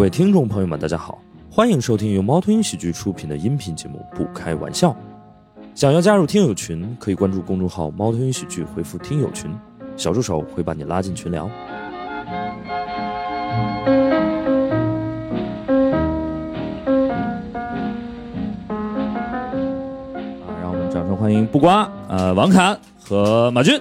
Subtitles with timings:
[0.00, 1.18] 各位听众朋友们，大家好，
[1.50, 4.92] 欢迎收听由猫头鹰喜剧出品的音频节目《不开玩笑》。
[5.74, 9.54] 想要加入听友群，可以关注公众号“猫头鹰喜剧”，回复“听友群”，
[9.98, 11.44] 小助手会把你拉进群聊。
[11.44, 11.52] 啊，
[20.62, 23.78] 让我们掌声欢迎布瓜、呃王侃和马军。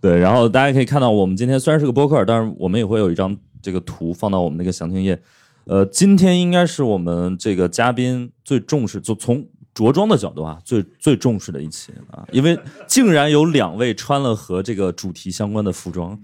[0.00, 5.20] 对，然后大家可以看到，我们今天虽然是个播客，但是我们也会有一张这个图放到我们那个详情页。
[5.64, 16.18] 呃，今天应该是我们这个嘉宾最重视，就从着装的角度啊，最最重视的一期啊，因为竟然有两位穿了和这个主题相关的服装。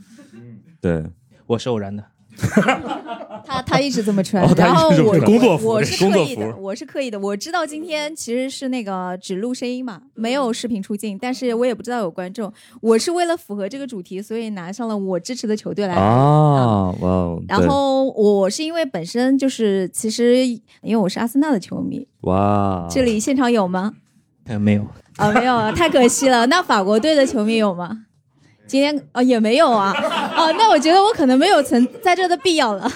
[0.80, 1.04] 对，
[1.46, 2.04] 我是偶然的。
[3.46, 4.94] 他他一直这么穿，哦然后我
[5.62, 7.18] 我是工作刻意的，服我是刻意的。
[7.20, 12.52] 我知道今天其实是那个只录声音嘛，没有视频出镜，但是我也不知道有观众。
[12.80, 15.94] 我是为了符合这个主题，所以拿上了我支持的球队来。
[15.94, 23.92] 啊，哇哦，然后我是因为本身就是，其实因为我是阿森纳的球迷，哇，这里现场有吗？
[24.46, 24.86] 呃，没有，
[25.16, 26.46] 啊，没有啊，太可惜了。
[26.46, 28.03] 那法国队的球迷有吗？
[28.66, 32.90] 今天啊也没有啊，啊，那我觉得我可能没有存在这的必要了。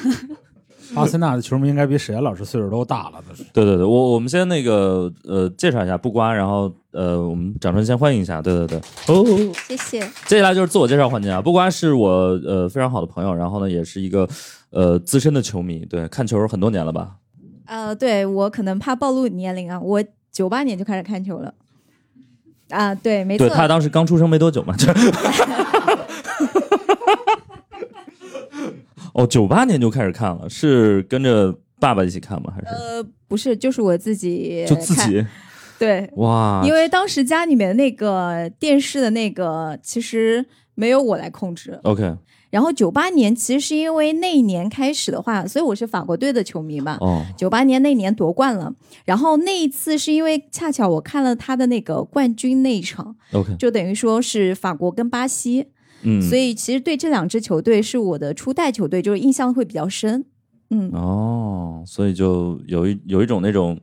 [0.94, 3.22] 阿森纳的球迷应该比沈岩老师岁数都大了。
[3.52, 8.78] 对对对，我我们先那个呃介绍一下布瓜，然后呃我们掌声先欢迎一下，对对对。
[9.08, 10.00] 哦，谢谢。
[10.26, 11.42] 接下来就是自我介绍环节啊。
[11.42, 12.08] 布瓜是我
[12.46, 14.26] 呃非常好的朋友，然后呢也是一个
[14.70, 17.16] 呃资深的球迷，对，看球很多年了吧？
[17.66, 20.02] 呃，对我可能怕暴露年龄啊，我
[20.32, 21.52] 九八年就开始看球了。
[22.70, 24.92] 啊，对，没错对，他当时刚出生没多久嘛，就
[29.14, 32.52] 哦，九八年就开始看了，是跟着爸爸一起看吗？
[32.54, 35.24] 还是呃，不是，就是我自己看就自己？
[35.78, 41.78] 对，哇，因为当时家里面那个电视的那个其实没有我来控制。
[41.84, 42.16] OK
[42.50, 46.96] 然后九八年其实是因为那一年开始的话，所以我是法国队的球迷嘛。
[47.00, 55.66] 哦九八年那年夺冠了，然后那一次是因为恰巧我看了他的那个冠军那一场，OK，就等于说是法国跟巴西，
[56.02, 60.24] 嗯，所以其实对这两支球队是我的初代球队，就是印象会比较深。
[60.70, 63.78] 嗯，哦，所以就有一有一种那种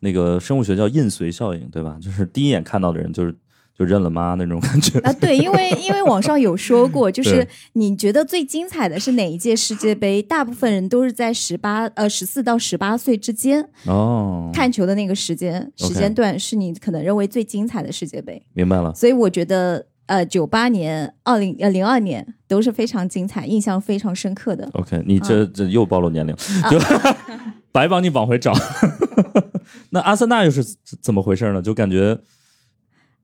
[0.00, 1.96] 那个生物学叫印随效应，对吧？
[2.00, 3.34] 就是第一眼看到的人就是
[3.78, 4.98] 就认了妈那种感觉。
[5.00, 10.22] 啊，对，因为因为网上有说过，就是你觉得最精彩的是哪一届世界杯？
[10.22, 18.42] 大部分人都是在十八呃十四到十八岁之间哦，看球的那个时间时间段，是你可能认为最精彩的世界杯。
[18.52, 18.94] 明白了。
[18.94, 24.68] 所以我觉得呃九八年、二零呃零二年都是非常精彩、印象非常深刻的。
[24.74, 26.34] OK，你这、这又暴露年龄，
[26.70, 26.78] 就、
[27.72, 28.52] 白帮你往回找。
[29.90, 31.62] 那阿森纳又是怎怎么回事呢？
[31.62, 32.18] 就感觉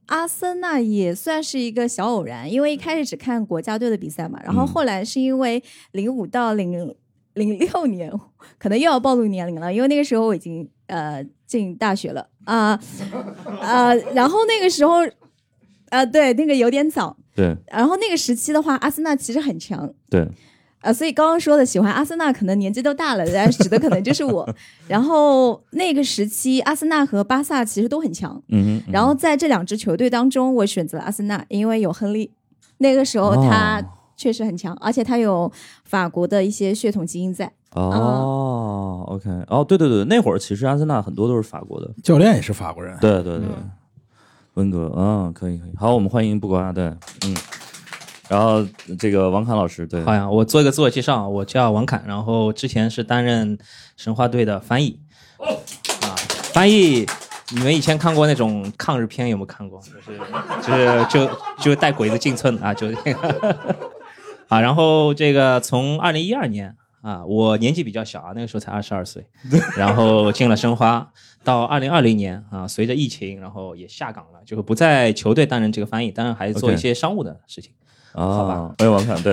[0.08, 6.94] 阿森纳也算是一个小偶然，因为一开始只看国家队的比赛嘛，然后嗯后来是因为零五到零
[7.34, 8.12] 零六年，
[8.58, 12.78] 可能又要暴露年龄了，因为那个时候我已经呃进大学了啊
[13.60, 15.06] 啊、然后那个时候
[15.90, 19.90] 啊、对那个有点早，对然后那个时期的话，阿森纳其实很强。
[20.10, 20.26] 对
[20.80, 24.48] 啊，所以刚刚说的喜欢阿森纳，可能年纪都大了，但是指的可能就是我。
[24.86, 32.32] 然后那个时期，阿森纳和巴萨其实都很强，嗯然后在这两支球队当中，我选择了阿森纳，因为有亨利。
[32.78, 33.84] 那个时候他哦
[34.16, 35.50] 确实很强，而且他有
[35.84, 37.52] 法国的一些血统基因在。
[37.72, 43.46] 哦，OK，哦，对对对，那会儿其实阿森纳很多都是法国的，教练也是法国人，对对对，
[44.54, 46.86] 温格，嗯，可以可以，好，我们欢迎布瓜，对，
[47.26, 47.36] 嗯，
[48.28, 48.62] 然后
[48.98, 53.58] 这个王侃老师，对，好呀，我做一个自我介绍，我叫王侃，然后之前是担任
[53.96, 55.00] 神话队的翻译。
[55.38, 56.12] 啊，
[56.52, 57.06] 翻译，
[57.52, 59.80] 你们以前看过那种抗日片有没有看过？
[59.80, 63.56] 就是就是就就带鬼子进村啊，就那个
[64.48, 69.24] 啊，然后这个从二零一二年啊，我年纪比较小啊，那个时候才二十二岁，
[69.76, 71.10] 然后进了申花，
[71.42, 77.72] 到二零二零年啊，随着疫情，然后也下岗了，就是不在球队担任这个翻译，当然还做一些商务的事情。
[78.12, 79.32] 好啊吧，欢迎王侃，对，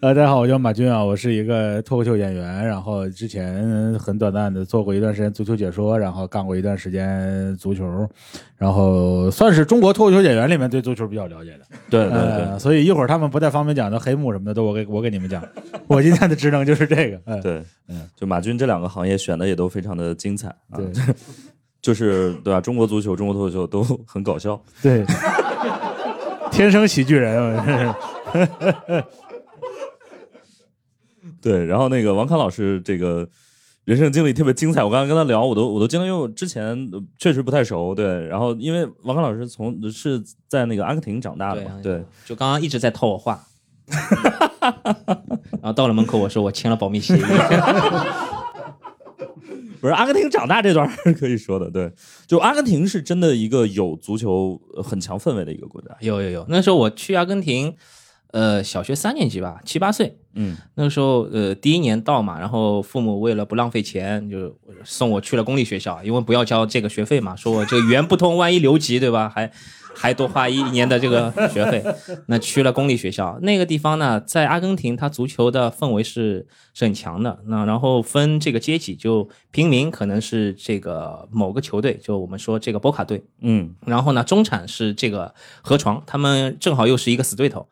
[0.00, 8.08] 呃， 大家好，我叫马军啊，我是一个脱口秀演员，然后之前很短暂的做过一段时间足球解说，然后干过一段时间足球，
[8.56, 11.60] 然后算是中国脱口秀演员里面对足球比较了解的。
[11.90, 15.42] 对对对呃，所以一会儿他们不太方便讲的黑幕什么的，都我给我给你们讲。
[15.86, 17.20] 我今天的职能就是这个。
[17.24, 20.86] 嗯，对，嗯就马军这两个行业选的也都非常的精彩啊，对
[21.80, 22.60] 就是对吧？
[22.60, 25.04] 中国足球、中国脱口秀都很搞笑，对，
[26.56, 27.94] 天生喜剧人。
[31.42, 33.28] 对，然后那个王康老师这个
[33.84, 43.38] 人生经历特别精彩，我刚刚跟他聊，我都我都惊了，因为我之前呃确实不太熟，对，然后因为王康老师从是在那个阿根廷长大的嘛，对，就刚刚一直在套我话，
[45.60, 47.22] 然后到了门口，我说我签了保密协议。
[49.86, 51.92] 不是阿根廷长大这段是可以说的，对，
[52.26, 55.90] 就阿根廷是真的一个有足球呃很强氛围的一个国家。
[56.00, 57.72] 有有有，那时候我去阿根廷，
[58.32, 60.18] 呃，小学三年级吧，七八岁。
[60.34, 64.52] 嗯，那个时候呃第一年到嘛，然后父母为了不浪费钱，就
[64.82, 69.28] 送我去了公立学校，因为不要交这个学费嘛，说我这个语言不通，万一留级对吧？
[69.32, 69.52] 还
[69.96, 71.82] 还多花一年的这个学费。
[72.26, 77.40] 那去了公立学校，那个地方呢，在阿根廷，它足球的氛围是是很强的。
[77.46, 83.24] 那然后分这个阶级，就平民可能是这个某个球队，就我们说这个波卡队。
[83.40, 87.66] 嗯然后呢，中产是这个河床，他们正好又是一个死对头。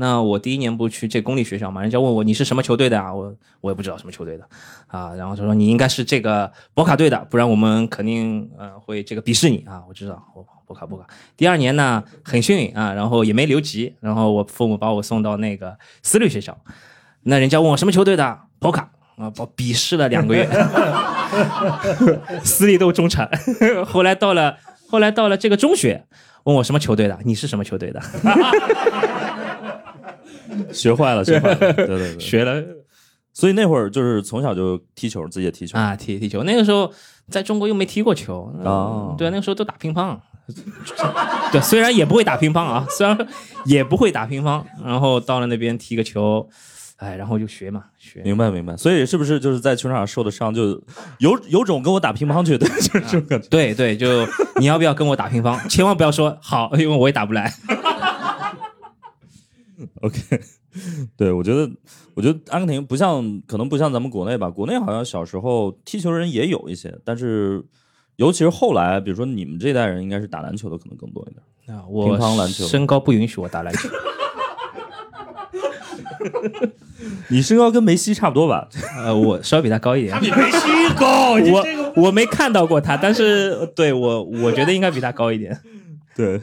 [0.00, 3.12] 那我第一年不去这公立学校嘛，人家问我你是什么球队的啊？
[3.12, 4.44] 我我也不知道什么球队的
[4.86, 5.12] 啊。
[5.16, 9.82] 然后他说你应该是这个博卡队的，不然我们肯定呃会这个鄙视你啊。
[9.88, 11.06] 我知道，我博卡博卡。
[11.36, 16.56] 第二年呢很幸运啊，然后也没留级，然后我父母把我送到那个私立学校。
[17.24, 20.48] 那人家问我什么球队的，博卡啊，我鄙视了两个月。
[22.44, 23.28] 私立都中产，
[23.84, 24.56] 后来到了
[24.88, 26.06] 后来到了这个中学，
[26.44, 28.00] 问我什么球队的，你是什么球队的？
[30.72, 32.18] 学坏了，学坏了，对对对。
[32.20, 32.62] 学了
[33.32, 35.78] 所以那会儿就是从小就踢球，自己也踢球。
[35.78, 36.42] 啊，踢踢球。
[36.42, 36.92] 那个时候
[37.30, 40.18] 在中国又没踢过球，嗯哦对，那个时候都打乒乓。
[41.52, 43.16] 对，虽然也不会打乒乓啊，虽然
[43.66, 46.48] 也不会打乒乓，然后到了那边踢个球，
[46.96, 48.22] 哎，然后就学嘛，学。
[48.22, 50.70] 明白明白，所以是不是就是在球场上受的伤，就
[51.18, 53.46] 有有种跟我打乒乓去，对，就是这种感觉。
[53.48, 55.68] 对对，就你要不要跟我打乒乓？
[55.68, 57.52] 千万不要说好，因为我也打不来。
[60.02, 60.18] OK，
[61.16, 61.70] 对我觉得，
[62.14, 67.64] 我觉得阿根廷不像，可能不像咱们国内吧，国内好像小时候踢球人也有一些，但是
[68.16, 71.76] 尤其是后来，比如说你们这代人，应该是打篮球的可能更多一点。
[71.78, 73.88] 啊，我乒乓篮球身高不允许我打篮球。
[77.30, 78.68] 你身高跟梅西差不多吧？
[78.96, 80.18] 呃，我稍微比他高一点。
[80.18, 81.64] 比梅西高，我
[82.04, 85.56] 我没看到过他，但是对我我觉得应该比他高一点。
[86.16, 86.40] 对。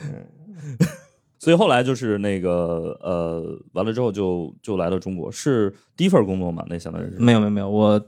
[1.45, 3.43] 所以后来就是那个呃，
[3.73, 6.65] 完了之后就就来到中国，是第一份工作嘛？
[6.67, 7.17] 那相当于是。
[7.19, 8.01] 没有没有没有，我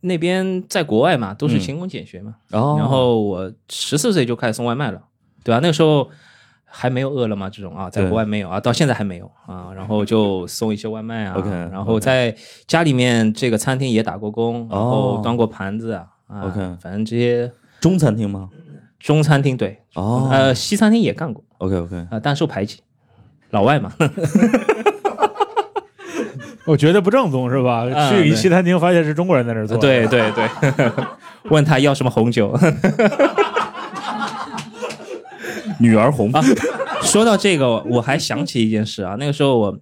[0.00, 2.36] 那边在国外嘛，都是嗯勤工俭学嘛。
[2.52, 5.02] 哦然后我十四岁就开始送外卖了，
[5.44, 6.08] 对吧、那个时候
[6.64, 9.70] 还没有饿了么这种啊，在国外没有啊，到现在还没有啊。
[9.74, 12.34] 然后就送一些外卖啊 OK，然后在
[12.66, 16.06] 家里面这个餐厅也打过工，然哦后端过盘子啊。
[16.28, 18.48] 啊 OK 反正这些中餐厅吗？
[18.98, 22.80] 中餐厅对，哦，呃，西餐厅也干过 OK OK，啊、但受排挤，
[23.50, 23.92] 老外嘛。
[26.66, 27.84] 我觉得不正宗是吧？
[27.94, 30.48] 啊去一西餐厅发现是中国人在那儿做，对对对，
[31.50, 32.58] 问他要什么红酒。
[35.78, 36.40] 女儿红啊，
[37.02, 39.78] 说到这个，我还想起一件事啊，那个时候我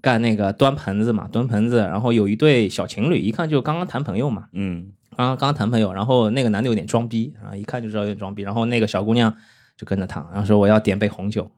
[0.00, 4.86] 干那个端盆子嘛，端盆子，然后有一对小情侣，一看就刚刚谈朋友嘛，嗯
[5.16, 9.34] 刚刚刚刚谈朋友，然后那个男的有点装逼啊，一看就知道有点装逼，然后那个小姑娘
[9.76, 11.50] 就跟着他，然后说我要点杯红酒。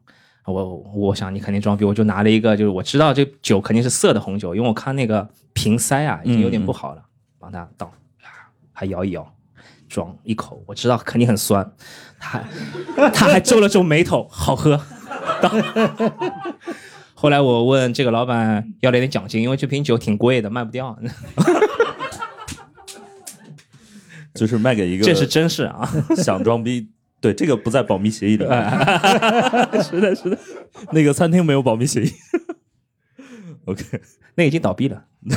[0.46, 7.02] 我我想你肯定装逼，我就拿了一个，就是我知道这酒肯定是涩的红酒，因为我看那个瓶塞啊已经有点不好了，
[7.38, 7.90] 帮他倒，
[8.72, 9.34] 还摇一摇，
[9.88, 11.72] 装一口，我知道肯定很酸，
[12.18, 14.78] 他还他还皱了皱眉头，好喝。
[15.40, 15.50] 倒
[17.14, 20.94] 后来我问这个老板要了点奖金，因为这瓶酒挺贵的，卖不掉。
[24.34, 25.88] 就是卖给一个这是真事啊！
[26.16, 26.90] 想装逼，
[27.24, 28.52] 对这个不在保密协议里面。
[29.82, 30.38] 是的，是的，
[30.92, 32.12] 那个餐厅没有保密协议。
[33.64, 33.82] OK，
[34.34, 35.06] 那已经倒闭了。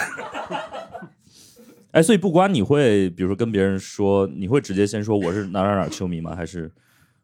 [1.92, 6.36] 哎，所以不光你会，比如说跟别人说，你会直接先说我是哪哪哪球迷吗？
[6.36, 6.70] 还是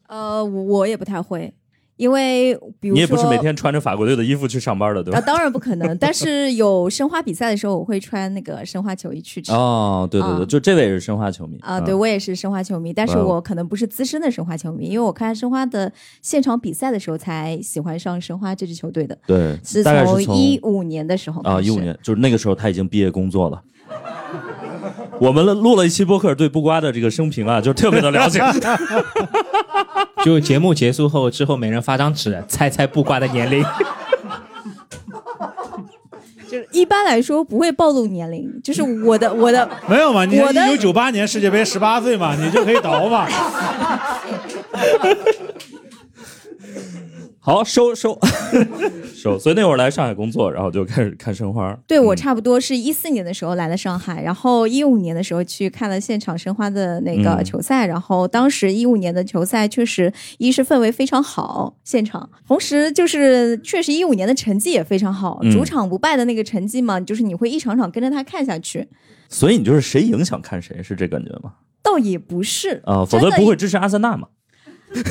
[0.07, 1.53] 呃，我也不太会，
[1.95, 5.25] 因为比如说你也不是每天穿着法国队的衣服去上班的，对啊，吧？
[5.25, 5.95] 当然不可能。
[5.97, 9.51] 但是有申花比赛的时候，我会穿那个申花球衣去吃。
[9.51, 23.61] 哦，对对对，啊就这位也是申花球迷啊，对，我也是申花球迷，但是我可能不是资深的申花球迷，因为我看申花的现场比赛的时候才喜欢上申花这支球队的，对，是大概是从一五年的时候啊，一五年，就是那个时候他已经毕业工作了。
[25.19, 28.41] 我们录了一期播客，对布瓜的这个生平啊，就特别的了解。
[30.23, 33.63] 就节目结束后，之后每人发张纸，猜猜布瓜的年龄。
[36.49, 40.23] 就是一般来说不会暴露年龄，就是我的我的 没有嘛？
[40.25, 43.27] 你我的一九九八年世界杯十八岁嘛，你就可以倒嘛。
[47.45, 48.17] 好收收
[49.13, 51.77] 收，所以那会儿来上海工作，然后就开始看申花。
[51.85, 68.87] 对我嗯差不多是一四年的时候来了上海，然后一五年的时候去看了现场申花的那个嗯球赛，然后当时一五年的球赛确实一是氛围非常好，现场，同时就是确实一五年的成绩也非常好，嗯主场不败的那个成绩嘛，就是你会一场场跟着他看下去，
[69.27, 71.55] 所以你就是谁赢想看谁，是这感觉吗？
[71.83, 74.29] 倒也不是啊、否则不会支持阿森纳嘛。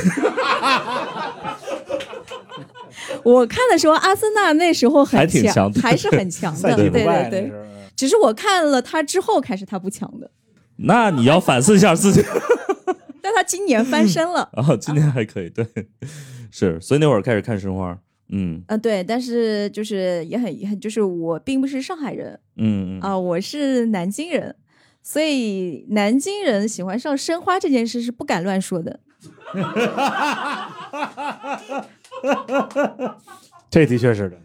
[3.24, 7.52] 我看的时候，阿森纳那时候很还挺强还是很强的， 赛对对对。
[7.94, 10.30] 只是我看了他之后，开始他不强的，
[10.76, 12.22] 那你要反思一下自己。
[13.22, 14.48] 但他今年翻身了。
[14.54, 15.64] 啊，今年还可以，对，
[16.50, 17.96] 是，所以那会儿开始看申花，
[18.30, 18.62] 嗯。
[18.66, 22.40] 嗯、对，但是就是也很遗憾，就是我并不是上海人。
[22.56, 23.00] 嗯嗯。
[23.00, 24.56] 啊、我是南京人，
[25.02, 28.98] 所以南京人喜欢上申花这件事是不敢乱说的。
[33.70, 34.36] 这的确是的。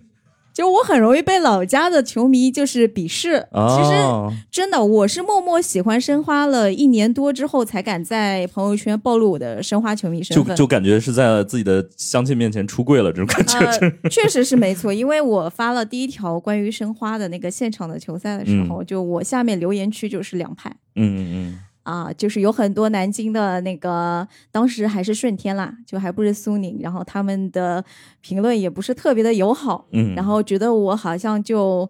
[0.53, 3.33] 就我很容易被老家的球迷就是鄙视。
[3.51, 10.55] 其实哦，真的，我是默默喜欢申花了一年多之后，才敢在朋友圈暴露我的申花球迷身份。
[10.55, 13.59] 就就感觉是在自己的乡亲面前出柜了，这种感觉。
[14.01, 27.81] 呃，确实是没错，因为我发了第一条关于申花的那个现场的球赛的时候，就我下面留言区就是两派嗯嗯啊，就是有很多南京的那个，当时还是顺天啦，就还不是苏宁，然后他们的
[28.19, 31.89] 评论也不是特别的友好，嗯，然后觉得我好像就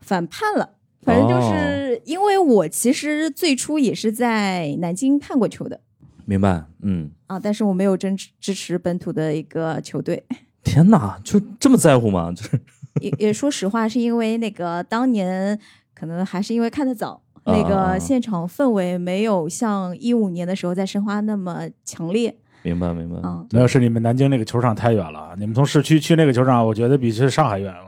[0.00, 0.76] 反叛了。
[1.02, 5.80] 反正就是因为我其实最初也是在南京看过球的
[6.24, 10.24] 明白，嗯，啊，但是我没有真支持本土的一个球队。
[10.62, 12.32] 天哪，就这么在乎吗？
[12.32, 12.60] 就是
[13.00, 15.58] 也也说实话，是因为那个当年
[15.92, 23.44] 可能还是因为看得早，啊那个现场氛围没有像一五年的时候在申花那么强烈明白明白，啊。
[23.52, 25.34] 没有，是你们南京那个球场太远了。
[25.38, 27.74] 你们从市区去那个球场，我觉得比去上海远。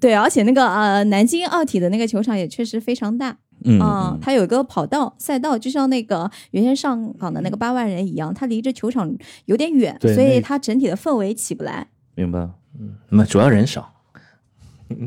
[0.00, 9.12] 对，而且那个呃南京奥体的那个球场也确实非常大嗯它有一个跑道赛道，就像那个原先上港的那个八万人一样，它离着球场
[9.46, 11.88] 有点远，对所以它整体的氛围起不来。
[12.14, 13.97] 明白，嗯那主要人少，嗯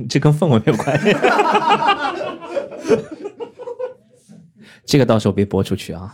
[0.09, 1.15] 这跟氛围没有关系。
[4.85, 6.13] 这个到时候别播出去啊，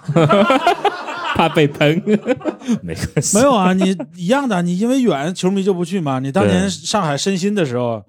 [1.36, 2.01] 怕被喷。
[2.81, 6.19] 没关系，没有啊，你一样的，你因为远，球迷就不去嘛。
[6.19, 8.03] 你当年上海申鑫的时候，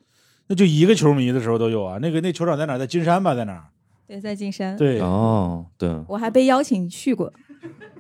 [0.49, 1.99] 那就一个球迷的时候都有啊。
[2.03, 2.77] 那个那球场在哪？
[2.77, 3.65] 在金山吧，在哪？
[4.07, 7.33] 对，在金山，对，哦，对，我还被邀请去过。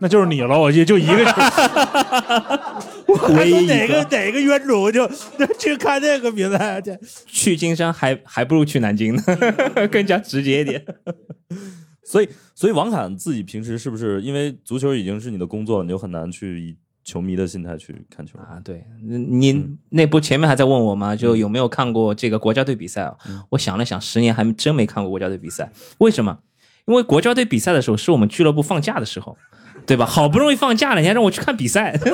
[0.00, 0.58] 那就是你了。
[0.58, 1.32] 我记就一个球，
[3.36, 5.08] 唯一一哪个哪个冤种就
[5.58, 6.98] 去看那个比赛去。
[7.26, 9.22] 去金山还还不如去南京呢，
[9.90, 10.84] 更加直接一点。
[12.04, 21.14] 所以所以王侃自己平时是不是因为足球已经是你的工作了，你就很难去以球迷的心态去看球啊，对你那不前面还在问我吗？
[21.16, 23.14] 就有没有看过这个国家队比赛啊？
[23.50, 25.70] 我想了想，十年还真没看过国家队比赛。
[25.98, 26.38] 为什么？
[26.86, 29.36] 因为国家队比赛的时候是我们俱乐部放假的时候，
[29.88, 30.06] 对吧？
[30.06, 31.96] 好不容易放假了，你还让我去看比赛，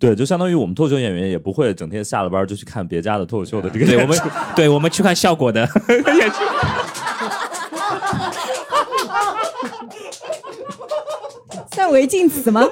[0.00, 4.18] 对，就相当于我们脱口秀演员也不会整天下了班就去看别家的脱口秀的这个对我们，
[4.56, 6.36] 对我们去看效果的，演出
[11.72, 12.66] 算违禁词吗？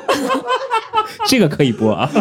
[1.28, 2.08] 这个可以播啊。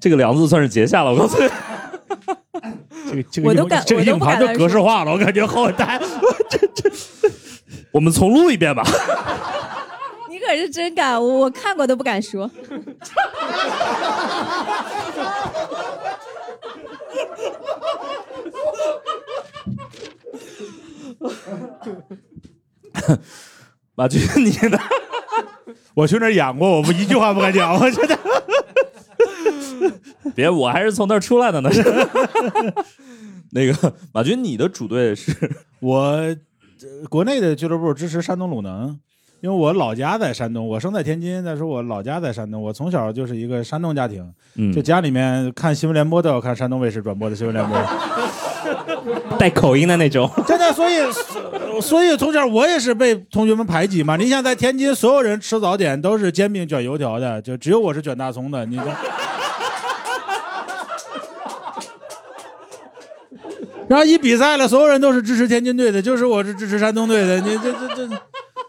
[0.00, 1.50] 这个梁子算是结下了，我告诉你。
[3.10, 6.00] 这个这个我都敢这个硬盘都格式化了，我感觉好呆。
[6.50, 6.90] 这这。
[7.90, 8.82] 我们重录一遍吧。
[10.28, 12.50] 你可是真敢，我我看过都不敢说。
[23.94, 24.78] 马军，你呢？
[25.94, 28.16] 我去那儿演过，我不一句话不敢讲，我真的。
[30.34, 31.70] 别，我还是从那儿出来的呢。
[33.52, 35.32] 那个马军，你的主队是
[35.80, 36.36] 我、
[37.08, 38.98] 国内的俱乐部支持山东鲁能，
[39.40, 47.78] 因为我老家在山东，我生在天津，但是我老家在山东，我从小就是一个山东家庭，嗯就家里面看新闻联播都要看山东卫视转播的新闻联播，
[49.38, 50.94] 带口音的那种， 真的，所以
[51.80, 54.16] 所以从小我也是被同学们排挤嘛。
[54.16, 58.86] 你想在天津，所有人吃早点都是煎饼卷油条的，就只有我是卷大葱的，你说。
[63.86, 67.40] 然后一比赛了，所有人都是支持天津队的，就是我是支持山东队的。
[67.40, 68.06] 你这这这，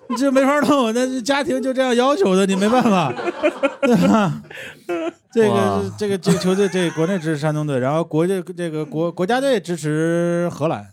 [0.10, 3.14] 你 这没法弄，那家庭就这样要求的，你没办法，
[3.82, 4.42] 对吧？
[5.32, 10.84] 这哇个这个这个球队，这个国内支持山东队，然后国际这个国国家队支持荷兰，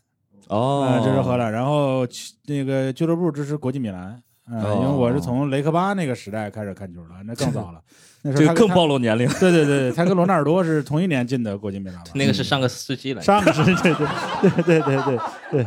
[0.48, 4.20] 哦嗯，支持荷兰，然后其那个俱乐部支持国际米兰。
[4.48, 7.80] 嗯，哦因为我是从雷克巴那个时代开始看球的，那更早了。
[8.22, 9.26] 那时候更暴露年龄。
[9.28, 12.10] 他对对对，他跟罗纳尔多是同一年进的国际米兰吧？
[12.14, 13.22] 那个是上个世纪了。
[13.22, 15.18] 上个世纪，对对对对对
[15.50, 15.66] 对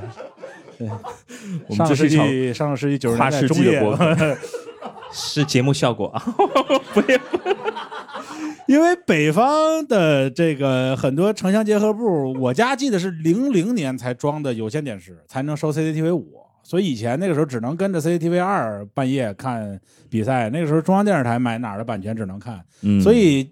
[0.80, 0.88] 对
[1.76, 4.38] 上个世们这是一场纪上个世纪九十跨世年代中叶纪的播，客。
[5.12, 6.24] 是节目效果 啊，
[8.68, 19.82] 因为北方的这个很多城乡结合部，我家记得是零零年才装的有线电视，才能收 CCTV 五，所以以前那个时候只能跟着 CCTV 二半夜看
[20.12, 23.50] 比赛，那个时候中央电视台买哪儿的版权只能看，嗯，所以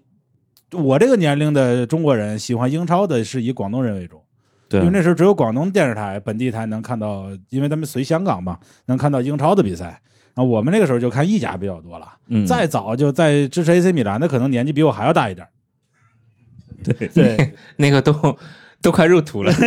[0.70, 4.22] 我这个年龄的中国人喜欢英超的是以广东人为主。
[4.68, 10.00] 对因为那时候只有广东电视台本地台能看到，因为他们随香港嘛，能看到英超的比赛。
[10.34, 15.44] 啊我们那个时候就看意甲比较多了，嗯再早就在支持 AC 米兰的，可能年纪比我还要大一点。
[16.84, 18.38] 对对那个都
[18.80, 19.52] 都快入土了。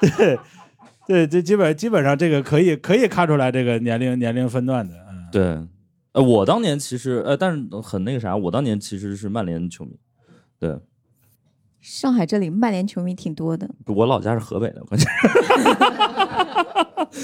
[0.00, 0.38] 对
[1.06, 5.42] 对，这基本基本上这个可以可以看出来这个年龄年龄分段的，嗯，对，
[6.12, 9.98] 呃，我当年其实呃，但是很那个啥，我当年其实是曼联球迷。
[10.58, 10.78] 对
[11.84, 15.06] 上海这里曼联球迷挺多的，我老家是河北的，关键。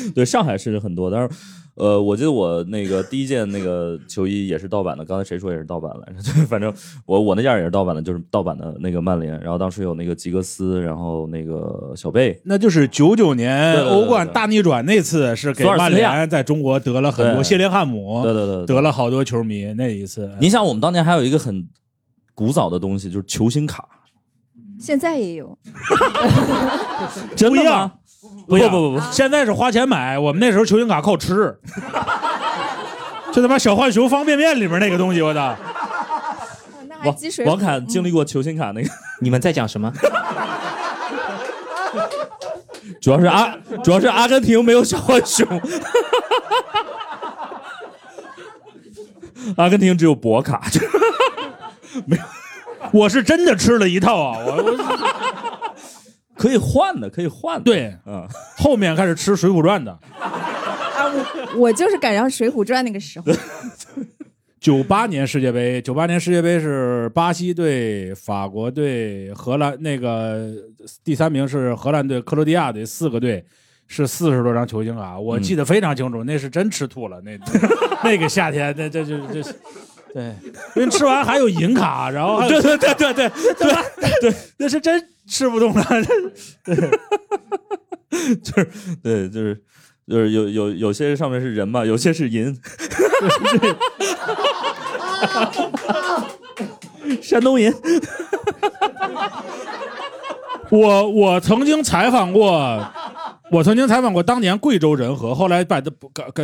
[0.14, 1.28] 对，上海是很多，但是，
[1.76, 6.22] 呃，我记得我那个第一件那个球衣也是盗版的，刚才谁说也是盗版来着？
[6.34, 6.70] 对，反正
[7.06, 20.30] 我我那件也是盗版的，就是盗版的那个曼联，然后当时有那个吉格斯，然后那个小贝，那就是九九年对对对欧冠大逆转那次，是给曼联在中国得了很多谢林汉姆对对对，对得了好多球迷那一次。
[20.38, 21.66] 你想，我们当年还有一个很
[22.34, 23.88] 古早的东西，就是球星卡，
[24.80, 25.56] 现在也有。
[27.36, 27.92] 真的吗？
[28.48, 28.70] 不一样？
[28.70, 31.56] 不不不不，现在是花钱买，我们那时候球星卡靠吃，
[33.32, 35.56] 就他妈小浣熊方便面里面那个东西，我操！
[37.04, 38.90] 王王侃经历过球星卡那个，
[39.22, 39.92] 你们在讲什么？
[43.00, 45.46] 主要是阿主要是阿根廷没有小浣熊，
[49.56, 50.60] 阿根廷只有博卡，
[52.92, 54.38] 我是真的吃了一套啊！
[54.44, 55.74] 我我
[56.36, 57.64] 可以换的，可以换的。
[57.64, 61.06] 对嗯，后面开始吃《水浒传》的，啊，
[61.54, 63.26] 我我就是赶上《水浒传》那个时候，
[64.58, 70.50] 九八年世界杯，九八年世界杯是巴西队、法国队、荷兰那个
[71.04, 73.44] 第三名是荷兰队、克罗地亚队，四个队
[73.86, 77.38] 是四十多张球星卡，我记得非常清楚，那是真吃吐了，那
[78.02, 79.54] 那个夏天，那这就这是。
[80.12, 80.34] 对，
[80.74, 85.84] 因为吃完还有银卡，然后对对对对 对对对，那是真吃不动了。
[86.64, 86.76] 对，
[88.42, 88.68] 就是
[89.02, 89.62] 对就是
[90.08, 92.56] 就是有有有些上面是人嘛，有些是银。
[97.20, 97.72] 山东银，
[100.70, 102.86] 我我曾经采访过，
[103.50, 105.92] 我曾经采访过当年贵州仁和，后来搬的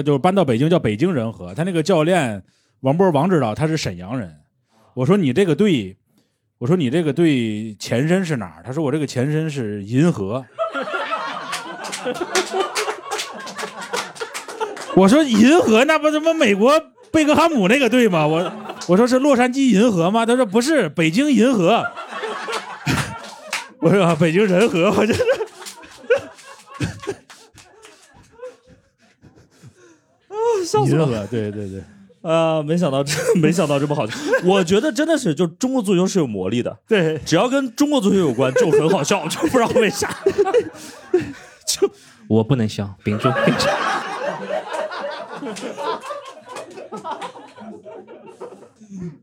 [0.03, 2.43] 就是搬到北京叫北京仁和，他那个教练
[2.81, 4.37] 王波王指导他是沈阳人，
[4.95, 5.97] 我说你这个队，
[6.59, 8.63] 我说你这个队前身是哪儿？
[8.65, 10.45] 他说我这个前身是银河。
[14.95, 18.27] 我说银河那不他妈美国贝克汉姆那个队吗？
[18.27, 18.53] 我
[18.89, 20.25] 我说是洛杉矶银河吗？
[20.25, 21.85] 他说不是，北京银河。
[23.81, 25.15] 我说啊，北京人和，我这
[30.65, 31.05] 笑死了！
[31.05, 31.83] 银河，对对对，
[32.27, 34.17] 啊，没想到这 没想到这么好笑。
[34.43, 40.13] 我觉得真的是，就中国足球是有魔力的，对，只要跟中国足球有关就很好笑， 就不知道为啥。
[41.65, 41.89] 就
[42.29, 43.69] 我不能笑，屏住，屏住。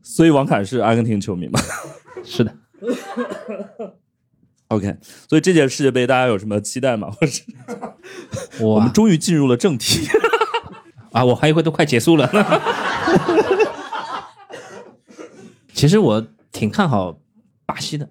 [0.02, 1.60] 所以王凯是阿根廷球迷吗
[2.24, 2.54] 是的
[4.68, 4.96] ，？OK，
[5.28, 7.10] 所以这届世界杯大家有什么期待吗？
[7.20, 7.42] 我是
[8.60, 10.08] 我我们终于进入了正题。
[11.12, 12.28] 啊，我还以为都快结束了。
[15.74, 17.18] 其实我挺看好
[17.66, 18.08] 巴西的，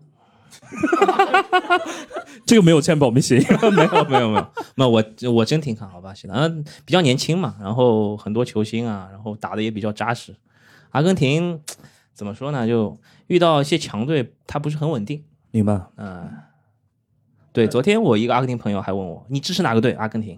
[2.45, 10.35] 这个没有签保密协议，没有没有 没有，没有我我真挺看好巴西的，嗯，比较年轻嘛，然后很多球星啊，然后打的也比较扎实。
[10.91, 11.61] 阿根廷
[12.13, 12.67] 怎么说呢？
[12.67, 15.23] 就遇到一些强队，他不是很稳定。
[15.51, 15.81] 明白？
[15.97, 16.29] 嗯，
[17.51, 19.93] 对，昨天我一个阿根廷朋友还问我，你支持哪个队？
[19.93, 20.37] 阿根廷。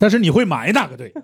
[0.00, 1.12] 但是你会买哪个队？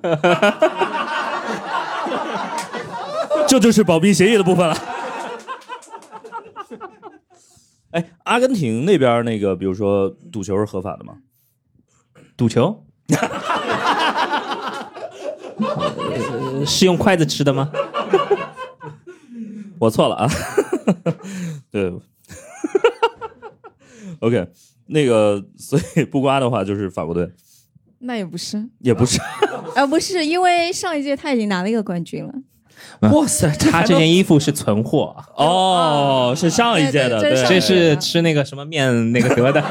[3.49, 4.77] 这就是保密协议的部分了。
[7.93, 11.15] 哎，阿根廷那边那个，比如说赌球是合法的吗？
[12.37, 12.85] 赌球？
[15.99, 17.73] 呃 是用筷子吃的吗？
[19.79, 20.29] 我错了啊，
[21.71, 21.91] 对
[24.21, 24.49] ，OK，
[24.87, 27.31] 那个所以布瓜的话就是法国队，
[28.07, 29.21] 那也不是，也不是。
[29.77, 32.33] 呃，不是，因为上一届他已经拿了一个冠军了。
[33.11, 39.61] 哇塞，他这件衣服是存货，哦，是上一届的，对这是吃那个什么面那个得的，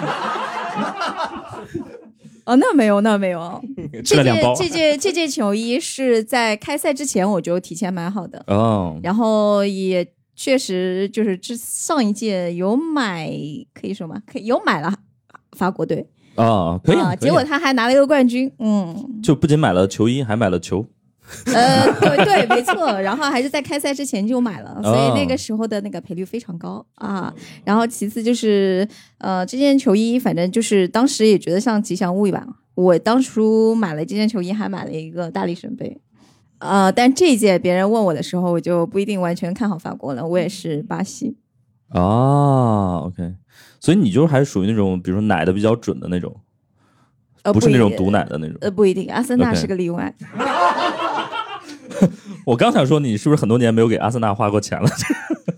[2.45, 3.61] 哦，那没有，那没有。
[4.03, 4.53] 吃了两包。
[4.55, 13.31] 这件这件球衣是在开赛之前我就提前买好的，哦，然后也确实就是之上一届有买，
[13.73, 14.21] 可以说吗？
[14.31, 14.93] 可以有买了
[15.57, 20.85] 法国队啊，可以啊，啊，结果他还拿了一个冠军，嗯，就不仅买了球衣，还买了球。
[21.47, 27.33] 呃，对对，没错，然后还是在开赛之前就买了，所以哦那个时候的那个赔率非常高啊。
[27.63, 35.99] 然后其次就是呃，这件球衣反正就是当时也觉得像吉祥物一般，我当初买了这件球衣，还买了一个大力神杯。
[36.59, 41.35] 呃，但这一届别人问我的时候，我就不一定完全看好法国了，我也是巴西。
[41.99, 43.33] 啊，OK，
[43.79, 46.35] 所以你就是还是属于那种，比如说奶的比较准的那种，
[47.43, 48.57] 呃，不是那种毒奶的那种。
[48.61, 50.13] 呃，不一定，阿森纳是个例外。
[52.45, 54.89] 我刚想说，你是不是很多年没有给阿森纳花过钱了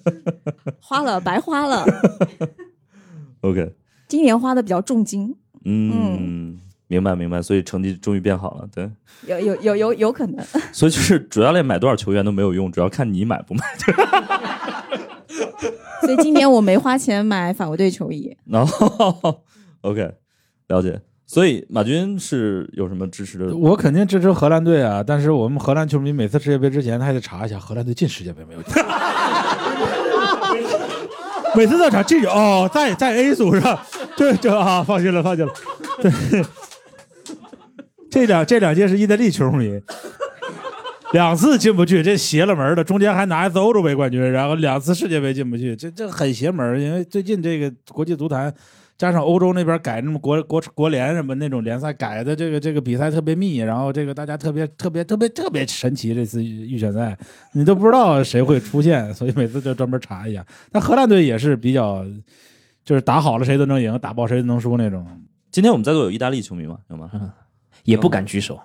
[0.79, 1.83] 花了，白花了
[3.41, 3.73] ，？OK，
[4.07, 8.89] 今年花的比较重金，嗯，明白明白，所以成绩终于变好了，对，
[9.25, 10.45] 有有有有有可能。
[10.71, 13.63] 所以就是主教练买多少球员都没有用，主要看你买不买。
[16.01, 18.35] 所以今年我没花钱买法国队球衣。
[18.45, 19.41] 然后
[19.81, 20.11] OK，
[20.67, 21.01] 了解。
[21.25, 23.53] 所以马军是有什么支持的？
[23.55, 28.73] 我肯定支持荷兰队啊，但是我们荷兰球迷每次世界杯之前，他还得查一下荷兰队进世界杯没有进。
[31.55, 33.85] 每次都查这个哦，在在 A 组是吧？
[34.15, 35.53] 这这啊，放心了，放心了。
[36.01, 36.11] 对，
[38.09, 39.81] 这两这两届是意大利球迷，
[41.13, 42.83] 两次进不去，这邪了门了。
[42.83, 46.81] 中间还拿一次欧洲杯冠军，然后两次世界杯进不去，这这很邪门。
[46.81, 48.53] 因为最近这个国际足坛。
[48.97, 57.15] 加上欧洲那边改那么国国国联什么那种联赛改的这个这个比赛特别密，然后这个大家特别特别特别特别神奇，这次预选赛
[57.51, 60.43] 你都不知道谁会出现，所以每次就专门查一下。
[60.71, 62.03] 但荷兰队也是比较，
[62.83, 65.05] 就是打好了谁都能赢，打爆谁都能输那种。
[65.51, 66.79] 今天我们在座有意大利球迷吗？
[66.89, 67.07] 有吗？
[67.83, 68.59] 也不敢举手。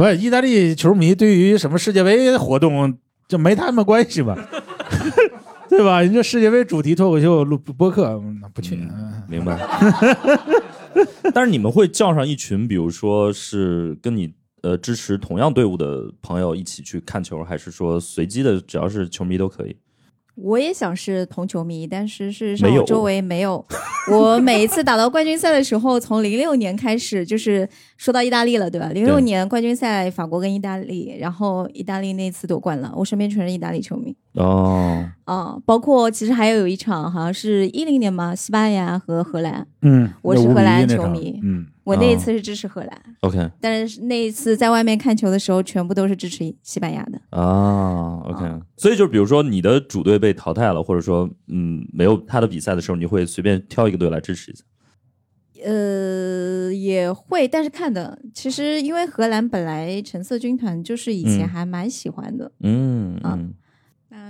[0.00, 2.96] 不是意大利球迷对于什么世界杯活动
[3.28, 4.34] 就没他们关系吧？
[5.68, 6.00] 对吧？
[6.00, 8.80] 人家世界杯主题脱口秀录播客那不去。
[9.28, 9.60] 明白。
[11.34, 14.32] 但是你们会叫上一群，比如说是跟你
[14.62, 19.76] 呃支持同样队伍的朋友一起去看球，还是说随机的，只要是球迷都可以？
[20.34, 23.64] 我也想是同球迷，但是事实上我周围没有。
[24.10, 28.88] 我每一次打到冠军赛的时候，从零六年开始，就是说到意大利了，对吧？
[28.88, 47.20] 零六年冠军赛，法国跟意大利，然后意大利那次夺冠了，我身边全是意大利球迷哦，啊、包括其实还有一场，好像是一零年嘛，西班牙和荷兰，嗯，我是那5比荷兰1那场球迷嗯，我那一哦次是支持荷兰，OK 但是那一次在外面看球的时候，全部都是支持西班牙的。
[47.36, 48.44] 啊，OK，
[48.76, 54.62] 所以就是比如说你的主队被淘汰了，或者说嗯没有他的比赛的时候，你会随便挑一个队来支持一下。
[55.62, 62.50] 呃，也会，但是看的，其实因为荷兰本来橙色军团就是以前嗯还蛮喜欢的。
[62.60, 63.52] 嗯啊嗯，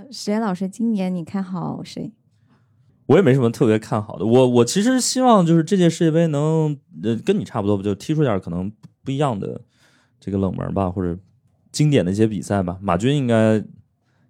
[0.01, 2.11] 那石岩老师，今年你看好谁？
[3.05, 4.25] 我也没什么特别看好的。
[4.25, 8.71] 我我其实希望就是这届世界杯能呃跟你差不多，不就踢出点可能
[9.03, 9.61] 不一样的
[10.19, 11.17] 这个冷门吧，或者
[11.71, 12.77] 经典的一些比赛吧。
[12.81, 13.63] 马军应该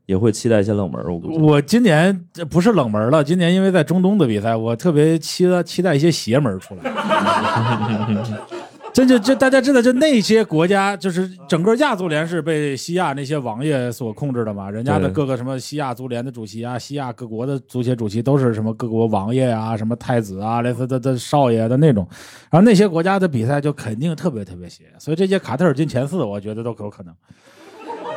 [0.08, 1.38] 也会期待一些冷门，我估计。
[1.38, 6.84] 我今年这不是冷门了，今年因为在中东的比赛，我特别期待期待一些邪门出来。
[8.94, 14.70] 真就就大家知道，就那些国家，就是整个亚足联是被西亚那些王爷所控制的嘛。
[14.70, 22.06] 人家的各个什么西亚足联的主席啊，西亚各国的足协主席都是什么各国王爷啊，什么太子啊，类似的的少爷的那种。
[22.50, 27.16] 然后那些国家的比赛就肯定特别特别邪，所以这些卡特尔进前四，我觉得都有可能。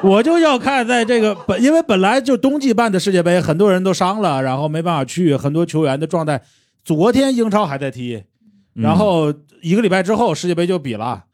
[0.02, 6.42] 我就要看在这个本，因为本来就冬季办的世界杯，很多人都伤了，然后没办法去，很多球员的状态。
[6.84, 8.22] 昨天英超还在踢，
[8.74, 9.32] 然后
[9.64, 11.24] 一个礼拜之后世界杯就比了。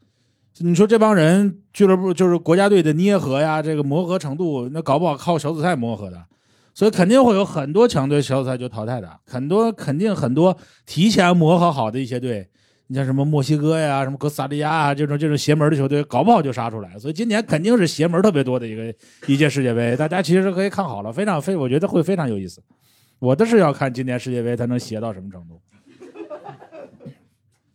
[0.59, 6.25] 你说这帮人俱乐部就是国家队的捏合呀，这个磨合程度，那搞不好靠小组赛磨合的，
[6.73, 12.49] 所以肯定会有很多强队小组赛就淘汰的，很多肯定很多提前磨合好的一些队，
[12.87, 16.97] 你像什么墨西哥呀、什么哥斯达黎加啊这种这种邪门的球队，搞不好就杀出来。
[17.01, 18.95] 所以今年肯定是邪门特别多的一个
[19.27, 22.63] 一届世界杯，大家其实可以看好了，非常非我觉得会非常有意思。
[23.19, 25.61] 我的是要看今年世界杯它能邪到什么程度，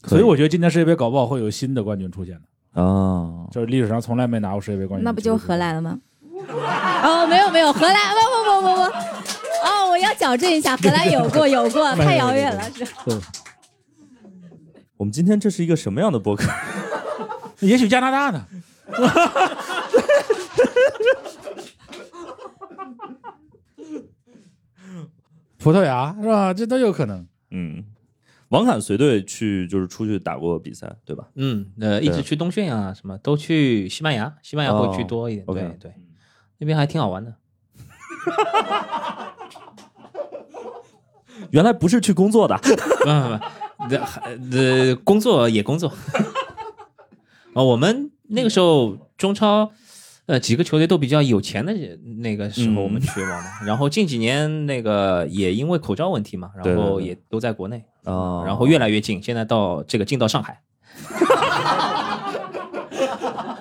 [0.07, 5.03] 所以我觉得今年世界杯搞不好会有新的冠军出现的，啊，就是历史上从来没拿过世界杯冠军。
[5.03, 5.99] 那不就荷兰了吗？
[7.03, 8.81] 哦，没有没有，荷兰不不不不不，
[9.67, 12.85] 哦，我要矫正一下， 荷兰有过，有过，太遥远了，是。
[14.97, 16.49] 我们今天这是一个什么样的博客？
[17.61, 18.45] 也许加拿大呢。
[25.57, 26.53] 葡萄牙是吧？
[26.53, 27.25] 这都有可能。
[27.49, 27.83] 嗯，
[28.49, 31.27] 王侃随队去就是出去打过比赛，对吧？
[31.36, 35.45] 嗯，呃，一直去冬训啊，什么都去西班牙，西班牙会去多一点。
[35.47, 35.93] 哦对对，
[36.60, 37.34] 那边还挺好玩的。
[41.51, 45.89] 原来不是去工作的， 不不不，这还呃工作也工作。
[47.53, 49.71] 啊， 我们那个时候中超，
[50.27, 51.71] 呃，几个球队都比较有钱的
[52.17, 53.49] 那个时候，我们去玩嘛。
[53.65, 60.59] 然后近几年那个也因为口罩问题嘛，然后也都在国内，啊然后越来越近，现在到这个近到上海。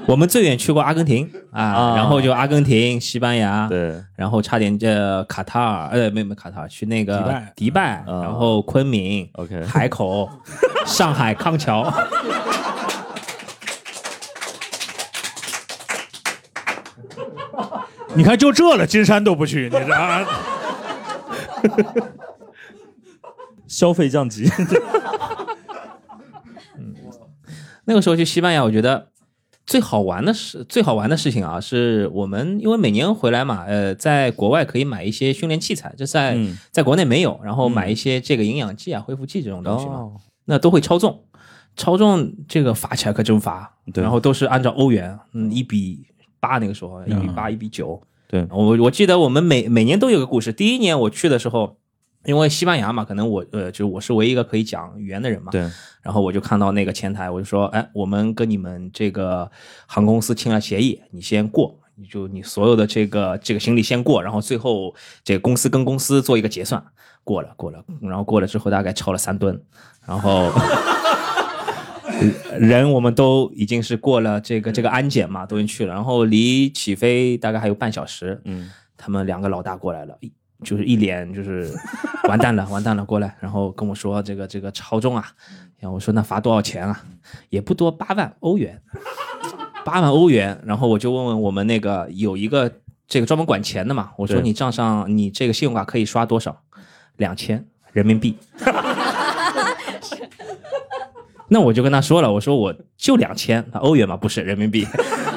[0.07, 10.29] 我们最远去过阿根廷啊，啊然后就阿根廷、西班牙，对，然后差点这卡塔尔，呃，没有没有卡塔尔，去那个迪拜迪拜，啊然后昆明、OK 海口、
[10.85, 11.90] 上海康桥，
[18.16, 20.24] 你看，就这了，金山都不去，你这啊
[23.66, 24.48] 消费降级，
[27.87, 29.09] 那个时候去西班牙，我觉得
[29.66, 36.57] 最好玩的事，最好玩的事情啊，是我们因为每年回来嘛，呃，在国外可以买一些训练器材，这在、嗯。
[36.70, 40.12] 在国内没有，然后买一些这个营养剂啊、恢复剂这种东西嘛，哦，
[40.44, 41.24] 那都会超重，
[41.77, 44.03] 超重这个罚起来可真罚，对。
[44.03, 46.07] 然后都是按照欧元，嗯，一比
[46.44, 48.46] 八那个时候，一比八，一比九，对。
[48.50, 51.76] 我我记得我们每每年都有个故事，第一年我去的时候。
[52.26, 55.61] 因为西班牙嘛，可能我呃，就是我是唯一一个可以讲语言的人嘛，对，
[56.00, 59.50] 然后我就看到那个前台，我就说，哎，我们跟你们这个
[59.87, 66.83] 航空公司签了协议，你先过，你就你所有的这个这个行李先过，然后最后这个公司跟公司做一个结算，
[67.24, 69.61] 过了过了，然后过了之后大概超了三吨，
[70.07, 70.50] 然后
[72.59, 80.16] 人我们都已经是过了这个这个安检嘛，都已经去了，然后离起飞大概还有半小时，嗯，他们两个老大过来了，
[80.62, 81.70] 就是一脸就是
[82.29, 85.27] 完蛋了，完蛋了，过来，然后跟我说这个这个超重啊，
[85.79, 87.05] 然后我说那罚多少钱啊？
[87.50, 88.81] 也不多，八万欧元，
[89.85, 90.59] 八万欧元。
[90.64, 92.70] 然后我就问问我们那个有一个
[93.07, 96.62] 这个专门管钱的嘛，我说你账上你这个信用卡可以刷多少？
[97.16, 98.37] 两千人民币。
[101.48, 104.87] 那我就跟他说了，我说我就两千欧元嘛，不是人民币。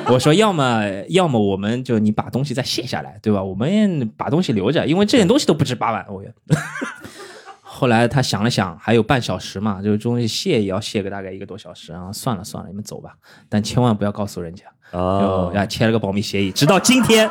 [0.07, 3.43] 我说要么要么我们就你把东西再卸下来，对吧？
[3.43, 6.33] 我们把东西留着，因为这点东西都不值八万欧元。
[7.61, 13.13] 后来他想了想，还有半小时嘛，就是东西卸也要卸个大概一个多小时，然后算了算了，你们走吧，
[13.49, 14.63] 但千万不要告诉人家。
[14.91, 17.29] 哦签了个保密协议，直到今天，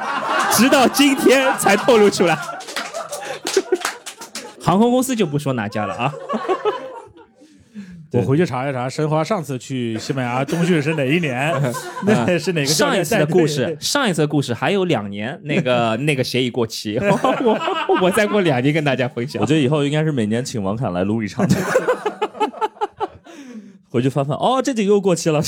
[0.52, 2.38] 直到今天才透露出来。
[4.60, 6.12] 航空公司就不说哪家了啊。
[8.16, 11.52] 我回去查一查，申花上次去西班牙冬训是哪一年？
[12.06, 19.46] 那是哪个教上一次的故事，上一次的故事还有两年，那个 那个协议过期， 我我再过两年跟大家分享我。
[19.46, 21.46] 觉得以后应该是每年请王侃来撸一场，
[23.88, 25.40] 回去翻翻，哦，这几个又过期了，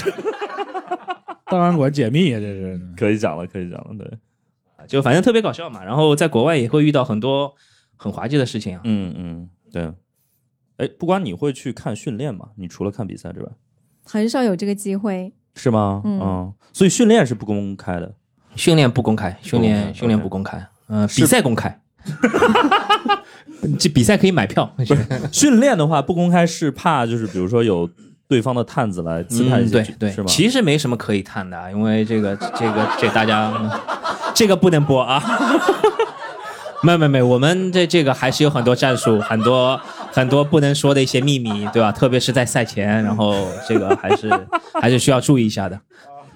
[1.46, 2.80] 档案馆解密啊，这是。
[2.96, 5.84] 可以讲了，可以讲了，对，就反正特别搞笑嘛。
[5.84, 7.54] 然后在国外也会遇到很多
[7.96, 8.80] 很滑稽的事情啊。
[8.84, 9.92] 嗯嗯，对。
[10.78, 12.48] 哎，不管你会去看训练吗？
[12.56, 13.48] 你除了看比赛之外，
[14.04, 15.32] 很少有这个机会。
[15.54, 16.02] 是吗？
[16.04, 18.14] 嗯所以训练是不公开的。
[18.54, 21.80] 训练不公开，训练训练不公开，呃，比赛公开。
[23.78, 24.72] 这比赛可以买票，
[25.30, 27.88] 训练的话不公开是怕就是比如说有
[28.26, 30.26] 对方的探子来刺探一嗯，些局，对对是，吗？
[30.28, 33.52] 其实没什么可以探的啊，因为这个这个这大家
[34.34, 35.22] 这个不能播啊。
[36.82, 39.80] 没有没有没有，我们这这个还是有很多战术，很多
[40.12, 41.90] 很多不能说的一些秘密，对吧？
[41.90, 43.34] 特别是在赛前，然后
[43.68, 44.30] 这个还是
[44.80, 45.80] 还是需要注意一下的。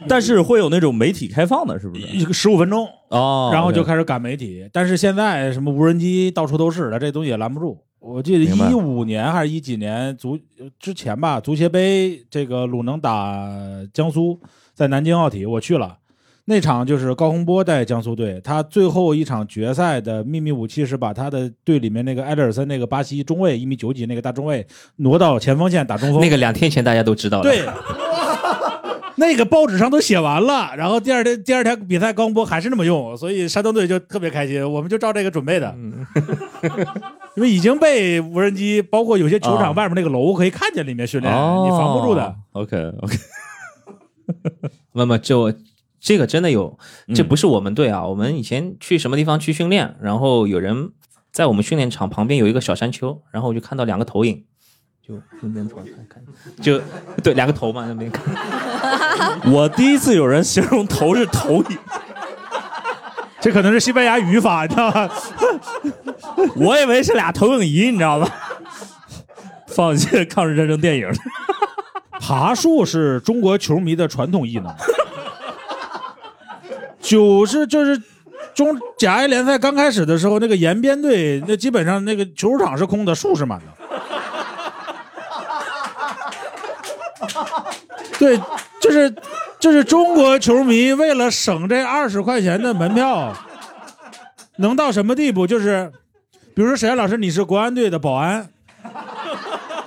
[0.08, 2.02] 但是会有那种媒体开放的，是不是？
[2.08, 4.68] 一个十五分钟，哦，然后就开始赶媒体。
[4.72, 7.78] 但是现在什么无人机到处都是了，这东西也拦不住。
[8.00, 10.36] 我记得一五年还是一几年足
[10.80, 13.38] 之前吧，足协杯这个鲁能打
[13.94, 14.40] 江苏，
[14.74, 15.98] 在南京奥体我去了。
[16.44, 26.20] 那场就是高洪波带江苏队，他最后一场决赛的秘密武器是把他的队里面那个埃德尔森那个巴西中卫一米九几那个大中卫挪到前锋线打中锋。
[26.20, 27.64] 那个两天前大家都知道了，对，
[29.16, 35.72] 那个报纸上都写完了，然后第二天第二天比赛高洪波还是那么用，所以山东队就特别开心，我们就照这个准备的，
[37.36, 42.34] 因为已经被无人机，包括有些球啊场外面那个楼可以看见里面训练，哦，你防不住的。。
[42.52, 43.16] OK OK，
[44.92, 45.52] 那么就
[46.02, 46.76] 这个真的有，
[47.14, 50.90] 这嗯不是我们队啊，我们以前去什么地方去训练，然后有人
[51.30, 54.44] 在我们训练场旁边有一个小山丘，然后我就看到两个投影，
[55.00, 55.76] 就那边看
[56.08, 56.20] 看，
[56.60, 56.80] 就
[57.22, 61.78] 对两个头嘛那边看， 我第一次有人形容头是投影，
[63.40, 65.08] 这可能是西班牙语法，你知道吗？
[66.56, 68.28] 我以为是俩投影仪，你知道吧？
[69.68, 71.08] 放一些抗日战争电影。
[72.20, 74.66] 爬树是中国球迷的传统艺能，
[77.02, 78.00] 九是就是
[78.54, 83.66] 中甲 A 联赛刚开始的时候，那个延边队那基本上那个球场是空的，树是满的。
[88.18, 88.40] 对，
[88.80, 89.12] 就是
[89.58, 93.34] 就是中国球迷为了省这二十块钱的门票，
[94.58, 95.44] 能到什么地步？
[95.44, 95.90] 就是，
[96.54, 98.48] 比如说沈岩老师，你是国安队的保安，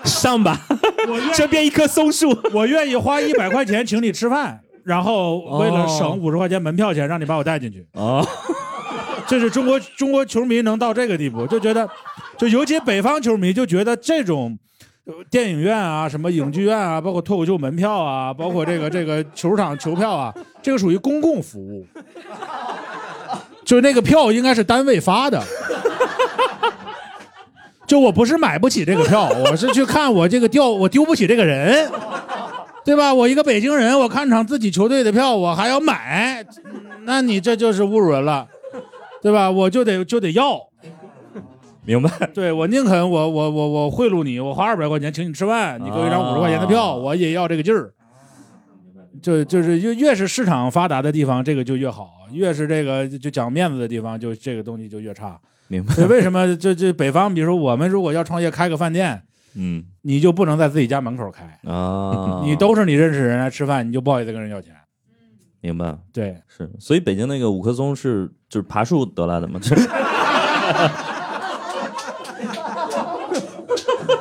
[0.03, 0.59] 上吧，
[1.07, 7.85] 我愿这边一棵松树，我愿意花一百块钱请你吃饭，然后为了哦省五十块钱门票钱，让你把我带进去。
[7.93, 8.25] 啊，
[9.27, 11.89] 这是中国中国球迷能到这个地步，就觉得，
[12.37, 14.57] 就尤其北方球迷就觉得这种。
[15.07, 21.85] 呃电影院啊，什么影剧院啊，包括脱口秀门票啊，包括这个 这个球场球票啊，这个属于公共服务，
[23.63, 25.39] 就那个票应该是单位发的。
[27.85, 31.87] 就我不是买不起这个票，我是去看我这个掉我丢不起这个人，
[32.85, 33.11] 对吧？
[33.11, 36.45] 我一个北京人，我看场自己球队的票，我还要买，
[37.03, 38.47] 那你这就是侮辱人了，
[39.23, 39.49] 对吧？
[39.49, 40.59] 我就得就得要，
[41.83, 42.09] 明白？
[42.33, 47.91] 对我宁肯我我我我贿赂你，我花二百块钱请你吃饭，你给我一张五十块钱的票，啊我也要这个劲儿。
[49.21, 55.39] 就就是越越是市场发达的地方，这个就越好；越是这个就讲面子的地方，就这个东西就越差。
[55.67, 55.95] 明白？
[56.05, 59.23] 为什么就就北方，比如说我们如果要创业开个饭店，
[59.55, 64.73] 嗯你就不能在自己家门口开，啊，你都是你认识人来吃饭，你就不好意思跟人要钱。
[65.61, 65.97] 明白？
[66.13, 69.59] 对，是，所以北京那个五棵松是就是爬树得来的吗？
[69.59, 69.89] 就 是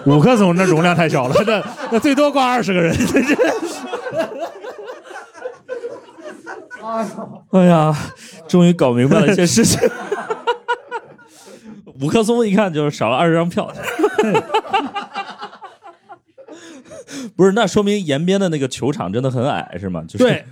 [0.06, 2.96] 五棵松那容量太小了，那那最多挂二十个人。
[7.50, 7.94] 哎呀，
[8.46, 9.80] 终于搞明白了一些事情。
[12.00, 13.72] 五棵松一看就是少了二十张票。
[17.36, 20.04] 不是，那说明延边的那个球场真的很矮，是吗？
[20.06, 20.44] 就是、对，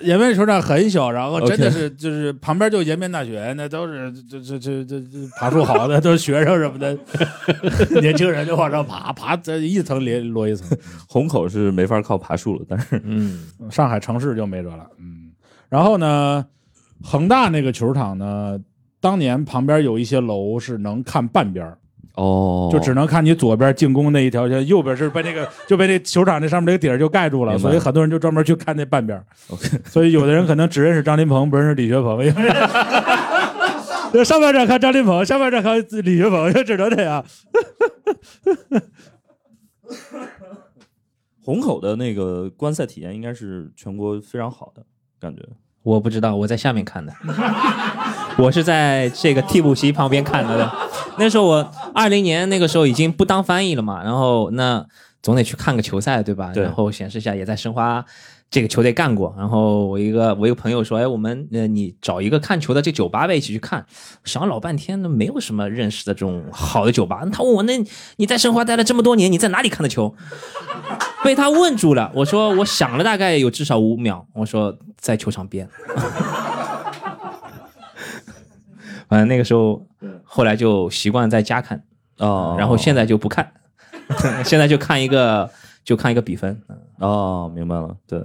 [0.02, 6.96] 延边球场很小，然后真的是就是旁边就延边大学，那都是这这这这这爬树好的，都是学生什么的，
[8.00, 10.76] 年轻人就往上爬，爬这一层连摞一层。
[11.08, 15.32] 虹口是没法靠爬树了，但是嗯，上海城市就没辙了，嗯。
[15.68, 16.46] 然后呢，
[17.02, 18.56] 恒大那个球场呢，
[19.00, 21.78] 当年旁边有一些楼是能看半边儿
[22.16, 29.24] 哦就只能看你左边进攻那一条线，右边是被那个就被那球场那上面那个底儿就盖住了，所以很多人就专门去看那半边儿。
[29.48, 32.50] OK 所以有的人可能只认识张琳芃，不认识李学鹏，因为
[34.12, 37.24] 就上半场看张琳芃，下半场看李学鹏，就只能这样。
[41.42, 44.82] 虹口的那个观赛体验应该是全国非常好的
[45.20, 45.42] 感觉。
[45.86, 47.12] 我不知道，我在下面看的，
[48.36, 50.72] 我是在这个替补席旁边看的的。
[51.16, 54.84] 那时候我二零年那个时候已经不当翻译了嘛，然后那
[55.22, 56.50] 总得去看个球赛对吧？
[56.52, 58.04] 对然后显示一下也在申花
[58.50, 59.34] 这个球队干过。
[59.36, 63.84] 然后我一个我一个朋友说，哎，我们呃你找一个看球的这酒吧呗，一起去看。
[64.24, 67.24] 想了老半天都，没有什么认识的这种好的酒吧。
[67.32, 67.72] 他问我，那
[68.16, 70.14] 你在申花待了这么多年，你在哪里看的球？
[71.24, 72.10] 被他问住了。
[72.14, 75.68] 我说我想了大概有至少五秒，我说在球场边。
[79.08, 79.86] 反正那个时候，
[80.24, 81.84] 后来就习惯在家看，
[82.18, 83.52] 哦，然后现在就不看，
[84.44, 85.48] 现在就看一个
[85.86, 86.60] 就看一个比分。
[86.98, 88.20] 哦，明白了，对。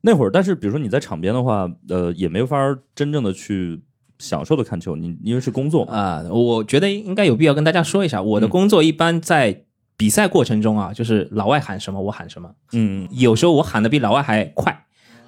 [0.00, 2.56] 那会儿，但是比如说你在场边的话，呃，也没法
[2.94, 3.82] 真正的去
[4.20, 5.92] 享受的看球，你因为是工作嘛。
[5.92, 9.64] 啊、我觉得应该有必要跟大家说一下，我的工作一般在
[9.96, 14.84] 比赛过程中啊，就是老外喊什么我喊什么，嗯，有时候我喊的比老外还快，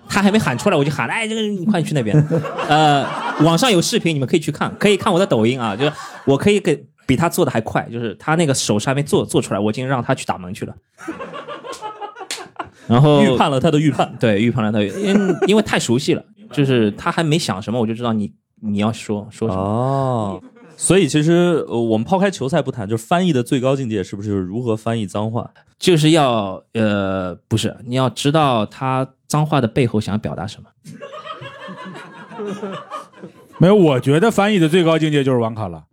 [0.09, 2.17] 他还没喊出来我就喊了，哎，这个你快去那边。
[2.71, 3.05] 呃，
[3.45, 5.93] 网上有视频，你们可以去看，可以看我的抖音啊，就是
[6.27, 10.73] 我可以给比他做的还快，就是他那个手势还没做做出来，我已经让他去打门去了。
[12.87, 14.15] 然后预判了他的预判。
[14.21, 19.61] 对预判了他，因因为太熟悉了，就是他还没想什么，我就知道你你要说说什么。
[19.61, 20.41] 哦，
[20.77, 25.51] 所以其实呃，我们抛开球赛不谈，就是翻译的最高境界是不是就是如何翻译脏话？
[25.81, 30.69] 就是要呃，不是，你要知道他脏话的背后想表达什么。
[33.59, 35.85] 没有，我觉得翻译的最高境界就是王卡了，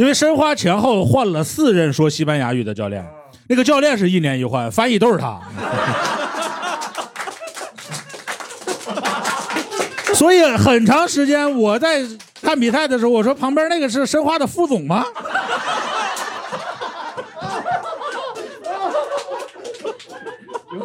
[0.00, 3.06] 因为申花前后换了四任说西班牙语的教练，
[3.48, 5.38] 那个教练是一年一换，翻译都是他。
[10.16, 12.02] 所以很长时间我在
[12.40, 15.04] 看比赛的时候，我说旁边那个是申花的副总吗？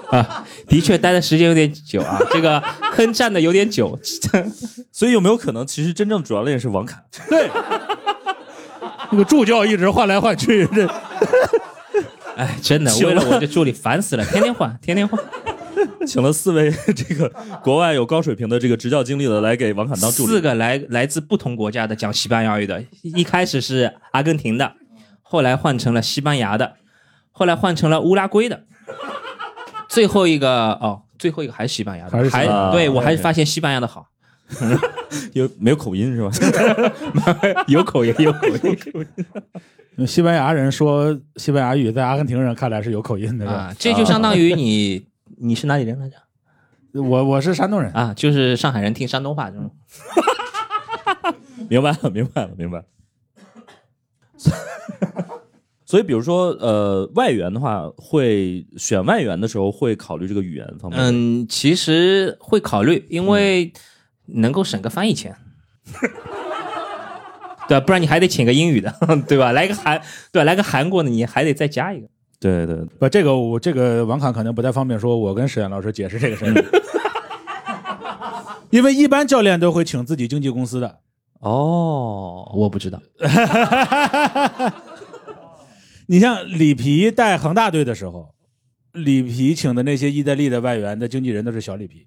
[0.09, 2.61] 啊，的确待的时间有点久啊，这个
[2.91, 3.97] 坑站的有点久。
[4.91, 7.01] 所以有没有可能，其实真正主教练是王侃？
[7.29, 7.49] 对，
[9.11, 10.87] 那个助教一直换来换去，这
[12.35, 15.19] 哎，真的，行了为了我这助理烦死了，天天换，天天换。
[16.07, 17.29] 请了四位这个
[17.63, 20.29] 国外有高水平的这个执教经历的来给王侃当助理。
[20.29, 24.73] 四个来来自不同国家的讲西班牙语的，一开始是阿根廷的，
[25.21, 26.75] 后来换成了西班牙的，
[27.31, 28.63] 后来换成了乌拉圭的，
[29.89, 34.07] 最后一个哦，最后一个还是西班牙的，还对我还是发现西班牙的好，
[35.33, 36.31] 有没有口音是吧？
[37.67, 38.47] 有口音，有口
[39.97, 43.49] 音西班牙人说西班牙语，在阿根廷人看来是有口音的。
[43.49, 45.05] 啊，这就相当于你
[45.37, 46.17] 你是哪里人来着？
[47.01, 49.71] 我我是山东人，啊，就是上海人听山东话这种。
[51.69, 52.85] 明白了，明白了，明白了。
[55.85, 63.71] 所以，比如说，呃，外援的话，会选外援的时候会考虑这个语言方面。，嗯，其实会考虑，因为
[64.27, 65.35] 能够省个翻译钱。
[67.67, 68.93] 对，不然你还得请个英语的，
[69.27, 69.51] 对吧？
[69.51, 69.99] 来个韩，
[70.31, 70.43] 对吧？
[70.43, 72.07] 来个韩国的，你还得再加一个。
[72.39, 76.53] 对对，不，这个我这个王侃可能不太方便说，我跟史岩老师解释这个事儿，
[78.69, 80.99] 因为一般教练都会请自己经纪公司的。
[81.39, 83.01] 哦，我不知道，
[86.07, 88.29] 你像里皮带恒大队的时候，
[88.93, 92.05] 里皮请的那些意大利的外援的经纪人都是小里皮，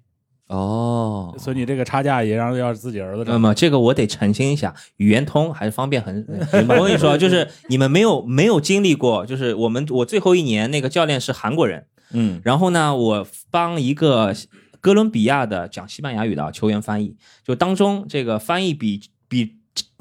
[0.49, 3.37] 哦，所以你这个差价也让要是自己儿子那。
[3.37, 6.25] 么这个我得澄清一下，语言通还是方便很。
[6.67, 14.35] 我跟你说，就是你们没有没有经历过，就是我们我最后一年那个教练是韩国人，嗯，然后呢，我帮一个
[14.81, 19.55] 哥伦比亚的讲西班牙语的球员翻译，就当中这个翻译比比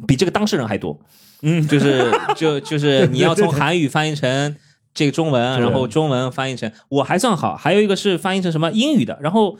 [0.06, 0.98] 比这个当事人还多，
[1.42, 4.56] 嗯，就是 就就是你要从韩语翻译成
[4.94, 9.58] 这个中文，然后中文翻译成我还算好，还有一个是翻译成什么英语的，然后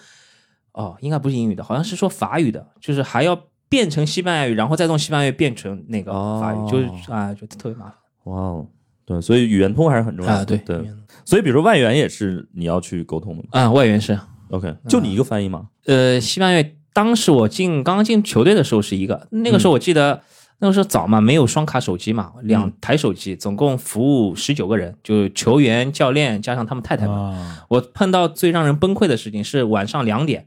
[0.78, 3.36] 哦，应该不是英语的，好像是说法语的，就是还要
[3.68, 8.66] 变成西班牙语，然后再从西班牙语变成那个法语，哦就是啊，就特别麻烦哇哦，
[9.04, 10.38] 对，所以语言通还是很重要的。
[10.38, 10.88] 啊，对对，
[11.24, 13.48] 所以比如说外援也是你要去沟通的嘛。
[13.50, 14.16] 啊，外援是。
[14.50, 15.68] OK，就你一个翻译吗？
[15.84, 20.22] 呃，西班牙当时我进刚刚进球队的时候是一个，那个时候我记得、
[20.60, 27.14] 那个时候早嘛，没有双卡手机嘛，两台手机，总共服务十九个人，就球员、教练加上他们太太们。
[27.14, 30.46] 啊，我碰到最让人崩溃的事情是晚上两点，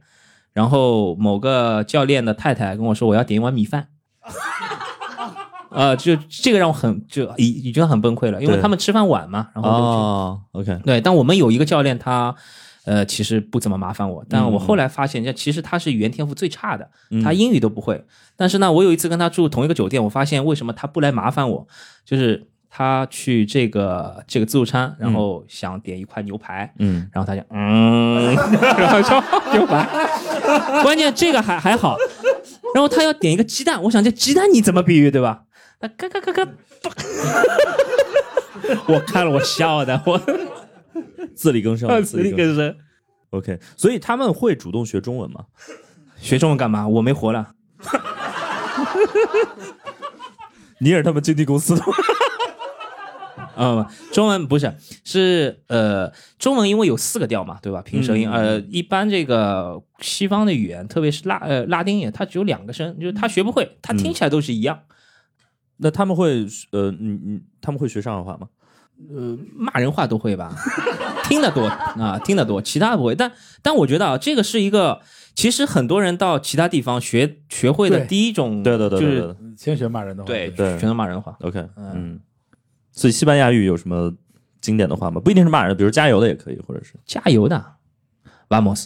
[0.53, 3.87] 然后某个教练的太太跟我说我要点一碗米饭。
[5.71, 12.35] 呃，就这个让我很就已已经很崩溃了，因为他们吃饭晚嘛，然后，OK，对，但我们有一个教练，他
[12.83, 17.23] 呃其实不怎么麻烦我，但嗯我后来发现，这其实他是语言天赋最差的，嗯。
[17.23, 18.03] 他英语都不会。
[18.35, 21.65] 但是呢，我有一次跟他住同一个酒店，我发现为什么他不来麻烦我，
[22.03, 26.73] 就是他去这个这个自助餐，然后想点一块牛排。
[26.79, 28.33] 嗯，然后他就嗯，
[28.77, 29.85] 然后说牛排，
[30.81, 31.97] 关键这个还还好，
[32.73, 35.43] 然后他要点一个鸡蛋，我想这鸡蛋你怎么比喻对吧？
[35.81, 36.47] 他嘎嘎嘎嘎，
[38.87, 40.17] 我看了我笑的，我
[41.35, 42.73] 自力更生，自力更生。
[43.31, 45.45] OK，所以他们会主动学中文吗？
[46.17, 46.87] 学中文干嘛？
[46.87, 47.53] 我没活了。
[50.79, 51.93] 你也是他们经纪公司的吗？
[53.61, 57.81] 嗯，中文不是，是呃，中文因为有四个调嘛，对吧？
[57.83, 64.79] 平舌音，嗯呃，一般这个西方的语言，特别是拉呃拉丁语，它只有两个声，就是他学不会，他听起来都是一样。
[65.77, 68.47] 那他们会呃，你你他们会学上海话吗？
[69.13, 70.55] 呃骂人话都会吧，
[71.29, 73.15] 听得多啊，听得多，其他的不会。
[73.15, 73.31] 但
[73.61, 75.01] 但我觉得啊，这个是一个，
[75.35, 81.35] 其实很多人到其他地方学学会的第一种，对对对就是先学骂人的话，对对全都骂人话。
[81.41, 82.19] ，OK，嗯嗯。
[82.91, 84.13] 所以西班牙语有什么
[84.59, 85.19] 经典的话吗？
[85.19, 86.93] 不一定是骂人，比如加油的也可以，或者是。
[87.05, 87.63] 加油的
[88.49, 88.85] ，vamos。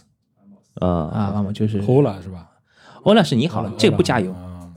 [0.76, 0.88] 啊。
[0.88, 1.82] 啊，vamos 就是。
[1.82, 2.50] 齁了是吧
[3.04, 4.32] ？，hola 是你好了，这个不加油。
[4.32, 4.72] 啊。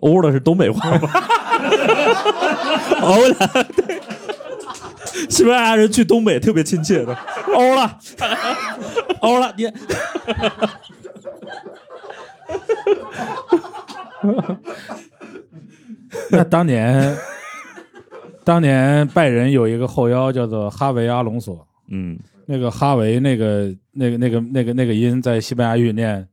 [0.00, 1.10] 欧了是东北话吗？
[3.02, 3.34] 欧了，
[3.76, 4.00] 对，
[5.28, 7.14] 西班牙人去东北特别亲切的，
[7.54, 7.98] 欧了，
[9.20, 9.70] 欧了，你
[16.30, 17.16] 那当年，
[18.44, 26.26] 当年拜仁有一个后腰叫做哈维阿隆索，嗯，那个哈维那个那个那个那个那个音在西班牙语念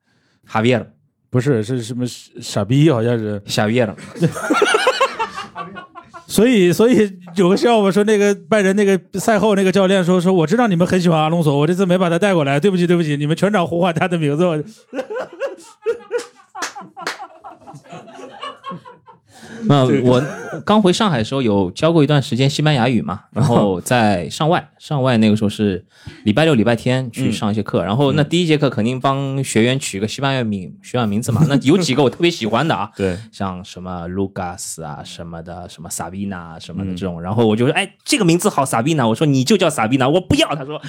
[0.45, 0.85] 哈维尔，
[1.29, 3.41] 不是是什么傻逼，好像是。
[3.45, 3.95] 下月了，
[6.25, 14.43] 所以所以有个笑话说，那个拜仁那个赛后那个教练说说，我知道你们很喜欢阿隆索，我这次没把他带过来，对不起对不起，你们全场呼唤他的名字。
[19.65, 20.23] 那我
[20.65, 25.83] 刚回上海的时候有教过一段时间西班牙语嘛， 然后在上外，上外那个时候是
[26.23, 40.81] 礼拜六、礼拜天去上一些课，然后那第一节课肯定帮学员取个西班牙名学员名字嘛，那有几个我特别喜欢的啊， 对，像什么 Lucas 啊什么的，什么 Sabina 什么的这种，然后我就说，哎，这个名字好，Sabina，我说你就叫 Sabina，我不要，他说。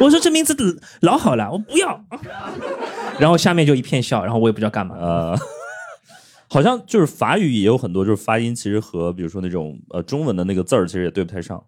[0.00, 0.54] 我说这名字
[1.02, 2.04] 老好了，我不要。
[3.18, 4.96] 然后下面就一片笑，然后我也不知道干嘛。
[4.98, 5.38] 呃，
[6.48, 11.62] 好像就是法语也有很多，就是发音其实和比如说那种呃中文的那个字儿其实也对不太上。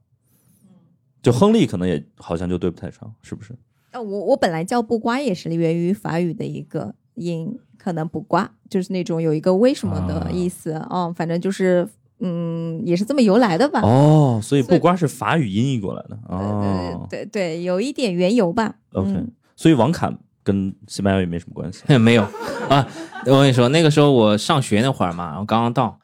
[1.22, 3.54] 就亨利可能也好像就对不太上，是不是？
[3.92, 11.88] 啊，我我本来叫不瓜也是源于法语的一个音，可能不瓜就是那种有一个为什么的意思哦，反正就是
[12.22, 13.80] 嗯，也是这么由来的吧。
[13.82, 17.06] 哦，所以不光是法语音译过来的对哦。
[17.10, 18.76] 对对，有一点缘由吧。
[18.92, 21.82] OK，嗯所以王侃跟西班牙语没什么关系。
[21.98, 22.22] 没有
[22.68, 22.86] 啊，
[23.26, 25.98] 我跟你说，那个时候我上学那会儿嘛，我刚刚到，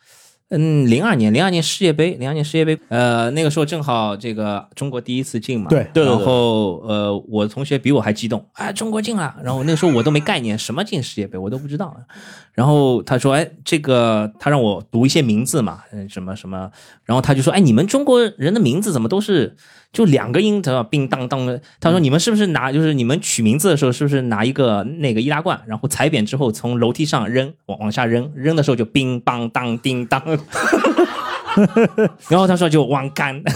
[0.50, 6.06] 嗯，零二年，零二年世界杯，零二年世界杯，呃，那个时候正好这个中国第一次进嘛，对对对对。
[6.06, 11.94] 然后呃，我同学比我还激动，哎，中国进了，然后那个时候我都没概念，什么进世界杯我都不知道，
[12.54, 16.70] 然后他说，哎，这个他让我读一些名字嘛，嗯，什么什么，
[17.04, 19.54] 然后他就说，哎，你们中国人的名字怎么都是
[19.98, 21.60] 就两个音，知道叮当当的？
[21.80, 30.22] 他说你们是不是拿就是你们取名字的时候是不是拿一个那个易拉罐，然后踩扁之后从楼梯上扔往往下扔，扔的时候就乒乓当叮当，
[32.28, 33.42] 然后他说就忘干。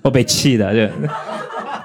[0.00, 0.90] 我被气的，对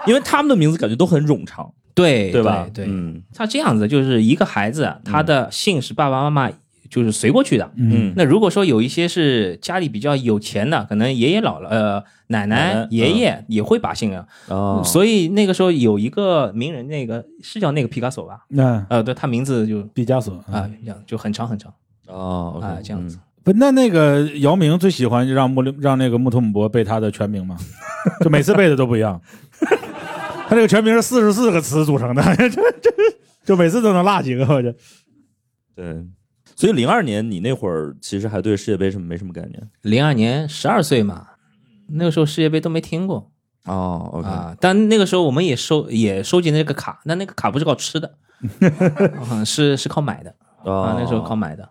[0.07, 2.65] 因为他们的名字感觉都很冗长，对对吧？
[2.73, 6.49] 对，嗯他这样子就是一个孩子，他的姓是爸爸妈妈
[6.91, 7.71] 就是随过去的。
[7.77, 14.25] 嗯那如果说有一些是家里比较有钱的，可能爷爷姥姥、呃奶奶爷爷也会把姓啊。
[14.47, 18.45] 哦，所以那个时候有一个名人，那个是叫那个皮卡索吧？
[18.49, 21.73] 那呃，对他名字就毕加索啊，这样就很长很长
[22.07, 23.17] 哦啊，这样子。
[23.43, 27.57] 不，那那个姚明最喜欢让穆让那个穆图姆博背他的全名吗？
[28.23, 29.19] 就每次背的都不一样。
[30.47, 32.91] 他这个全名是四十四个词组成的， 这这
[33.43, 34.75] 就每次都能落几个，我觉得。
[35.75, 36.05] 对。
[36.55, 41.27] 所以零二年你那会儿其实还对世界杯什么没什么概念零二年十二岁嘛，
[41.87, 43.31] 那个时候世界杯都没听过
[43.65, 44.55] 哦，OK，啊。
[44.59, 48.15] 但那个时候我们也收也收集那个卡，但那个卡不是靠吃的，
[49.29, 51.69] 啊是是靠买的哦啊，那时候靠买的。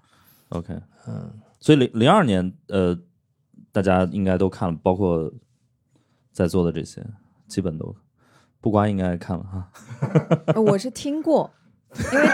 [0.51, 0.75] OK，
[1.07, 2.99] 嗯，所以零零二年呃，
[3.73, 5.33] 大家应该都看了，包括
[6.33, 7.05] 在座的这些，
[7.47, 7.95] 基本都
[8.61, 9.73] 不瓜应该看了哈。
[10.47, 11.51] 呃 我是听过，
[11.97, 12.27] 因为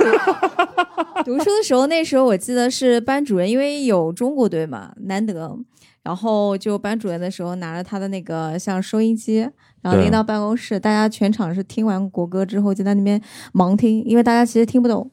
[1.24, 5.58] 读读书的时候，那时候我记得是班主任，因为有中国队嘛，难得，
[6.02, 9.48] 然后就班主任的时候拿着他的那个像收音机，
[9.82, 13.20] 然后拎到办公室，大家全场是听完国歌之后就在那边
[13.52, 15.10] 盲听，因为大家其实听不懂，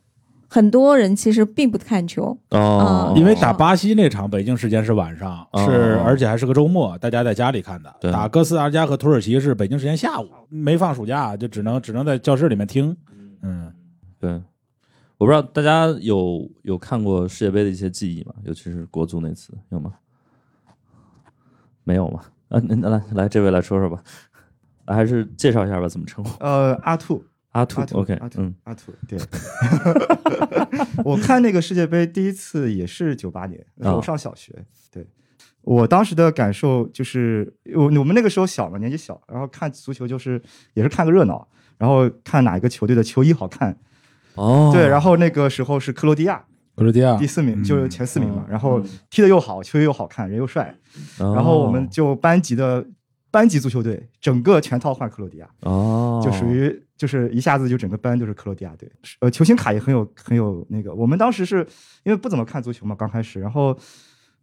[0.48, 7.92] 很多人其实并不看球，哦，嗯因为打巴西那场北京时间是晚上，哦是而且还是个周末，大家在家里看的。
[8.00, 12.96] 对打哥斯达黎加和土耳其是北京时间下午，没放暑假，就只能只能在教室里面听。
[14.24, 14.42] 嗯，对，
[15.18, 18.34] 我不知道大家有有看过世界杯的一些记忆吗？
[18.44, 19.94] 尤其是国足那次，有吗？
[21.84, 22.22] 没有吗？
[22.50, 24.02] 啊，那那来来，这位来说说吧，
[24.86, 26.44] 来还是介绍一下吧，怎么称呼？
[26.44, 29.20] 呃，阿兔，阿兔，OK，阿兔，嗯，阿兔，对。
[31.04, 34.66] 我看那个世界杯第一次也是九八年，我上小学。
[34.92, 35.06] 对，
[35.62, 40.42] 我当时的感受就是，我我们那个时候小嘛，年纪小，然后看足球就是
[40.74, 41.48] 也是看个热闹，
[41.78, 43.78] 然后看哪一个球队的球衣好看。
[44.36, 46.44] 哦，对，然后那个时候是克罗地亚。
[46.76, 47.16] 克罗地亚。
[47.18, 47.64] 第四名，嗯。
[47.64, 50.76] 就是前四名嘛，然后踢得又好，球又好看，人又帅，
[51.18, 52.86] 然后我们就班级的
[53.30, 55.48] 班级足球队整个全套换克罗地亚。
[55.62, 60.94] 哦，就属于就是一下子就整个班就是克罗地亚队，呃，球星卡也很有很有那个。
[60.94, 61.60] 我们当时是
[62.04, 63.78] 因为不怎么看足球嘛，刚开始，然后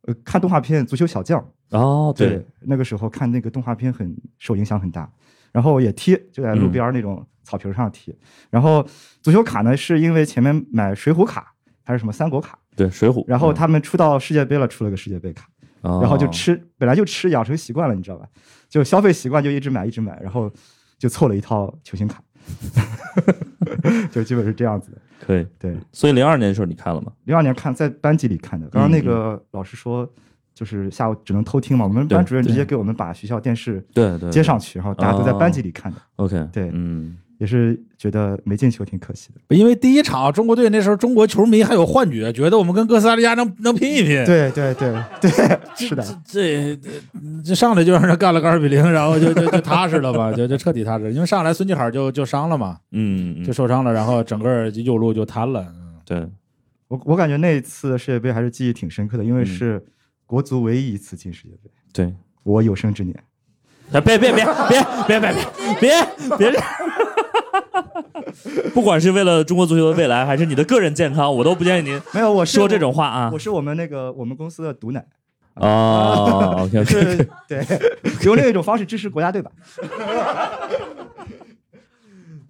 [0.02, 1.40] 呃看动画片《足球小将》，
[1.76, 5.10] 哦，对，那个时候看那个动画片很受影响很大，
[5.52, 8.16] 然后也踢，就在路边那种草坪上踢。
[8.50, 8.86] 然后
[9.20, 15.48] 足球卡呢，是因为前面买水浒卡还是什么三国卡，对，水浒，然后他们出到世界杯了，出了个世界杯卡。
[15.82, 18.26] 嗯，然后就哦吃，本来就吃，养成习惯了，你知道吧？
[18.68, 20.52] 就消费习惯就一直买一直买，然后
[20.98, 22.22] 就凑了一套球星卡，
[24.12, 24.98] 就基本是这样子的。
[25.18, 25.46] 可以。
[25.58, 27.12] 对，所以零二年的时候你看了吗？
[27.24, 30.10] 零二年看在班级里看的，刚刚那个老师说。
[30.60, 35.96] 就是下午只能偷听嘛，我们班主任直接给我们把学校电视对对，接上去，然后大家都在班级里看的。
[36.16, 39.56] OK，对嗯，也是觉得没进球挺可惜的。
[39.56, 44.22] 因为第一场中国队那时候中国球迷还有幻觉，觉得我们跟哥斯达黎加能能拼一拼。
[44.26, 45.30] 对对对对，
[45.74, 46.90] 是的，这这
[47.42, 51.10] 这上来就让人干了个二比零，然后就就就踏实了吧， 就就彻底踏实。
[51.14, 55.66] 因为上来孙继海就就伤了嘛，嗯，就受伤了，然后整个右路就瘫了。
[56.04, 56.28] 对，
[56.88, 59.82] 我我感觉那一次世界杯还是记忆挺深刻的，因为嗯是
[60.30, 62.14] 国足唯一一次进世界杯，对，
[62.44, 63.20] 我有生之年。
[63.90, 65.34] 别别别别别别别
[65.80, 65.92] 别
[66.38, 66.60] 别别！
[68.72, 73.38] 不管是为了中国足球的未来，还是你的个人健康，我都不建议您没有，我说这种话啊我。
[73.40, 75.04] 是我们那个我们公司的毒奶，
[75.54, 77.66] 哦， OK OK，对，
[78.22, 79.50] 用另一种方式支持国家队吧。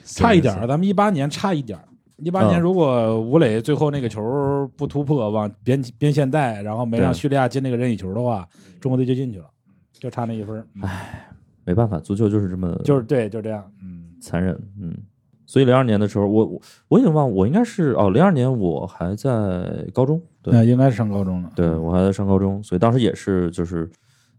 [0.05, 1.85] 差一点儿，咱们一八年差一点儿。
[2.23, 8.49] 一八年嗯如果吴磊最后那个球不突破往边边线带，然后没让叙利亚进那个任意球的话，
[8.81, 9.47] 中国队就进去了，
[9.93, 10.67] 就差那一分儿。
[10.75, 10.83] 嗯
[11.63, 13.71] 没办法，足球就是这么就是对，就这样。
[13.83, 14.97] 嗯，残忍，嗯。
[15.47, 21.53] 所以零二年的时候，我我我已经忘，我应该是哦，零二年我还在高中，对那应该是上高中了。
[21.55, 23.89] 对，我还在上高中，所以当时也是就是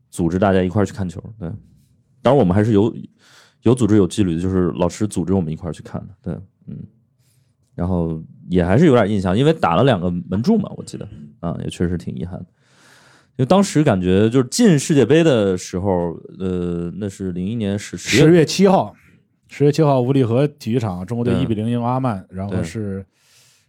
[0.09, 1.49] 组织大家一块儿去看球，对。
[2.21, 2.93] 当然我们还是有
[3.61, 6.34] 有组织有纪律的，就是老师组织我们一块儿去看的，对，
[6.67, 6.77] 嗯。
[7.76, 11.07] 然后也还是有点印象，因为打了两个门柱嘛，我记得
[11.39, 12.45] 啊，也确实挺遗憾的。
[13.38, 18.93] 因为当时感觉就是进世界杯的时候，呃，那是零一年十十十月七号，
[19.47, 23.05] 十月七号五里河体育场，中国队对一比零赢阿曼，然后是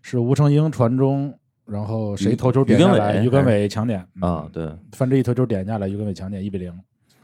[0.02, 1.32] 是吴成英传中，
[1.64, 6.72] 然后谁于头球点于根下来，伟于根伟抢点啊，，对，范志毅头球点下来，于根伟抢点一比零。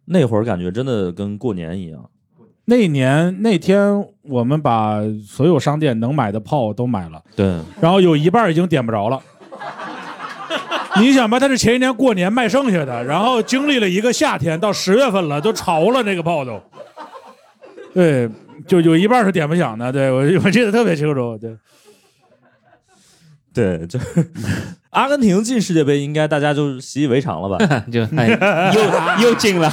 [0.05, 2.09] 那会儿感觉真的跟过年一样。
[2.71, 9.19] 那一年那天，我们把所有商店能买的炮都买了，对，然后有一半已经点不着了。
[11.01, 16.61] 你想吧，他是前一年过年卖剩下的，然后经历了一个夏天，到十月份了，都潮了那个炮都。
[17.95, 18.29] 对，
[18.67, 19.91] 就有一半是点不响的。
[19.91, 21.39] 对我 我记得特别清楚。
[21.39, 21.57] 对，
[23.55, 23.99] 对，就
[24.91, 27.85] 阿根廷进世界杯，应该大家就习以为常了吧？
[27.91, 28.29] 就哎
[28.75, 29.71] 又又进了，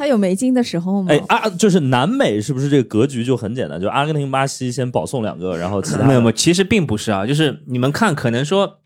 [0.00, 1.12] 他有没进的时候吗？
[1.12, 3.78] 哎啊，就是南美是不是这个格局就很简单？
[3.78, 8.78] 就阿根廷、巴西先保送两个，然后其他没有没有，其实并不是啊，就是你们看，可能说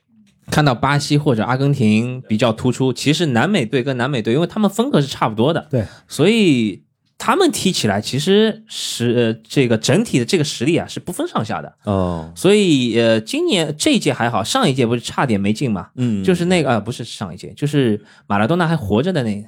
[0.51, 6.83] 看到巴西或者阿根廷比较突出，其实南美队跟南美队，因为他们风格是差不多的，对，所以
[7.17, 11.73] 他们踢起来其实是、呃、这个整体的这个实力啊是不分上下的。
[11.85, 15.91] 哦，所以呃，今年这一届还好，上一届不是差点没进嘛？
[15.95, 19.41] 嗯，就是那个啊、不是上一届，就是马拉多纳还活着的那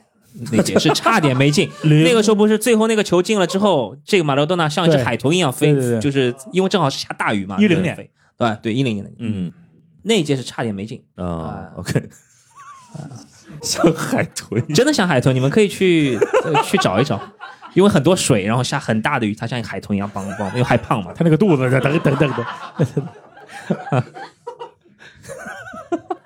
[0.52, 1.70] 那届是差点没进。
[1.84, 7.56] 那个时候不是最后那个球进了之后，这个马拉多纳像一只海豚一样飞，对对对就是因为正好是下大雨嘛。
[7.58, 9.52] 一零年飞，对对，一零年的，嗯
[10.02, 12.08] 那一届是差点没进，啊，OK，
[13.60, 17.20] 像海豚，真的像海豚，你们可以去、呃去找一找，
[17.74, 21.12] 因为很多水，然后下很大的雨，它像海豚一样蹦蹦，因为害胖嘛。
[21.12, 24.04] 它那个肚子在噔噔噔噔。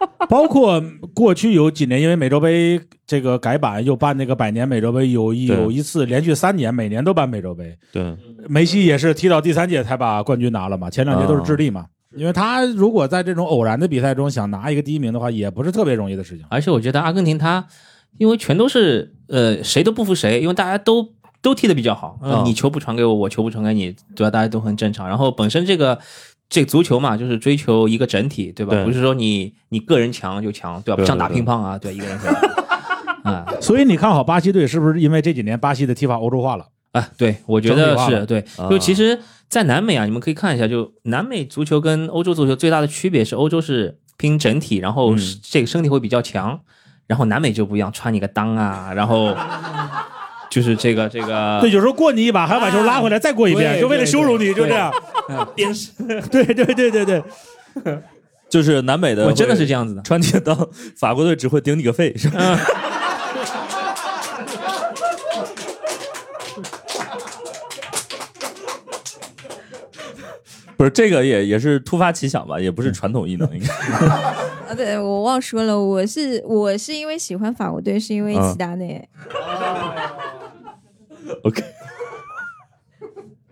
[0.28, 0.82] 包括
[1.14, 7.76] 过去有几年，因为美洲杯这个改版又办那个百年美洲杯，有一有一次连续三年，每年都办美洲杯。
[7.92, 8.16] 对，
[8.48, 11.86] 梅西也是踢到第三届才把冠军拿了嘛，前两届都是智利嘛。
[12.16, 16.44] 因为他如果在这种偶然的比赛中想拿一个第一名的话，也不是特别容易的事情。
[16.50, 17.64] 而且我觉得阿根廷他，
[18.18, 21.08] 因为全都是呃谁都不服谁，因为大家都
[21.40, 24.30] 都踢得比较好，呃哦你球不传给我，我球不传给你，对吧？
[24.30, 25.08] 大家都很正常。
[25.08, 25.96] 然后本身这个
[26.50, 28.74] 这个足球嘛，就是追求一个整体，对吧？
[28.74, 31.02] 对不是说你你个人强就强，对吧？
[31.04, 32.34] 像打乒乓啊，对，一个人强
[33.32, 36.66] 啊所以你看好巴西队是不是因为这几年巴西的踢法欧洲化了？
[36.92, 38.44] 啊，对，我觉得是对。
[38.56, 46.58] 啊就其实，在南美啊，你们可以看一下，就南美足球跟欧洲足球最大的区别是，欧洲是拼整体，然后这个身体会比较强，
[47.06, 49.36] 然后南美就不一样，穿你个裆啊，然后
[50.50, 54.92] 就是这个这个，对，有时候过你一把，还要把球拉回来，再过一遍，就为了羞辱你，就这样。
[55.54, 55.92] 鞭尸，
[56.28, 57.22] 对对对对对，
[58.50, 60.02] 就是南美的，我真的是这样子的。
[60.02, 62.58] 穿铁刀，法国队只会顶你个肺，是吧？
[70.76, 73.72] 不是这个也也是突发奇想吧，也不是传统异能，应该
[74.66, 79.08] 啊，对我忘说了，我是我是因为喜欢法国队，是因为嗯齐达内。
[81.44, 81.62] OK。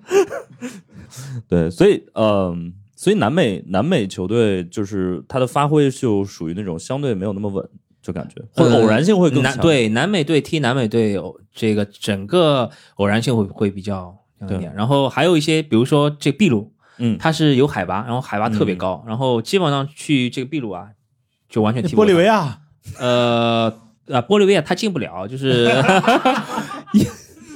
[1.48, 7.68] 对，所以嗯、所以南美南美球队就是他的发挥就属于那种相对没有那么稳，
[8.02, 9.52] 就感觉或者偶然性会更强。
[9.52, 14.74] 南对南美队踢南美队，有这个整个偶然性会会比较强一点。
[14.74, 20.88] 然后还有一些，比如说这秘鲁，嗯它是有海拔，然后海拔特别高，然后基本上去这个秘鲁啊，
[21.48, 22.60] 就完全踢不玻利维亚，亚
[22.98, 25.68] 呃啊，玻利维亚他进不了，就是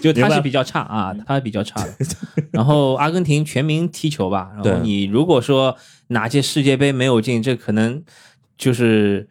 [0.02, 1.94] 就他是比较差啊，他是比较差的。
[2.50, 5.76] 然后阿根廷全民踢球吧，然后你如果说
[6.08, 8.02] 哪届世界杯没有进，这可能
[8.58, 9.28] 就是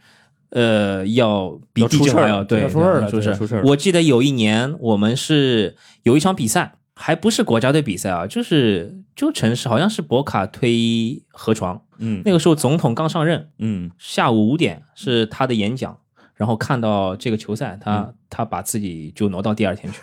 [0.50, 3.62] 呃要比出事儿了对要出事儿了出事对出事儿。
[3.62, 12.22] 了我记得有一年我们是有一场比赛，还不是国家队比赛啊，就是就城市好像是博卡推河床，嗯。
[12.26, 15.98] 那个时候总统刚上任，嗯，下午五点是他的演讲，
[16.42, 20.00] 然后看到这个球赛，他、嗯他把自己就挪到第二天去。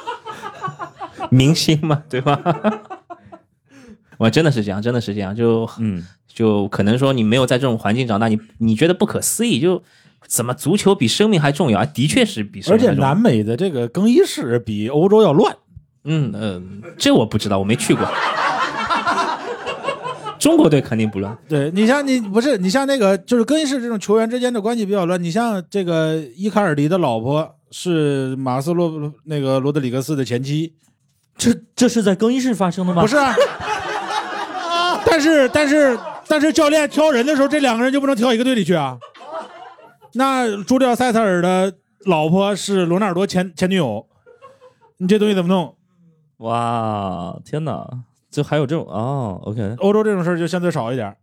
[1.32, 2.38] 明星嘛， 对吧？
[4.18, 9.82] 我真的是这样，真的是这样，就嗯，就可能说你没有在这种环境长大，你你觉得不可思议，就
[10.26, 11.80] 怎么足球比生命还重要？
[11.80, 13.08] 啊的确是比生而且命还重要。
[13.14, 15.56] 南美的这个更衣室比欧洲要乱。
[16.04, 16.62] 嗯呃，
[16.98, 18.06] 这我不知道，我没去过。
[20.40, 25.22] 中国队肯定不乱，对你像你不是你像那个就是更衣室这种球员之间的关系比较乱。
[25.22, 30.74] 你像这个伊卡尔迪的老婆是马斯洛那个罗德里格斯的前妻，
[31.36, 33.02] 这这是在更衣室发生的吗？
[33.02, 33.34] 不是啊？
[35.04, 38.98] 但是但是但是教练挑人的时候，这两个人就不能挑一个队里去啊？
[40.14, 41.72] 那朱利奥塞特尔的
[42.06, 44.06] 老婆是罗纳尔多前前女友，
[44.96, 45.76] 你这东西怎么弄？
[46.38, 47.86] 哇，天哪，
[48.30, 51.14] 就还有这种哦，OK，欧洲这种事儿就相对少一点。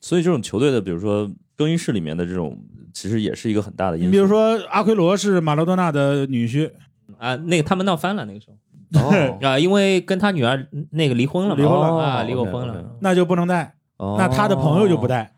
[0.00, 2.56] 所以这种球队的，比如说更衣室里面的这种，
[2.92, 4.06] 其实也是一个很大的因素。
[4.06, 6.70] 你比如说阿奎罗是马拉多纳的女婿，
[7.18, 8.56] 啊，那个他们闹翻了那个时候
[9.00, 12.96] 哦， 啊，因为跟他女儿那个离婚了嘛，离婚了啊，哦离过婚了。
[13.00, 13.74] 那就不能带。
[13.96, 15.32] 哦那他的朋友就不带。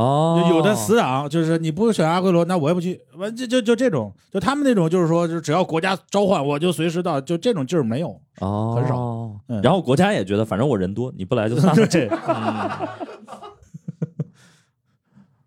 [0.00, 2.98] 哦，有的死党就是你不选阿圭罗，那我也不去。
[3.16, 8.18] 完就就就这种，就他们那种就是说，就只要国家召唤，我就随时到，就这种劲儿没有。
[8.40, 8.96] 哦，很少
[9.48, 11.84] 嗯然后国家也觉得，反正我人多，你不来就算了。
[11.88, 12.08] 对，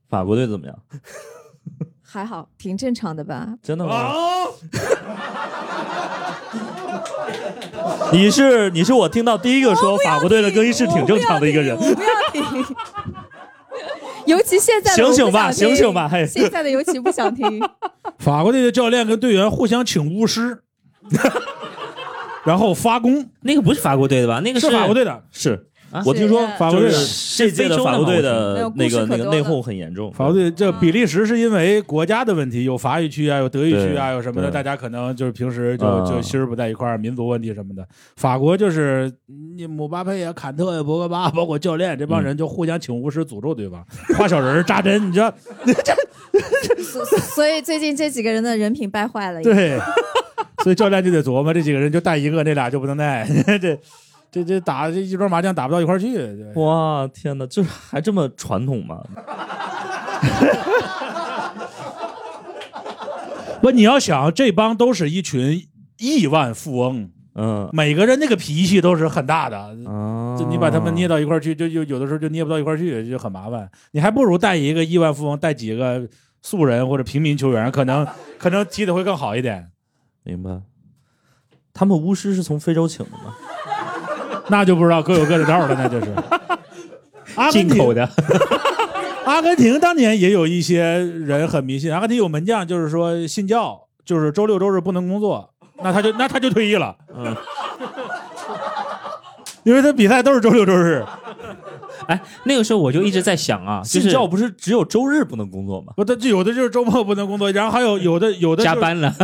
[0.08, 0.78] 法国队怎么样？
[2.04, 3.56] 还好，挺正常的吧？
[3.64, 3.96] 真的吗？
[3.96, 4.54] 哦，
[8.12, 11.82] 你是你是我听到第一个说法国队的更衣室挺正常的一个人我。
[11.82, 12.66] 不要听。
[14.26, 17.62] 尤其现在的醒醒吧醒醒吧嘿 现在的尤其不想听。
[18.20, 20.62] 法国队的教练跟队员互相请巫师，
[22.46, 24.40] 然后发功，那个不是法国队的吧？
[24.44, 25.24] 那个是法国队的。
[25.32, 25.58] 是啊
[26.06, 26.92] 我听说法国队
[27.38, 30.12] 这届的法国队的那个那个内讧很严重。
[30.12, 37.86] 法国队这比利时是因为国家的问题，有法语区啊，有德语区啊，有什么的，大家可能就是平时就嗯就心儿不在一块儿，民族问题什么的。
[38.16, 39.12] 法国就是
[39.56, 43.86] 你姆巴佩呀、坎特呀、博格巴，包括教练这帮人就互相请巫师诅咒对方，
[44.18, 45.34] 画小人扎针，你知道？
[46.82, 49.42] 所所以最近这几个人的人品败坏了。
[49.42, 49.78] 对，
[50.64, 53.28] 所以教练就得琢磨，这几个人就带一个，那俩就不能带，
[53.62, 53.78] 这
[54.34, 56.12] 这这打这一桌麻将打不到一块儿去。
[56.16, 59.04] 对哇，天哪，这还这么传统吗？
[63.62, 65.68] 不，你要想，这帮都是一群
[66.00, 69.58] 亿万富翁，嗯每个人那个脾气都是很大的。
[69.86, 73.70] 啊，就你把他们捏到一块儿去，就就有的时候就捏不到一块儿去，就很麻烦。
[73.92, 76.10] 你还不如带一个亿万富翁，带几个
[76.42, 78.08] 素人或者平民球员，可能
[78.40, 79.70] 可能踢的会更好一点。
[80.24, 80.60] 明白。
[81.74, 83.34] 他们巫师是从非洲请的吗？
[84.50, 86.14] 那就不知道各有各的道了，那就是。
[87.36, 88.08] 阿根廷进口的，
[89.26, 95.50] 阿根廷当年也有一些人很迷信，阿根廷有门将就是说信教，就是周六周日不能工作，
[95.82, 97.36] 那他就那他就退役了，嗯，
[99.64, 101.04] 因为他比赛都是周六周日。
[102.08, 105.94] 哎，那个时候我就一直在想啊，就是信教不是只有周日不能工作吗？
[105.96, 109.16] 不，他就有的就是周末不能工作，然后还有有的有的、就是、加班了，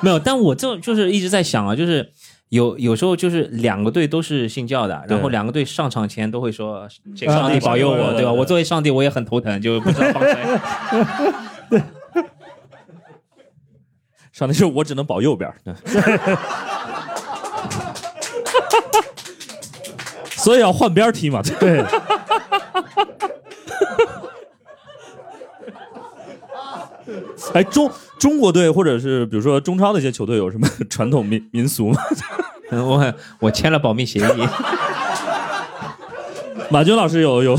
[0.00, 0.18] 没有。
[0.18, 2.08] 但我这就是一直在想啊，就是
[2.50, 8.32] 有有时候就是两个队都是信教的，然后两个队上场前都会说这个啊上帝保佑我，对吧？
[8.32, 10.36] 我作为上帝我也很头疼，就不知道帮谁。
[14.32, 15.50] 上帝说我只能保右边
[20.30, 21.42] 所以要换边踢嘛。
[21.58, 21.82] 对。
[27.54, 32.00] 哎，中中国队或者是比如说中超的一些球队有什么 传统民民俗吗？
[32.70, 34.48] 嗯 我我签了保密协议，
[36.70, 37.58] 马军老师有有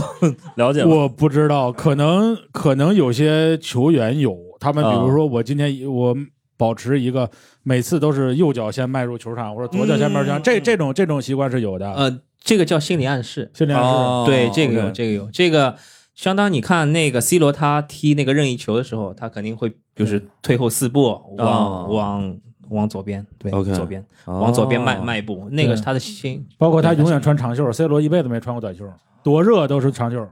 [0.55, 0.89] 了解吗？
[0.93, 6.13] 我不知道，可能可能有些球员有，他们比如说我今天我
[6.57, 7.29] 保持一个
[7.63, 11.89] 每次都是右脚先迈入球场，或者左脚先迈入球场，嗯这这种这种习惯是有的。
[11.93, 13.49] 呃，这个叫心理暗示。
[13.53, 15.73] 训练是、哦对，这个有这个有，这个
[16.17, 21.03] 相当你看那个 C 罗他踢那个任意球的时候，他肯定会就是退后四步，
[21.37, 21.87] 往、哦。
[21.91, 22.37] 往
[22.69, 25.03] 往左边，对 OK 左边，往左边迈哦。
[25.03, 26.43] 迈一步，那个是他的心。
[26.57, 28.91] 包括他永远穿长袖，C 罗一辈子没穿过短袖，
[29.21, 30.27] 多热都是长袖。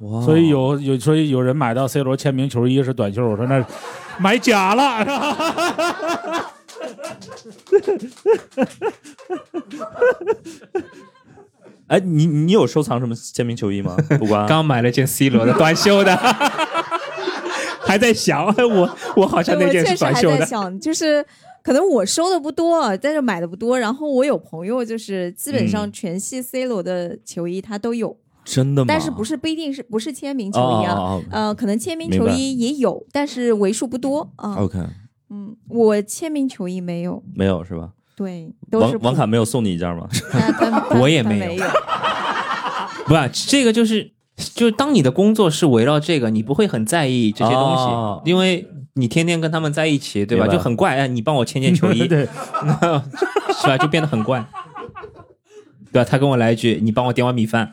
[0.00, 0.20] 哇。
[0.22, 3.64] 所以有有所以有人买到 C 罗签名球衣是短袖，我说那
[4.18, 5.06] 买假了。
[11.88, 13.96] 哎，你你有收藏什么签名球衣吗？
[14.18, 14.46] 不关。
[14.46, 16.16] 刚买了件 C 罗的 短袖的，
[17.84, 20.38] 还在想我我好像那件是我确实还短袖的。
[20.38, 21.24] 在想，就是
[21.62, 23.78] 可能我收的不多，但是买的不多。
[23.78, 28.86] 然后我有朋友就是基本上嗯全系 C 罗的球衣他都有，真的吗？
[28.88, 30.94] 但是不是不一定是不是签名球衣啊？
[30.94, 34.54] 哦哦哦呃，可能签名球衣也有，但是为数不多啊。
[34.56, 34.78] OK，
[35.30, 37.90] 嗯，我签名球衣没有，没有是吧？
[38.16, 40.06] 对，都是王王卡没有送你一件吗？
[41.00, 41.64] 我也没有。
[43.06, 50.46] 不是这个就是就是当你的工作是围绕这个，你不会很在意这些东西，哦因为你天天跟他们在一起，对吧？
[50.46, 52.26] 就很怪，哎，你帮我牵件球衣，对，
[53.60, 53.76] 是吧？
[53.78, 54.44] 就变得很怪。
[55.92, 56.08] 对吧？
[56.10, 57.68] 他跟我来一句：“你帮我点碗米饭。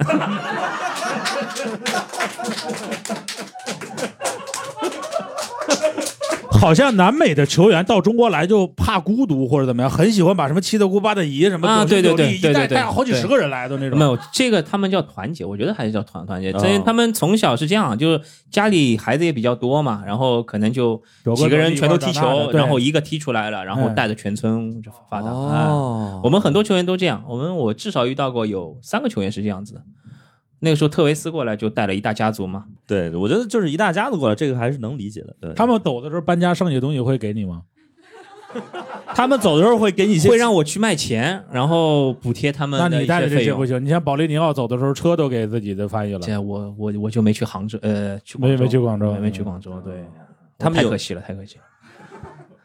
[6.62, 13.97] 好像南美的球员到中国来就怕孤独或者怎么样，很喜欢把什么七大姑八大姨什么啊九对对对一带带好几十个人来的那种。
[13.97, 16.51] 没有这个，他们叫团结，我觉得还是叫团团结。
[16.51, 21.01] 哦这、他们从小是这样，就是家里孩子也比较多嘛，然后可能就
[21.36, 25.28] 几个人全都踢球，然后一个踢出来了，然后嗯带着全村就发达。
[25.30, 29.82] 哎哦，我们很多球员都这样，我们我至少遇到过有三个球员是这样子的。
[30.60, 35.36] 那个时候特维斯过来就带了一大家族嘛，对，我觉得就是一大家子过来，这个还是能理解的。
[35.39, 37.64] 对，他们走的时候搬家剩下的东西会给你吗？
[39.14, 43.30] 他们走的时候会给你一些会让我去卖钱，然后补贴他们那你带的。
[43.30, 50.03] 这些不行，你像保利尼奥走的时候车都给自己的翻译了，这我我我就没去杭州，呃，去没广州没去广州没没去广州，对，
[50.57, 51.64] 他们太可惜了，太可惜了。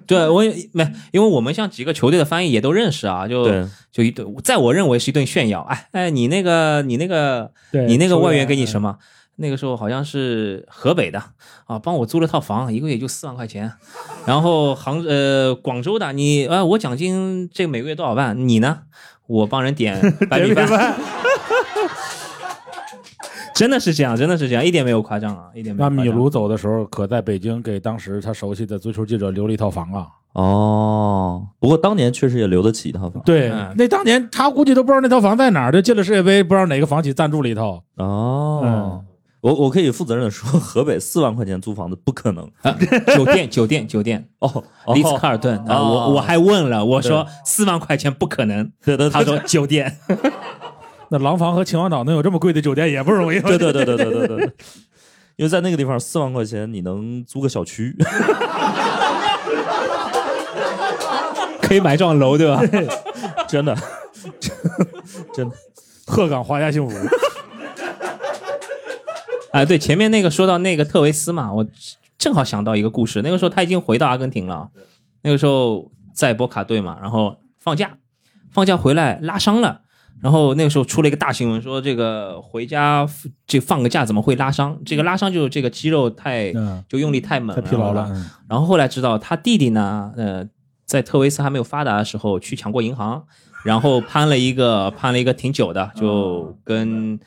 [0.06, 3.48] 对我也没，因为我们像几个球队的翻译也都认识啊，就
[3.90, 5.60] 就一顿，在我认为是一顿炫耀。
[5.62, 8.64] 哎哎，你那个你那个对你那个外援给你？
[8.66, 8.98] 什么？
[9.36, 11.20] 那个时候好像是河北的
[11.66, 13.72] 啊，帮我租了套房，一个月就四万块钱。
[14.26, 18.48] 然后杭呃广州的你啊，我奖金这个每个月多少万？
[18.48, 18.82] 你呢？
[19.26, 19.98] 我帮人点
[20.28, 20.94] 白米饭，
[23.54, 25.96] 真的是这样，真的是这样，一点没有夸张啊，一点没有夸张。
[25.96, 30.06] 那米卢走的时候，可在北京给当时他熟悉的足球记者留了一套房啊。
[30.34, 33.22] 哦，不过当年确实也留得起一套房。
[33.24, 37.82] 对嗯，那当年他估计都不知道那套房在哪儿，就进了世界杯，不知道哪个房企赞助了一套。
[37.96, 39.04] 哦，嗯
[39.40, 42.50] 我我可以负责任的说，河北四万块钱租房子不可能。
[42.62, 42.74] 啊，
[43.14, 49.98] 酒店酒店酒店，哦，丽思卡尔顿啊，哦我我还问了，我说四万块钱不可能，对对，他说酒店，
[51.10, 53.40] 那廊坊和秦皇岛能有这么贵的酒店也不容易。
[53.40, 54.52] 对对对对对对对,对。
[55.36, 57.92] 因为在那个地方，四万块钱你能租个小区，
[61.60, 62.62] 可以买幢楼，对吧？
[63.48, 63.76] 真的，
[65.34, 65.56] 真的，
[66.06, 66.96] 鹤岗华夏幸福。
[69.50, 71.66] 哎，对，前面那个说到那个特维斯嘛，我
[72.16, 73.20] 正好想到一个故事。
[73.22, 74.70] 那个时候他已经回到阿根廷了，
[75.22, 77.98] 那个时候在波卡队嘛，然后放假，
[78.52, 79.80] 放假回来拉伤了。
[80.24, 83.06] 然后那个时候出了一个大新闻，说这个回家
[83.46, 84.80] 这放个假怎么会拉伤？
[84.82, 88.08] 这个拉伤就是这个肌肉太嗯，就用力太猛太疲劳了。
[88.10, 90.48] 嗯然后后来知道他弟弟呢，呃，
[90.86, 93.22] 在特维斯还没有发达的时候去抢过银行，
[93.66, 97.20] 然后攀了一个攀了一个挺久的，就跟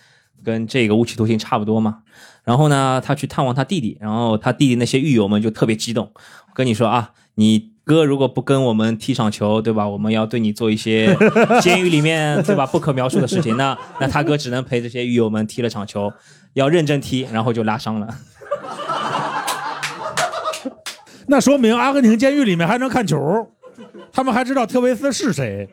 [0.43, 1.99] 跟这个无期徒刑差不多嘛。
[2.43, 6.11] 然后呢，他去探望他弟弟，然后他弟弟那些狱友们就特别激动，
[6.55, 9.87] 跟你说啊，你哥如果不跟我们踢场球，对吧？
[9.87, 11.17] 我们要对你做一些
[11.63, 13.55] 监狱里面对吧不可描述的事情。
[13.55, 16.11] 那 那他哥只能陪这些狱友们踢了场球，
[16.53, 18.07] 要认真踢，然后就拉伤了。
[21.27, 23.17] 那说明阿根廷监狱里面还能看球，
[24.11, 25.69] 他们还知道特维斯是谁。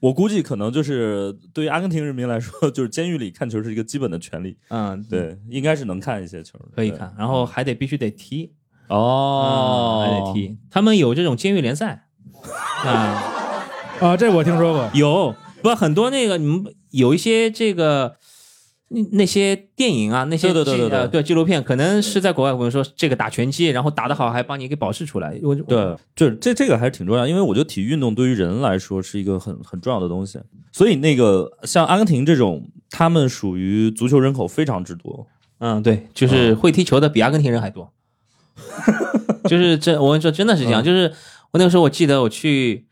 [0.00, 4.56] 我估计可能就是对于阿根廷人民来说，就是监狱里看球是一个基本的权利。
[4.68, 8.50] 嗯，对，应该是能看一些球可以看，然后还得必须得踢
[8.90, 10.56] 哦，还得踢。
[10.70, 12.06] 他们有这种监狱联赛
[12.84, 13.22] 啊，
[14.00, 14.90] 啊，这我听说过。
[14.94, 18.16] 有不很多那个你们有一些这个
[18.88, 25.38] 那那些电影啊，那些对对对对对纪呃对纪录片，可能是在国外，我们说这个打拳击，然后打得好还帮你给保释出来。
[25.42, 30.40] 我对，就是这这个还是挺重要，因为我觉得体育运动对于人来说是一个很很重要的东西。
[30.72, 35.26] 所以那个像阿根廷这种，他们属于足球人口非常之多。
[35.58, 37.92] 嗯，对，就是会踢球的比阿根廷人还多。
[39.48, 40.82] 就是这，我跟你说，真的是这样。
[40.82, 41.12] 嗯就是
[41.52, 42.86] 我那个时候，我记得我去，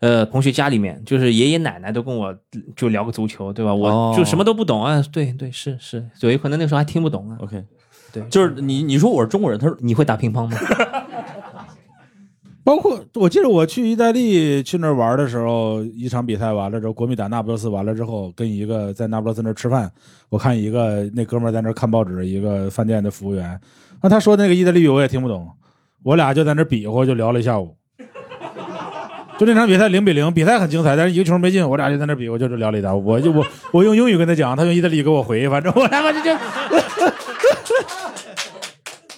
[0.00, 2.34] 呃，同学家里面，就是爷爷奶奶都跟我
[2.76, 3.72] 就聊个足球，对吧？
[3.72, 5.02] 哦我就什么都不懂啊。
[5.12, 7.36] 对对，是是，有一可能那个时候还听不懂啊。
[7.42, 7.62] OK，
[8.12, 10.56] 对，就是你你说我是中国人，他说你会打乒乓吗？
[12.64, 19.92] 包括我记得我去意大利去那儿玩的时候，一场比赛完了之后，国米打那不勒斯完了之后，跟一个在那不勒斯那儿吃饭，
[20.30, 23.60] 我看一个那哥们儿在那儿看报纸，一个饭店的服务员，
[24.04, 25.48] 那他说那个意大利语我也听不懂，
[26.02, 27.74] 我俩就在那比划就聊了一下午。
[29.38, 33.42] 就那场比赛零比零，比赛很精彩，但是一个球没进，我俩就在那比，划就是聊了一搭，我就我
[33.72, 36.36] 我用英语跟他讲，他用意大利语给我回，反正 我他妈就就。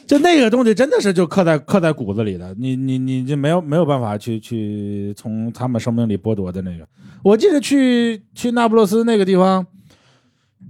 [0.07, 6.87] 就那个东西真的是就刻在刻在骨子里的，你你你就没有没有办法去去从他们生命里剥夺的那个。
[7.25, 9.67] 我记得去去那不勒斯那个地方，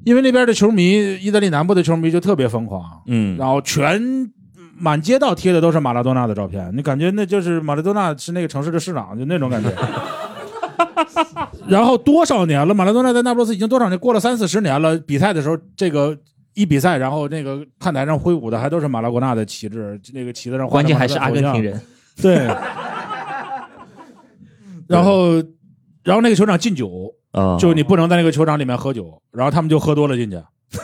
[0.07, 4.01] 因为那边的球迷，意大利南部的球迷就特别疯狂，嗯，然后全
[4.79, 9.69] 满街道贴的都是马拉多纳的照片，你感觉那就是马拉多纳是那个城市的市长，就那种感觉。
[11.67, 14.97] 然后多少年了，马拉多纳在那不勒斯已经多少年，过了三四十年了。
[14.99, 16.17] 比赛的时候，这个
[16.55, 21.81] 一比赛，然后那个看台上挥舞的还都是马拉多纳的旗帜，那个旗子上画着关键还是阿根廷人。
[22.23, 22.47] 对。
[24.87, 25.43] 然后，
[26.07, 30.41] 然后那个球场禁酒，啊，就你不能在那个球场里面喝酒，然后他们就喝多了进去。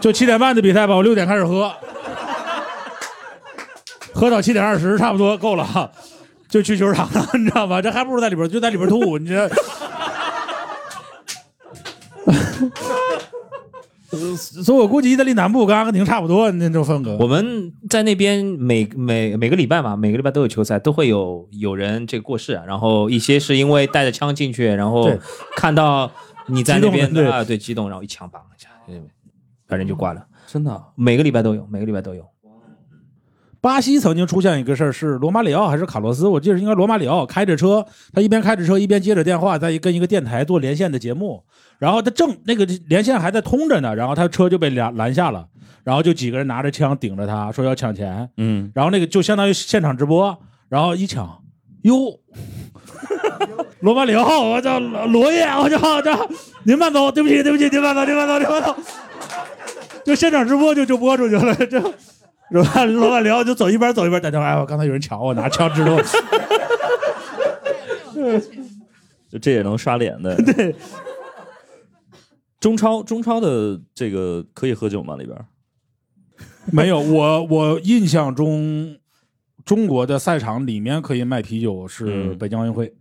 [0.00, 1.74] 就七点半的比赛吧，我六点开始喝，
[4.14, 5.90] 喝到七点二十差不多够了，
[6.48, 7.82] 就去球场了， 你知道吧？
[7.82, 9.50] 这还不如在里边就在里边吐，你这。
[14.12, 17.16] 呃所以我估计意大利南部跟阿根廷差不多那种风格。
[17.18, 25.10] 我们在那边每每每个礼拜嘛，每个礼拜都有球赛，都会有有人这个过世啊，然后一些是因为带着枪进去，然后
[25.56, 26.10] 看到
[26.46, 29.00] 你在那边对啊，对，激动，然后一枪绑一下，对
[29.66, 30.26] 把人就挂了。
[30.46, 32.24] 真的啊每个礼拜都有，每个礼拜都有。
[33.62, 36.26] 巴西曾经出现一个事儿，是罗马里奥还是卡洛斯？
[36.26, 41.40] 我记得应该罗马里奥开着车，他一边开着车一边接着电话，在跟一个电台做连线的节目。
[41.78, 45.46] 然后他正那个连线还在通着呢，然后他车就被拦拦下了，
[45.84, 50.36] 然后就几个人拿着枪顶着他说要抢钱，嗯，然后那个就相当于现场直播，
[50.68, 51.40] 然后一抢，
[51.82, 52.18] 哟，
[53.78, 56.28] 罗马里奥，我叫罗爷，我叫叫
[56.64, 58.76] 您慢走，对不起对不起，您慢走您慢走您慢走，
[60.04, 61.80] 就现场直播就就播出去了，这。
[62.52, 66.02] 罗马罗马里奥就走一边走一边打电话，哎，我刚才有人抢我，拿枪指着我。
[69.28, 70.36] 就这也能刷脸的。
[70.36, 70.76] 对，
[72.60, 75.16] 中超中超的这个可以喝酒吗？
[75.16, 75.36] 里边
[76.70, 78.96] 没有，我我印象中，
[79.64, 82.94] 中国的赛场里面可以卖啤酒是嗯北京奥运会，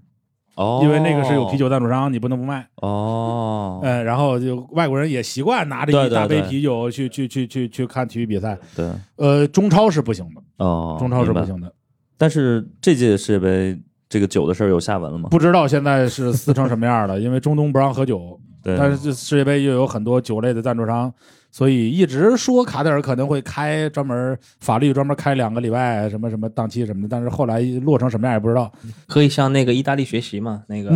[0.56, 2.68] 哦因为那个是有啤酒赞助商，你不能不卖。
[2.76, 8.58] 哦，嗯，然后就外国人也习惯拿着一大杯啤酒去去去去去看体育比赛。
[8.76, 11.74] 对呃，中超是不行的，哦，中超是不行的。
[12.18, 15.30] 但是这届世界杯这个酒的事儿有下文了吗？
[15.30, 21.12] 不知道现在是撕成什么样了，因为中东不让喝酒， 对，但是这世界杯又有很多酒类的赞助商，
[21.52, 28.72] 所以一直说卡塔尔可能会开专门法律专门开两个礼拜什么什么档期什么的，但是后来落成什么样也不知道。
[29.08, 30.64] 可以向那个意大利学习嘛？
[30.68, 30.90] 那个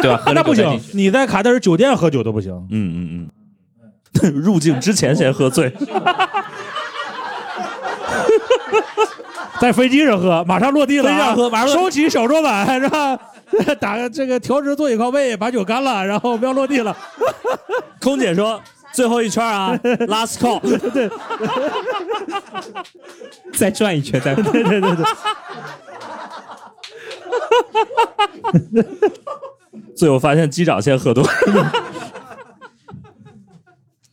[0.00, 0.22] 对吧？
[0.34, 2.52] 那不行你在卡塔尔酒店喝酒都不行。
[2.70, 3.30] 嗯嗯
[4.22, 5.70] 嗯， 入境之前先喝醉，
[9.60, 13.18] 在飞机上喝，马上落地了、啊，飞机上喝马上收起小桌板是吧？
[13.78, 16.96] 打个这个调直座椅靠背，把酒干了，然后我们要落地了。
[18.00, 18.60] 空姐说
[18.92, 19.76] 最后一圈啊，
[20.08, 20.60] last call，
[20.90, 21.10] 对。
[23.52, 24.34] 再转一圈，再。
[24.34, 24.96] 对对对
[28.72, 28.84] 对，
[29.96, 31.30] 最后发现机长先喝多了。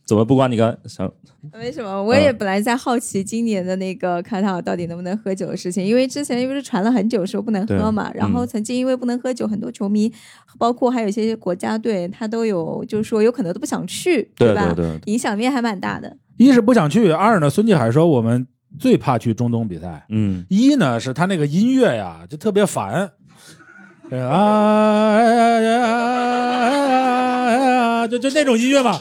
[0.04, 1.10] 怎么不管你刚想
[1.56, 10.12] 没什么，我也本来在好奇今年的那个卡塔尔到底能不能喝酒的事情，因为之前不是传了很久说不能喝嘛，然后嗯曾经因为不能喝酒，很多球迷，
[10.58, 14.28] 包括还有一些国家队，他都有就是说有可能都不想去，吧？
[14.38, 16.16] 对对对，影响面还蛮大的。
[16.38, 18.46] 一是不想去，二呢，孙继海说我们
[18.78, 20.04] 最怕去中东比赛。
[20.08, 23.10] 嗯一呢是他那个音乐呀，就特别烦，
[24.10, 27.50] 这个啊呀呀呀
[28.00, 29.00] 呀，就就那种音乐嘛，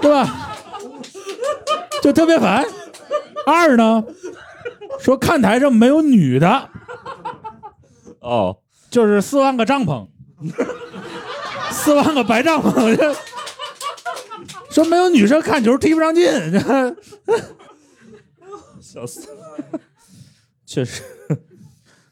[0.00, 0.53] 对吧？
[2.04, 2.62] 就特别烦。
[3.46, 4.04] 二呢，
[5.00, 6.68] 说看台上没有女的，
[8.20, 8.58] 哦，
[8.90, 10.06] 就是四万个帐篷，
[11.70, 13.16] 四万个白帐篷，这
[14.68, 16.60] 说没有女生看球踢不上劲，这
[18.82, 19.80] 笑死了，
[20.66, 21.02] 确实。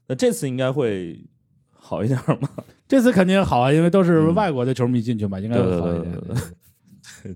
[0.07, 1.23] 那这次应该会
[1.71, 2.49] 好一点吗？
[2.89, 6.13] 这次肯定好啊，因为都是外国的球迷进去嘛，应该会好一点。
[6.15, 6.43] 对对对，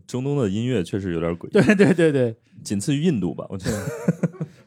[0.07, 3.87] 中东的音乐确实有点诡异，对对对对，仅次于印度吧，我觉得。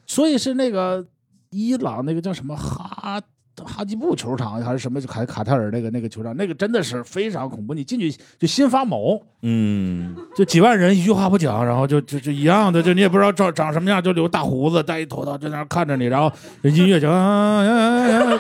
[0.06, 1.06] 所以是那个
[1.52, 3.22] 伊朗那个叫什么哈
[3.62, 8.10] 哈基布球场还是什么卡卡塔尔那个那个球场，那个真的是非常恐怖，你进去
[8.40, 16.32] 就心发毛，嗯，就几万人一句话不讲，然后就就就一样的，就你也不知道长长什么样，就留大胡子，戴一头套，在那看着你，然后
[16.64, 18.40] 音乐就啊呀呀呀，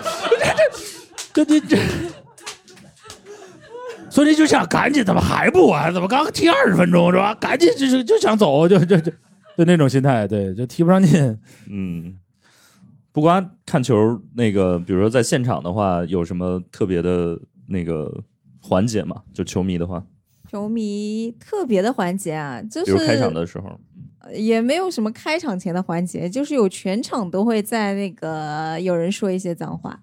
[1.33, 1.77] 这这这。
[4.09, 5.93] 所以就想赶紧，怎么还不完？
[5.93, 7.35] 怎么刚踢二十分钟是吧？
[7.35, 9.11] 赶紧就是就想走，就就就
[9.57, 11.37] 就那种心态，对，就踢不上劲。
[11.69, 12.15] 嗯，
[13.11, 18.23] 不光看球，那个比如说在现场的话，有什么特别的那个
[18.61, 19.21] 环节吗？
[19.33, 20.03] 就球迷的话，
[20.49, 23.79] 球迷特别的环节啊，就比如开场是的时候，
[24.33, 29.99] 也没有什么开场前的环节，就是有全场都会在那个有人说一些脏话，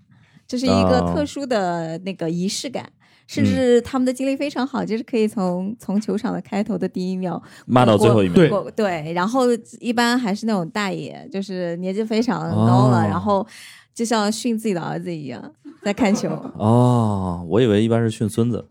[0.47, 2.91] 这是一个哦特殊的那个仪式感。
[3.27, 8.35] 甚嗯至他们的经历非常好，就是可以从从球场的开头的第一秒骂到最后一秒。
[8.37, 9.47] 对对，然后
[9.81, 13.47] 一般还是那种大爷，就是年纪非常高了，哦然后
[13.95, 15.43] 就像训自己的儿子一样
[15.83, 16.29] 在看球。
[16.57, 18.65] 哦，我以为一般是训孙子。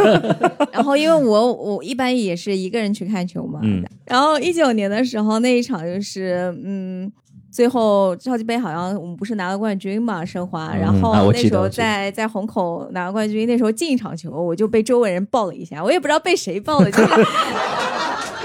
[0.72, 7.10] 然后因为我我一般也是一个人去看球嘛，嗯然后一九年的时候那一场就是嗯。
[7.50, 17.08] 最后超级杯好像我们不是拿了冠军嘛，申花，嗯然后那时候在在虹口拿了冠军，那时候进一场球我就被周围人抱了一下，我也不知道被谁抱的，就是，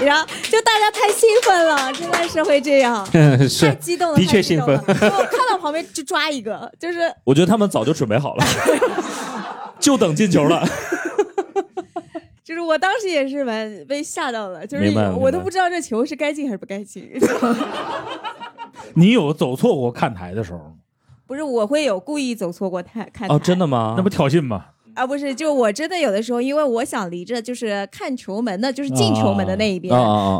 [0.04, 8.44] 然后就大家太兴奋了，真的是会这样， 太激动了，的确兴奋了就看到旁边就抓一个，就是我觉得他们早就准备好了，
[9.78, 10.66] 就等进球了。
[12.42, 14.84] 就是我当时也是蛮被吓到了，就是
[15.18, 17.10] 我都不知道这球是该进还是不该进。
[18.94, 20.72] 你有走错过看台的时候吗？
[21.26, 23.94] 不是，我会有故意走错过看看哦，真的吗？
[23.96, 24.66] 那不挑衅吗？
[24.94, 25.06] 啊？
[25.06, 29.92] 不是，就我真的有的时候，因为我想离着就是看球门的，就是进球门的那一边。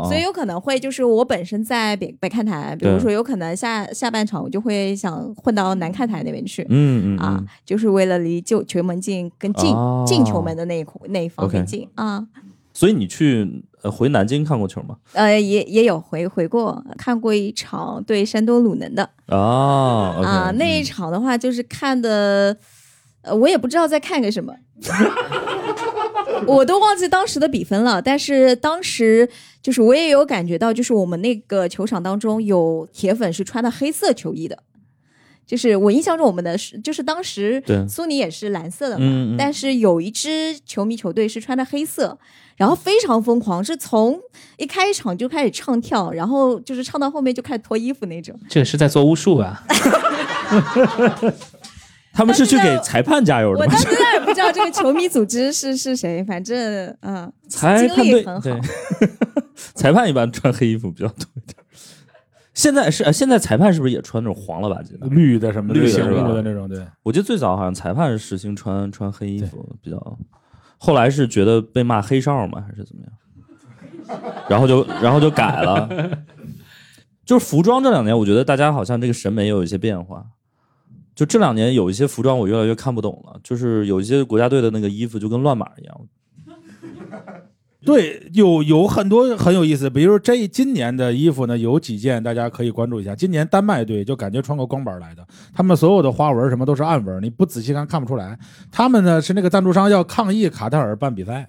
[0.05, 12.25] 所以有可能会就是我本身在北北看台，比如说有可能下下半场我就会想混到南看台那边去，嗯嗯啊嗯，，就是为了离就球门近跟进、哦进球门的那一那一方面近啊。
[12.73, 14.97] 所以你去呃回南京看过球吗？
[15.13, 19.37] 呃，也也有回回过看过一场对山东鲁能的，啊
[20.23, 22.57] 啊，那一嗯场的话就是看的，
[23.21, 24.55] 呃，我也不知道在看个什么，
[26.47, 28.01] 我都忘记当时的比分了。
[28.01, 29.29] 但是当时
[29.61, 34.57] 就是我也有感觉到，就是我们那个球场当中有铁粉是穿的黑色球衣的。
[35.45, 42.17] 就是我印象中，我们的是就是当时对苏宁也是蓝色的嘛，嗯嗯但是有一支球迷球队是穿的黑色，
[42.55, 44.19] 然后非常疯狂，是从
[44.57, 48.37] 一开场就开始唱跳，然后就是唱到后面就开始脱衣服那种。
[48.49, 49.63] 这是在做巫术啊！
[52.11, 53.77] 他们是去给裁判加油的吗我到？
[53.77, 56.57] 现在也不知道这个球迷组织是是谁，反正
[57.01, 58.57] 嗯，裁判队经历很好对，
[59.75, 61.57] 裁判一般穿黑衣服比较多一点。
[62.55, 65.05] 现在是呃现在裁判是不是也穿那种黄了吧唧的？
[65.07, 66.83] 绿的什么绿的醒是吧的那种，对。
[67.03, 70.17] 我记得最早好像裁判是实行穿穿黑衣服比较，
[70.77, 74.23] 后来是觉得被骂黑哨嘛，还是怎么样？
[74.49, 75.89] 然后就然后就改了。
[77.25, 80.25] 就是服装这两年，我觉得大家好像这个审美也有一些变化。
[81.13, 86.01] 就这两年有一些服装我越来越看不懂了，就是有一些国家队的那个衣服就跟乱码一样。
[87.85, 93.15] 对，有有很多很有意思，比如这今年的衣服呢，有几件大家可以关注一下。
[93.15, 98.37] 今年丹麦队就感觉穿个光板来的，他们所有的花纹什么都是暗纹，你不仔细看看不出来。
[98.71, 101.47] 他们呢是那个赞助商要抗议卡塔尔办比赛，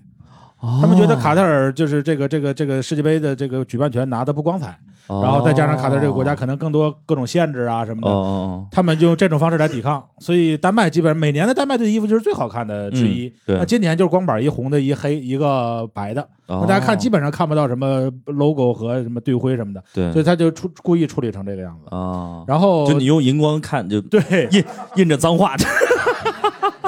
[0.81, 8.15] 他们觉得卡塔尔就是这个这个这个世界杯的这个举办权拿的不光彩，哦然后再加上卡塔尔这个国家可能更多各种限制啊什么哦的。
[8.15, 8.67] 哦。
[8.71, 13.33] 他们就用这种方式来抵抗，所以丹麦基本上每年的丹麦队的衣服就是最好看的之一。
[13.47, 20.13] 那今年就是光板一红的，一黑一个白的，哦，那大家看基本上看不到什么 logo 和什么队徽什么的，对。
[20.13, 21.95] 所以他就出故意处理成这个样子。
[21.95, 24.65] 啊，然后就你用荧光看就对，印
[24.97, 25.55] 印着脏话，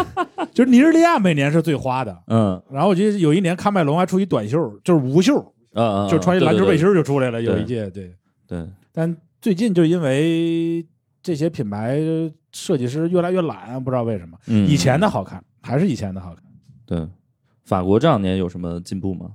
[0.53, 2.16] 就是尼日利亚每年是最花的。
[2.26, 5.40] 嗯然后我记得有一年喀麦隆还出一短袖，就是无袖，
[5.74, 7.40] 嗯嗯，就穿一篮球背心就出来了。
[7.40, 8.14] 有一届对，
[8.46, 10.84] 对，但最近就因为
[11.22, 12.01] 这些品牌
[12.53, 14.36] 设计师越来越懒，不知道为什么。
[14.46, 16.42] 嗯，以前的好看，还是以前的好看。
[16.87, 17.07] 对，
[17.64, 19.30] 法国这两年有什么进步吗？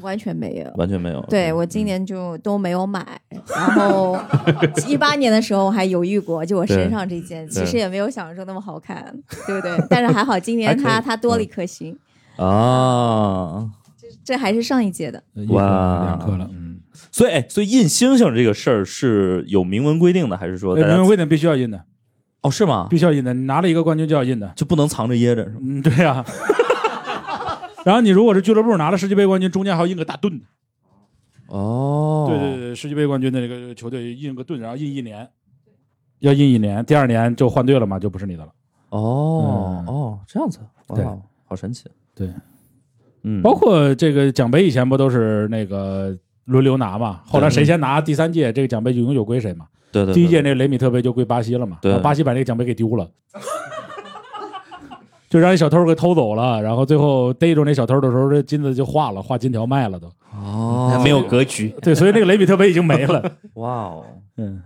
[0.00, 0.70] 完全没有。
[0.76, 1.20] 完全没有。
[1.28, 3.04] 对嗯我今年就都没有买，
[3.48, 4.18] 然后
[4.86, 9.04] 一八年的时候我还犹豫过，就我身上这件，其实也没有想象中那么好看，
[9.46, 9.86] 对不对？
[9.88, 11.96] 但是还好今年它它多了一颗星，
[12.36, 13.68] 啊，
[14.24, 15.22] 这还是上一届的。
[15.48, 21.84] 哇两颗了，嗯，所以哎，所以印星星这个事儿是有明文规定的，还是说明文规定必须要印的，
[22.42, 22.86] 哦是吗？
[22.90, 23.32] 必须要印的。
[23.32, 25.60] 你拿了一个冠军就要印的，就不能藏着掖着是吗？
[25.62, 26.24] 嗯，对呀、
[27.86, 30.40] 然后你如果是俱乐部拿了世界杯冠军，中间还要印个大盾。
[31.46, 35.28] 哦，对对对，世界杯冠军的这个球队印个盾，然后印一年，
[36.18, 38.48] 要印一年，第二年就换队了嘛，就不是你的了。
[38.90, 40.58] 嗯哦哦，这样子，
[40.96, 41.04] 对，
[41.44, 41.84] 好神奇。
[42.12, 42.28] 对，
[43.22, 46.12] 嗯，包括这个奖杯以前不都是那个
[46.46, 47.20] 轮流拿嘛？
[47.24, 49.68] 后来谁先拿第三届，这个奖杯就永久归谁嘛？
[49.92, 51.78] 对对，对第一届那个雷米特杯就归巴西了嘛？
[51.80, 53.08] 对巴西把那个奖杯给丢了。
[55.36, 60.10] 就让一小偷给偷走了，然后最后逮住那小偷的时候，这金子就化了，化金条卖了都。
[60.32, 63.22] 哦，没有格局，对，所以那个雷比特杯已经没了。
[63.56, 64.06] 哇哦，
[64.38, 64.62] 嗯，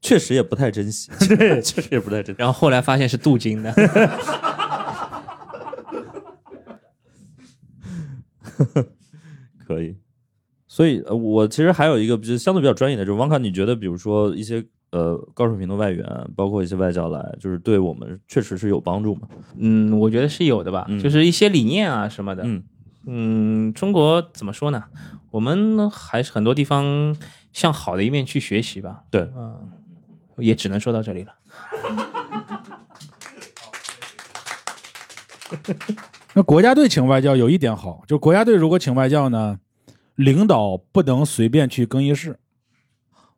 [0.00, 2.36] 确实也不太珍惜， 对，确实也不太珍惜。
[2.38, 3.70] 然后后来发现是镀金的。
[9.66, 9.94] 可以，
[10.66, 14.64] 所以呃我其实还有一个就是相对比较专业的，就是王卡，你觉得比如说一些
[14.94, 16.06] 呃高水平的外援，
[16.36, 19.22] 包括一些外教来，就是对我们确实是有帮助嘛？
[19.58, 22.44] 嗯，我觉得是有的吧，嗯就是一些理念啊什么的。
[22.46, 22.62] 嗯
[23.06, 24.84] 嗯，中国怎么说呢？
[25.32, 27.16] 我们还是很多地方
[27.52, 29.02] 向好的一面去学习吧。
[29.10, 29.68] 对嗯，
[30.38, 31.34] 也只能说到这里了。
[36.34, 39.58] 那国家队请外教有一点好，就国家队如果请外教呢，
[40.14, 42.38] 领导不能随便去更衣室，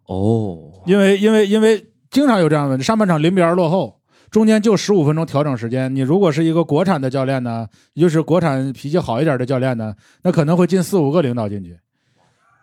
[0.07, 4.01] 哦，因为因为因为经常有这样的问题，上半场零比二落后，
[4.31, 5.95] 中间就十五分钟调整时间。
[5.95, 11.77] 你如果是一个国产的教练呢，就是国产脾气好一点的教练呢，那可能会进四五个领导进去，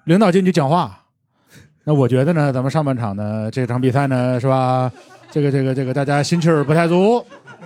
[0.06, 0.99] 领导进去讲话。
[1.84, 4.90] 那我觉得呢，咱们上半场呢这场比赛呢是吧，
[5.30, 7.22] 这个这个这个大家心气儿不太足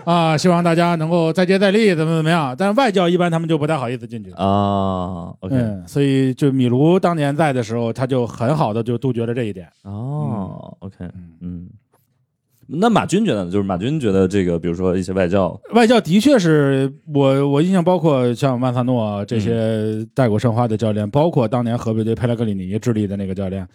[0.08, 2.56] 啊，希望大家能够再接再厉，怎么怎么样。
[2.58, 4.32] 但是外教一般他们就不太好意思进去。
[4.32, 9.68] 啊，OK，、嗯，所以就米卢当年在的时候，他就很好的就杜绝了这一点。
[9.84, 11.70] 哦，OK，嗯嗯，
[12.68, 13.52] 那马军觉得呢？
[13.52, 23.68] 就是马军觉得这个，比如说一些外教，外教的确是我我印象，包括像万萨诺这些带过申花的教练，包括当年河北队佩莱格里尼智利的那个教练，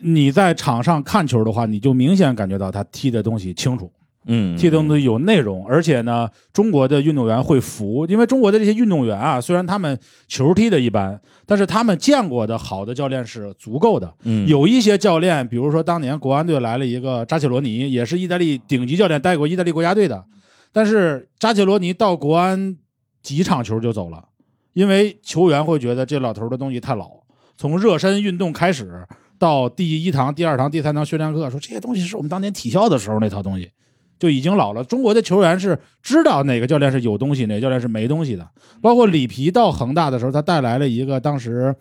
[0.00, 3.90] 你在场上看球的话，你就明显感觉到他踢的东西清楚，
[4.26, 14.12] 嗯，踢的东西有内容，而且呢，中国的运动员会服，因为中国的这些运动员啊，虽然他们球踢的一般，但是他们见过的好的教练是足够的。
[14.24, 20.24] 嗯有一些教练，比如说当年国安队来了一个扎切罗尼，也是意大利顶级教练，带过意大利国家队的。
[20.72, 22.76] 但是扎切罗尼到国安
[23.22, 24.24] 几场球就走了，
[24.72, 27.10] 因为球员会觉得这老头的东西太老，
[27.56, 29.06] 从热身运动开始
[29.38, 33.70] 到第一堂、第二堂、第三堂训练课，说这些东西是我们当年体校的时候那套东西。
[34.18, 34.82] 就已经老了。
[34.84, 38.46] 中国的球员是知道哪个教练是有东西，哪个教练是没东西的。
[38.80, 41.74] 包括里皮到恒大的时候，他带来了一个当时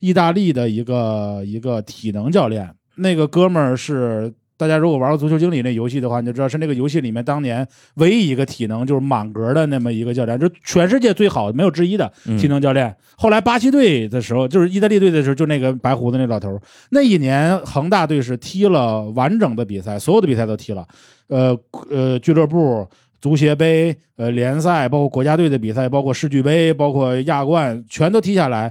[0.00, 12.94] 意大利的一个一个体能教练，那个哥们儿是大家如果玩过足球经理那游戏的话，你就知道是那个游戏里面当年唯一一个体能就是满格的那么一个教练，就全世界最好没有之一的嗯体能教练。
[13.16, 20.86] 后来巴西队的时候，就是意大利队的时候，就那个白胡子那老头，那一年恒大队是踢了完整的比赛，所有的比赛都踢了，
[21.28, 21.58] 呃
[21.90, 22.86] 呃，俱乐部。
[23.20, 28.70] 足协杯、呃联赛，包括国家队的比赛，包括世俱杯，包括亚冠，全都踢下来，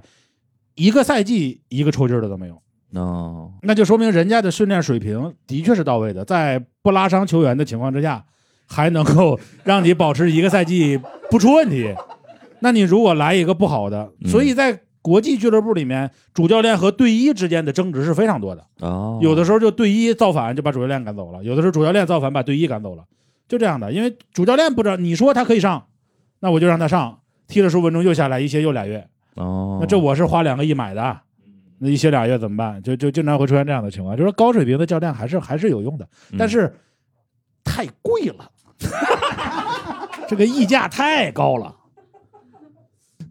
[0.76, 2.62] 一个赛季一个抽筋儿的都没有。
[2.94, 8.24] 哦，那就说明人家的训练水平的确是到位的，在不拉伤球员的情况之下，
[8.68, 11.00] 还能够 让你保持一个赛季
[11.32, 11.92] 不出问题。
[12.60, 18.66] 那你如果来一个不好的，嗯所以在国际俱乐部里面，主教练和队医之间的争执是非常多的。
[18.80, 23.04] 哦，有的时候就队医造反就把主教练赶走了，有的时候主教练造反把队医赶走了，
[23.48, 23.92] 就这样的。
[23.92, 25.86] 因为主教练不知道你说他可以上，
[26.40, 29.06] 那我就让他上，踢了十五分钟又下来，一歇又俩月。
[29.36, 31.20] 哦，那这我是花两个亿买的，
[31.80, 32.82] 那一歇俩月怎么办？
[32.82, 36.74] 就就经常会出现这样的情况，就是高水平的教练还是还是有用的，嗯但是
[37.64, 38.50] 太贵了，
[40.30, 41.76] 这个溢价太高了。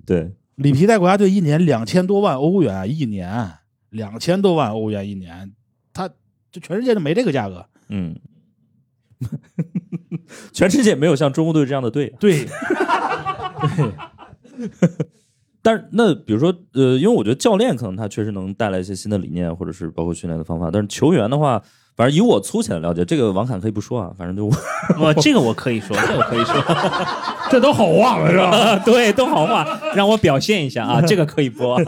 [0.05, 0.31] 对，
[0.63, 3.53] 里皮带国家队一年两千多万欧元一年，
[3.91, 5.53] 两千多万欧元一年，
[5.93, 6.09] 他
[6.51, 7.67] 就全世界都没这个价格。
[7.89, 8.17] 嗯，
[10.53, 12.15] 全世界没有像中国队这样的队。
[12.19, 12.47] 对，
[15.61, 20.71] 但是那比如说，呃，因为我觉得教练可能他确实能带来一些新的理念，或者是包括训练的方法。
[20.71, 21.63] 但是球员的话，
[21.95, 24.53] 反正以我粗浅的了解，这个王侃可以不说啊，反正就我
[24.99, 26.55] 我 这个我可以说，这个我可以说，
[27.51, 28.77] 这都好话了是吧？
[28.85, 29.65] 对，都好话，
[29.95, 31.79] 让我表现一下啊，这个可以播。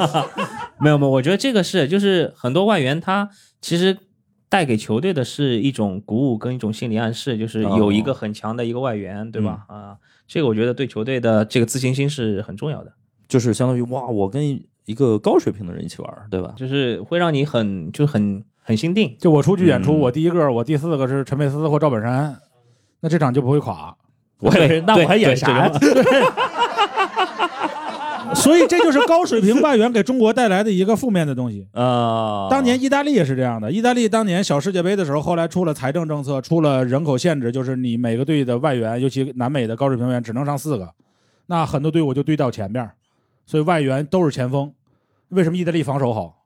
[0.78, 3.96] 没有没有，我觉得这个是就是很多外援他其实
[4.48, 9.64] 带给球队的是一种鼓舞跟一种心理暗示，就是有一个很强的一个外援，对吧？
[9.68, 9.96] 啊，
[10.28, 12.92] 这个我觉得对球队的这个自信心是很重要的，
[13.26, 16.52] 就是相当于哇，我跟一个高水平的人一起玩，对吧？
[16.56, 19.16] 就是会让你很就很很心定。
[19.20, 22.36] 就我出去演出，嗯我第一个，我第四个是陈佩斯或赵本山，
[22.98, 23.94] 那这场就不会垮。
[24.40, 24.52] 我
[24.84, 25.70] 那我还演啥呀？
[28.34, 31.68] 所以这就是高水平外援给中国带来的一个负面的东西。
[31.72, 40.90] 啊，当年意大利也是这样的，意大利当年小世界杯的时候，后来出了财政政策，出了人口限制，就是你每个队的外援，尤其南美的高水平外援只能上四个，
[41.46, 42.90] 那很多队伍就堆到前面，
[43.46, 44.72] 所以外援都是前锋。
[45.28, 46.42] 为什么意大利防守好？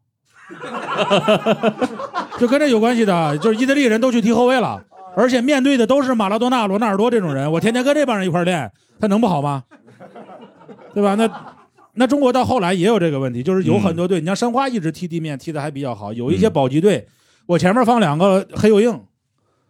[2.39, 4.81] 就跟这有关系的，就是意大利人都去踢后卫了，
[5.17, 8.71] 而且面对的都是马拉多纳、罗纳尔多这种人，我天天跟这帮人一块儿练，
[9.01, 9.65] 他能不好吗？
[10.95, 11.15] 对吧？
[11.17, 11.29] 那
[11.95, 17.07] 那中国到后来也有这个问题，就是有很多队，你像申花一直踢地面踢的还比较好，有一些保级队，
[17.47, 19.01] 我前面放两个黑又硬，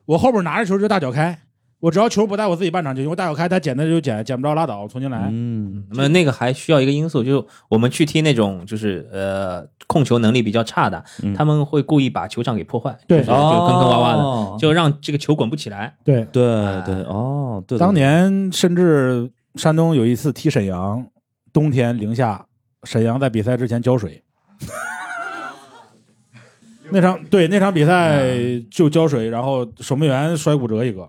[0.04, 1.38] 我后边拿着球就大脚开，
[1.80, 5.28] 我只要球不带我自己半场就行，我大小开，他捡的就捡，捡不着拉倒，重新来。
[5.30, 15.94] 嗯，那么那个还需要一个因素，就是我们去踢那种就是呃控球能力比较差的，嗯他们会故意把球场给破坏，对就是就坑坑洼洼的，哦就让这个球滚不起来。
[16.02, 16.42] 对，对
[16.84, 21.06] 对哦，对，对当年甚至山东有一次踢沈阳，
[21.52, 22.44] 冬天零下，
[22.82, 24.20] 沈阳在比赛之前浇水。
[26.90, 28.26] 那场对那场比赛
[28.70, 31.08] 就浇水，然后守门员摔骨折一个，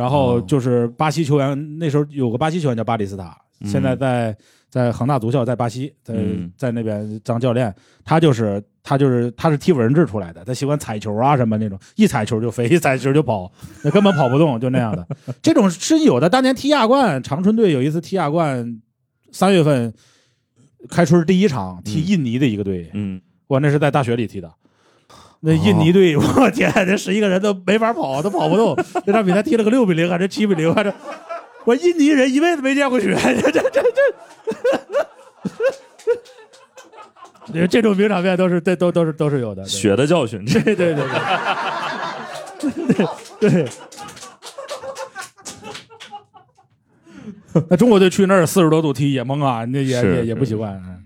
[0.00, 4.34] 然后就是巴西球员，那时候有个巴西球员叫巴里斯塔，嗯现在在
[4.70, 13.52] 在恒大足校，在巴西，在嗯在那边当教练，他就是他就是他是踢文治出来的，他喜欢踩球啊什么那种，一踩球就飞， 一踩球就跑，
[13.84, 15.06] 那根本跑不动，就那样的。
[15.42, 16.30] 这种是有的。
[16.30, 18.80] 当年踢亚冠，长春队有一次踢亚冠，
[19.32, 19.92] 三月份
[20.88, 24.50] 开春第一场踢印尼的一个队，嗯，我那是在大学里踢的。
[25.40, 28.76] 那印尼队，我天，这十一个人都没法跑，都跑不动。
[29.06, 30.92] 这场比赛踢了个六比零还是七比零，还是
[31.64, 33.82] 我印尼人一辈子没见过雪，这这这
[37.52, 39.62] 这，这种名场面都是这都都是都是有的。
[39.62, 40.94] 对血的教训，对对对
[42.60, 43.06] 对
[43.40, 43.68] 对对。
[47.68, 50.74] 那中国队去那儿四十多度踢也懵啊，那也也也不习惯。
[50.86, 50.98] 嗯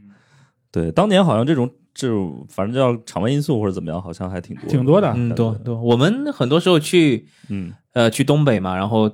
[0.70, 2.08] 对，当年好像这种这
[2.48, 5.80] 反正叫场外因素或者怎么样，好像还挺多，挺多的嗯，多多。
[5.80, 9.10] 我们很多时候去嗯，呃去东北嘛，然后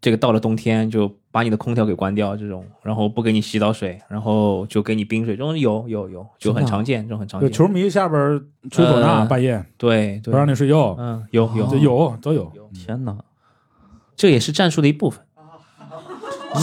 [0.00, 7.56] 这个到了冬天就把你的空调给关掉，这种，然后不给你洗澡水，然后就给你冰水，这种有有有，就很常见，这种很常就见。
[7.56, 8.20] 球迷下边
[8.70, 12.52] 吹唢呐，呃半夜对对，不让你睡觉，嗯有有这有都有。
[12.74, 13.16] 天哪，
[14.14, 15.24] 这也是战术的一部分。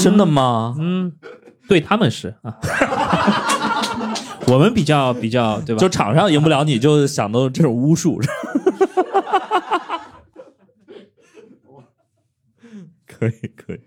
[0.02, 0.76] 真的吗？
[0.80, 1.12] 嗯，
[1.68, 2.56] 对他们是啊，
[4.48, 5.80] 我们比较比较对吧？
[5.80, 8.20] 就场上赢不了你，就想到这种巫术，
[13.08, 13.80] 可以可以，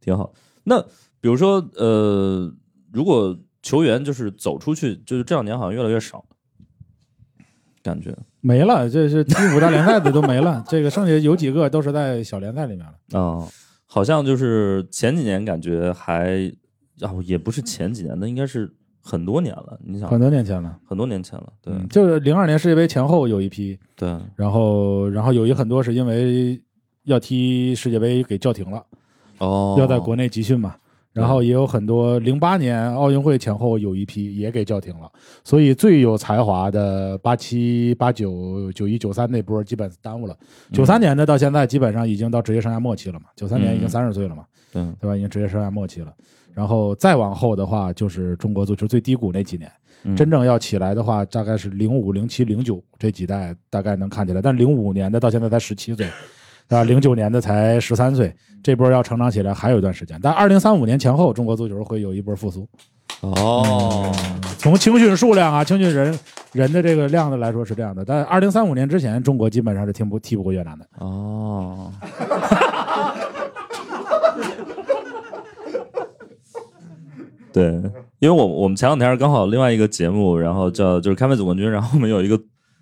[0.00, 0.32] 挺好。
[0.64, 0.80] 那
[1.20, 2.52] 比如说呃，
[2.92, 6.24] 如果球员就是走出去，就是这两年好像越来越少，
[7.82, 12.94] 感觉没了，这是第五大联赛的都没了，这个剩下有几个都是在小联赛里面了。
[13.20, 13.46] 啊、
[13.86, 16.50] 好像就是前几年感觉还
[17.00, 18.74] 啊、也不是前几年，那应该是
[19.06, 19.78] 很多年了。
[19.84, 26.60] 你想很多年前了，很多年前了，对、嗯，就是零二年世界杯前后有一批，对，然后然后有一很多是因为
[27.04, 28.84] 要踢世界杯给叫停了，
[29.38, 30.74] 哦，要在国内集训嘛。
[31.12, 35.10] 然后也有很多零八年奥运会前后有一批也给叫停了，
[35.42, 40.36] 所以最有才华的八七、八九、九一、九三那波基本耽误了。
[40.72, 45.16] 九三年的到现在基本上已经到职业生涯末期了嘛，九三年已经嗯三十岁了嘛，对，对吧？
[45.16, 46.12] 已经职业生涯末期了。
[46.56, 49.70] 然后再往后的话，就是中国足球最低谷那几年，
[50.04, 56.08] 嗯真正要起来的话，大概是零五、零七、零九这几代大概能看起来，但零五年的到现在才十七岁，
[56.68, 60.18] 啊，零九年的才十三岁，这波要成长起来还有一段时间。
[60.22, 62.66] 但二零三五年前后，中国足球会有一波复苏。
[63.20, 64.10] 哦，
[64.58, 66.18] 从青训数量啊、青训人
[66.52, 70.86] 人的这个量的来说是这样的，但二零三五年之前，中国基本上是踢不踢不过越南的。
[70.98, 71.92] 哦，
[77.56, 77.72] 对，
[78.18, 82.38] 因为我我们前两天刚好另外一个节目，然后叫就是开麦总冠军，然后我们有一个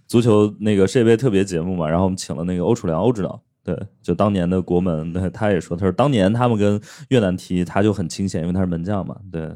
[0.09, 6.80] 足球那个世界杯特别节目嘛，然后我们请了那个欧楚良欧指导，对，就当年的国门，对，他也说，他说当年他们跟
[7.10, 9.48] 越南踢，他就很清闲，因为他是门将嘛，对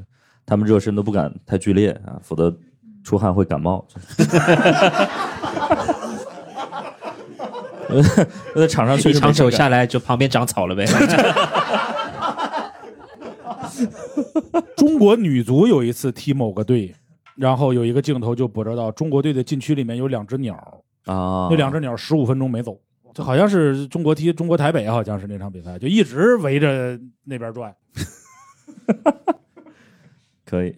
[0.47, 2.57] 他们热身都不敢太剧烈啊，否则
[3.03, 3.85] 出汗会感冒。
[8.55, 10.86] 我在 场上确一场实没事干手下来，就旁边长草了呗。
[14.77, 16.95] 中国女足有一次踢某个队，
[17.37, 20.55] 然后有一个镜头就捕捉到中国队的禁区里面有两只鸟，
[21.05, 22.81] 啊，那两只鸟十五分钟没走，
[23.15, 27.75] 这好像是中国踢中国台北，好像是那场比赛，就一直围着那边转。
[30.45, 30.75] 可以。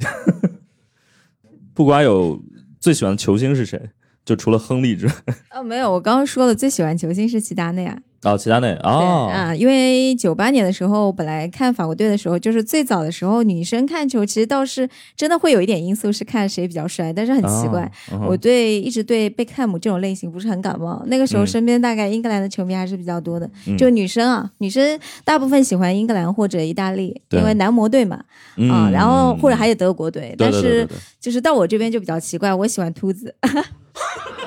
[1.72, 2.38] 不管有
[2.78, 3.80] 最喜欢的球星是谁，
[4.24, 5.12] 就除了亨利之外，
[5.52, 7.98] 哦，没有，我刚刚说了，最喜欢球星是齐达内啊。
[8.22, 9.30] 啊，齐达内哦。
[9.32, 17.90] 啊，啊，因为九八年的时候，本来看法国队的时候，就是最早的时候，女生看球其实倒是真的会有一点因素是看谁比较帅，但是很奇怪，
[18.28, 21.02] 我对一直对贝克汉姆这种类型不是很感冒。
[21.06, 21.46] 那个时候嗯。
[21.46, 23.76] 身边大概英格兰的球迷还是比较多的，嗯。
[23.76, 27.40] 就女生啊，女生大部分喜欢英格兰或者意大利，对。
[27.40, 28.24] 因为男模队嘛，啊，
[28.56, 30.86] 嗯然后或者还有德国队，对但是
[31.18, 33.34] 就是到我这边就比较奇怪，我喜欢秃子。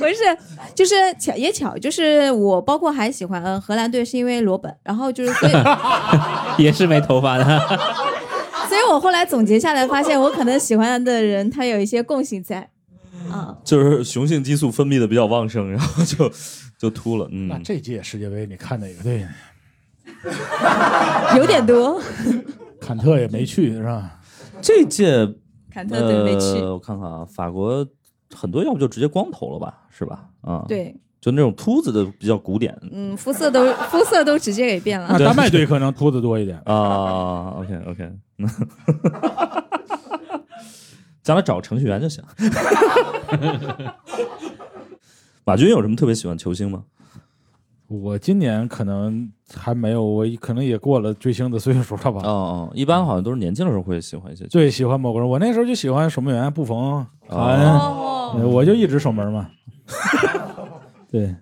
[0.00, 0.14] 不是，
[0.74, 5.52] 就是巧也巧，就是我包括还喜欢嗯荷兰队，是因为罗本，然后就是所以，
[6.64, 7.44] 也是没头发的。
[8.68, 12.70] 所以我后来总结下来发现，我可能喜欢的人他有一些共性在。
[13.30, 16.32] 啊，就是雄性激素分泌的比较旺盛，然后就
[16.78, 17.28] 就秃了。
[17.30, 19.26] 嗯那，这届世界杯你看哪个队？
[21.36, 22.00] 有点多。
[22.80, 24.18] 坎特也没去是吧？
[24.62, 25.28] 这届
[25.72, 27.86] 坎特队没去，呃，我看看啊，法国
[28.34, 30.28] 很多要不就直接光头了吧，是吧？
[30.42, 35.08] 啊，，对，就那种秃子的比较古典嗯，肤色都肤色都直接给变了。
[35.10, 36.58] 那丹麦队可能秃子多一点。
[36.64, 37.56] 啊。
[37.58, 38.10] OK OK，
[41.22, 42.24] 将来找个程序员就行。
[45.44, 46.84] 马军有什么特别喜欢球星吗？
[47.90, 52.22] 我今年可能还没有，我可能也过了追星的岁数了吧。
[52.24, 59.48] 嗯嗯，一般好像都是年轻的时候会喜欢一些球最喜欢某个人，我那时候就喜欢守门员布冯、卡恩，哦，呃我就一直守门嘛。
[61.10, 61.34] 对，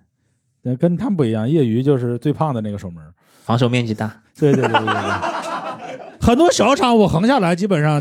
[0.63, 3.05] 那跟他们不一样，业余就是最胖的那个守门。
[3.45, 8.01] 防守面积大，对对对对对对， 很多小场我横下来，基本上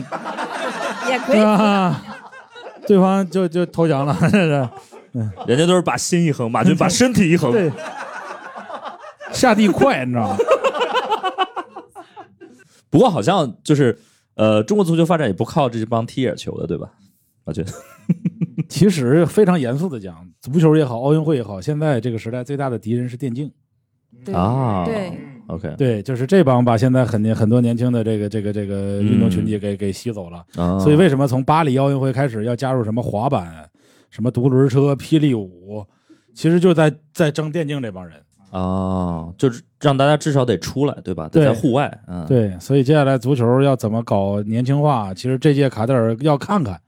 [1.10, 1.40] 也可以
[2.86, 2.98] 对。
[2.98, 4.70] 方就就投降了，这 是
[5.46, 7.52] 人家都是把心一横，马军把身体一横。
[7.52, 7.70] 对，
[9.32, 10.38] 下地快，你知道吗？
[12.90, 13.98] 不过好像就是
[14.36, 16.90] 呃，中国足球发展也不靠这帮踢眼球的，对吧？
[17.44, 17.72] 我觉得
[18.70, 23.52] 其实非常严肃的讲，足球也好，奥运会也好，现在这个时代最大的敌人是电竞。
[24.26, 25.12] 对啊对
[25.48, 30.44] ，，OK 对，就是这帮把现在很年很多年轻的这个这个这个运动群体给、给吸走了。
[30.56, 33.70] 啊，所以为什么从巴黎奥运会开始要加入什么滑板、
[34.10, 35.86] 什么独轮车、霹雳舞，
[36.34, 38.20] 其实就在在争电竞这帮人。
[38.52, 41.26] 啊，就是让大家至少得出来，对吧？
[41.26, 46.80] 得对在户外，嗯，，对，所以接下来足球要怎么搞年轻化，其实这届卡特尔要看看，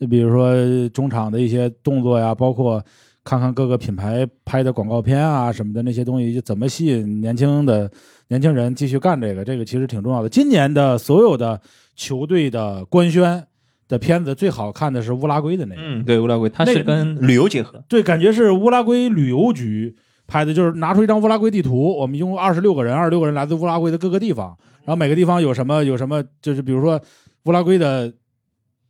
[0.00, 2.82] 就比如说中场的一些动作呀，包括
[3.24, 7.90] 看看各个品牌拍的广告片啊什么的那些东西，就怎么吸引年轻的
[8.28, 10.28] 年轻人继续干这个，这个其实挺重要的。
[10.28, 11.60] 今年的所有的
[11.94, 13.46] 球队的 官宣
[13.86, 19.96] 的片子，最好看的是乌拉圭的那个，嗯，对，乌拉圭，它是跟旅游结合，对，感觉是乌拉圭旅游局
[20.28, 27.00] 拍的，就是拿出一张乌拉圭地图，我们一共二十六个人，二十六个人来自乌拉圭的各个地方，然后每个地方有什么有什么，就是比如说
[27.44, 28.12] 乌拉圭的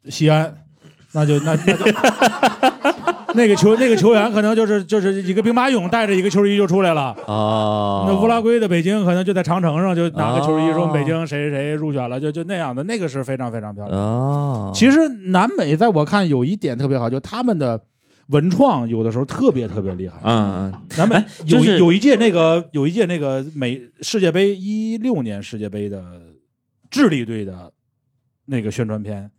[0.08, 0.52] 西安，
[1.12, 1.84] 那就那那就
[3.34, 7.14] 那个球那个球员可能就是就是一个兵马俑带着一个球衣就出来了。
[7.26, 14.00] 啊，那乌拉圭的北京可能就在长城上就拿个球衣说北京谁谁谁入选了，就就那样的，那个是非常非常漂亮。
[14.00, 17.80] 啊，其实南美在我看有一点特别好，就他们的
[18.28, 20.18] 文创有的时候特别特别厉害。
[20.22, 26.02] 嗯嗯，南美哎有一就是有一届那个有一届那个美世界杯一六年世界杯的
[26.90, 27.72] 智利队的
[28.46, 29.30] 那个宣传片，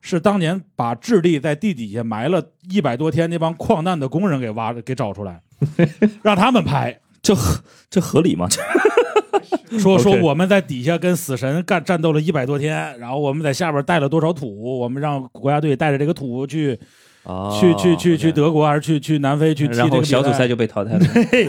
[0.00, 5.42] 是当年把智利在地底下埋了一百多天那帮矿难的工人给挖给找出来，
[6.22, 7.00] 让他们拍。
[7.22, 8.48] 这合这合理吗？
[9.78, 16.80] 说说我们在底下跟死神干战斗了一百多天，然后我们在下边带了多少土，我们让国家队带着这个土去、
[17.30, 21.00] 啊，去去去去德国还是去去南非去踢这个小组赛就被淘汰了。
[21.30, 21.46] 嘿，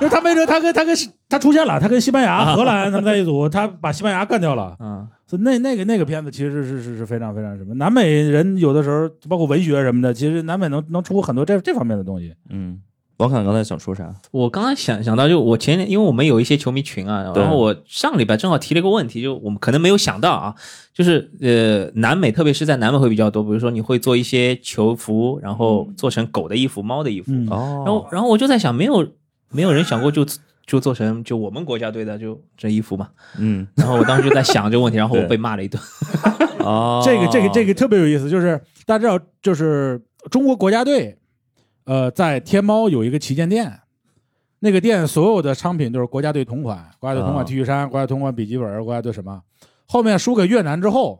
[0.00, 0.96] 就是他没准，他跟他跟
[1.28, 4.76] 他出现了，他跟西班牙、荷兰他们在一组，他把西班牙干掉了。
[4.80, 12.34] 嗯，所以那那个那个片子其实是是是非常非常什么，南美人有的时候包括文学什么的，其实南美能能出很多这这方面的东西。
[12.50, 12.80] 嗯，
[13.22, 14.12] 王侃刚才想说啥？
[14.32, 20.52] 我刚刚想想到，就我前年，因为我们有一些球迷群啊，然后我上礼拜正好提了一个问题，就我们可能没有想到啊，
[20.92, 29.08] 就是呃，南美，特别是在南美会比较多，比如说你会做一些球服，然后做成狗的衣服、猫的衣服，然后然后我就在想，没有
[29.50, 30.26] 没有人想过就
[30.66, 33.08] 就做成就我们国家队的就这衣服嘛，
[33.38, 33.64] 嗯。
[33.76, 35.80] 然后我当时就在想这个问题，然后我被骂了一顿。
[36.58, 40.00] 哦，这个这个这个特别有意思，就是大家知道，就是
[40.30, 41.16] 中国国家队，
[41.84, 43.80] 呃，在天猫有一个旗舰店。
[44.64, 49.42] 那个店所有的商品都是国家队同款，国家队同款啊 T 恤衫、国家队同款笔记本、国家队什么。
[49.86, 51.18] 后面输给越南之后，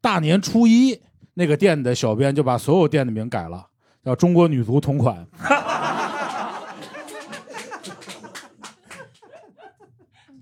[0.00, 1.00] 大年初一，
[1.32, 3.66] 那个店的小编就把所有店的名改了，
[4.04, 5.26] 叫中国女足同款。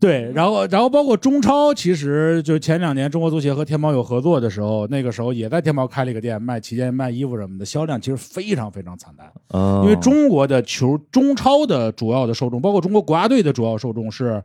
[0.01, 9.27] 对，然后然后包括中超，其实就前两年中国足协和天猫有合作的时候，那个时候也在天猫开了一个店，卖旗舰、卖衣服什么的，销量其实非常非常惨淡。
[9.49, 14.43] 哦，因为中国的球中超的主要的受众，包括中国国家队的主要受众是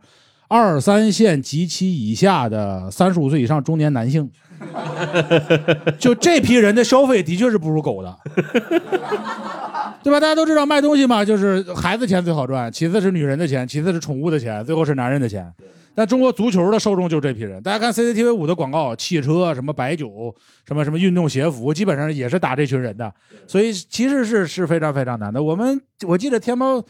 [0.47, 4.29] 二三线及其以下的三十五岁以上中年男性，
[5.99, 8.17] 就这批人的消费的确是不如狗的，
[10.03, 10.19] 对吧？
[10.19, 15.53] 大家都知道卖东西嘛，就是孩子钱最好赚，其次是女人的钱，其次是宠物的钱，最后是男人的钱。
[15.95, 20.33] 但中国足球的受众就是这批人，大家看 CCTV 五的广告，汽车什么白酒，
[20.67, 23.13] 什么什么运动鞋服，基本上也是打这群人的。
[23.45, 25.43] 所以其实是是非常非常难的。
[25.43, 26.83] 我们我记得天猫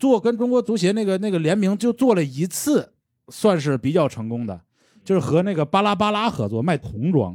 [0.00, 2.90] 做跟中国足协那个那个联名就做了一次，
[3.28, 4.58] 算是比较成功的，
[5.08, 7.34] 就是和那个巴拉巴拉合作卖童装。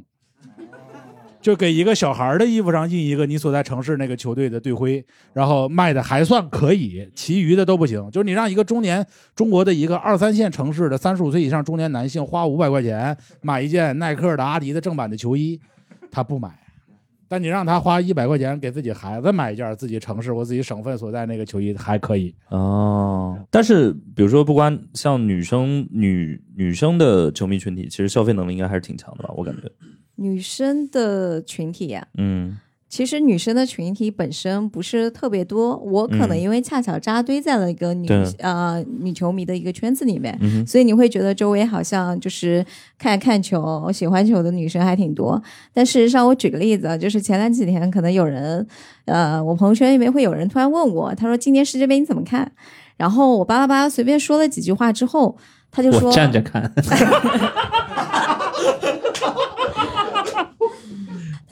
[1.41, 8.07] 就给一个小孩的衣服上印一个你所在城市那个球队的队徽，然后卖的还算可以，其余的都不行。
[8.11, 9.03] 就是你让一个中年
[9.35, 15.59] 中国的一个二三线城市的三十五岁以上中年男性花五百块钱买一件耐克的、阿迪的正版的球衣，
[16.11, 16.62] 他不买。
[17.33, 22.31] 但你让他花一百块钱给自己孩子买一件自己城市或自己省份所在那个球衣，还可以。
[22.49, 29.33] 哦，但是比如说，不光像女生女女生的球迷群体，其实消费能力应该还是挺强的吧？
[29.35, 29.63] 我感觉，
[30.13, 32.55] 女生的群体呀、嗯
[32.93, 42.63] 其实女生的群体本身不是特别多，我可能嗯因为恰巧扎堆在了一个女、对呃女球迷的一个圈子里面，嗯所以你会觉得周围好像就是
[42.99, 45.41] 看看球、喜欢球的女生还挺多。
[45.73, 48.63] 但事实上，我举个例子啊，就是前两几天可能有人，
[49.05, 52.51] 呃，我朋友圈里面会有人突然问我，他说今年世界杯你怎么看？
[52.97, 55.35] 然后我巴拉巴拉随便说了几句话之后，
[55.71, 56.71] 他就说我站着看，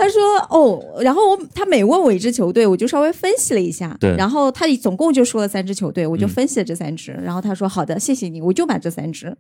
[0.02, 0.20] 他说
[0.50, 4.16] 哦，然后我他每问我一支球队，我就稍微分析了一下，对。
[4.18, 6.30] 然后他总共就说了三支球队，我就嗯。
[6.30, 9.38] 分析了这三支，然后他说好的，谢谢你，我就买这三支。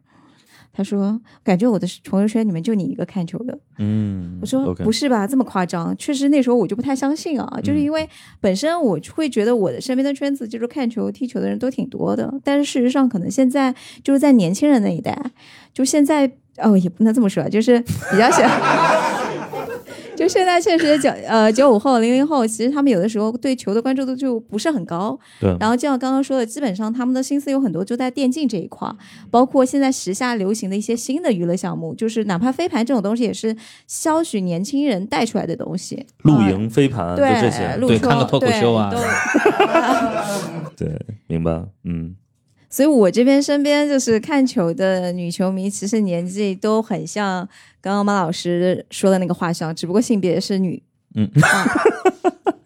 [0.73, 5.93] 他说感觉我的朋友圈里面就你一个看球的，嗯，我说不是吧，这么夸张？
[5.97, 8.07] 确实那时候我就不太相信啊，就是嗯因为
[8.39, 15.19] 本身我会觉得我的身边的圈子就是看球、踢球的人都挺多的，但是事实上可能现在就是在年轻人那一代，
[15.73, 18.47] 就现在哦也不能这么说，就是比较小。
[20.21, 25.19] 就现在确实九呃九五后零零后，其实他们有的时候对球的关注度就不是很高。
[25.39, 28.95] 对，然后就像刚刚说的，基本上他们的心思有很多就在电竞这一块儿，
[29.31, 33.55] 包括现在时下流行的一些新的娱乐项目，就是哪怕飞盘这种东西，也是
[33.87, 36.05] 消许年轻人带出来的东西。
[36.21, 42.15] 露呃营、飞盘，就这对，些，对看个脱口秀啊对都 对，明白，嗯，
[42.71, 47.47] 所以我这边身边就是看球的女球迷，其实年纪都很像
[47.81, 50.81] 刚刚马老师说的那个画像，只不过性别是女。
[51.13, 51.67] 嗯啊，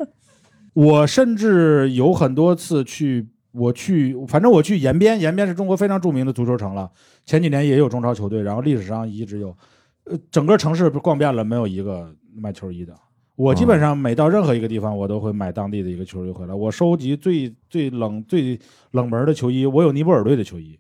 [0.74, 6.92] 我甚至有很多次去，我去，反正我去延边，延边是中国非常著名的足球城了。
[7.26, 9.58] 前几年也有中超球队，然后历史上一直有，
[10.04, 12.94] 呃，整个城市逛遍了，没有一个卖球衣的。
[13.36, 16.54] 我基本上每到任何一个地方，我都会买当地的一个球衣回来。
[16.54, 18.60] 我收集最最冷最
[18.92, 20.80] 冷门的球衣，我有尼泊尔队的球衣，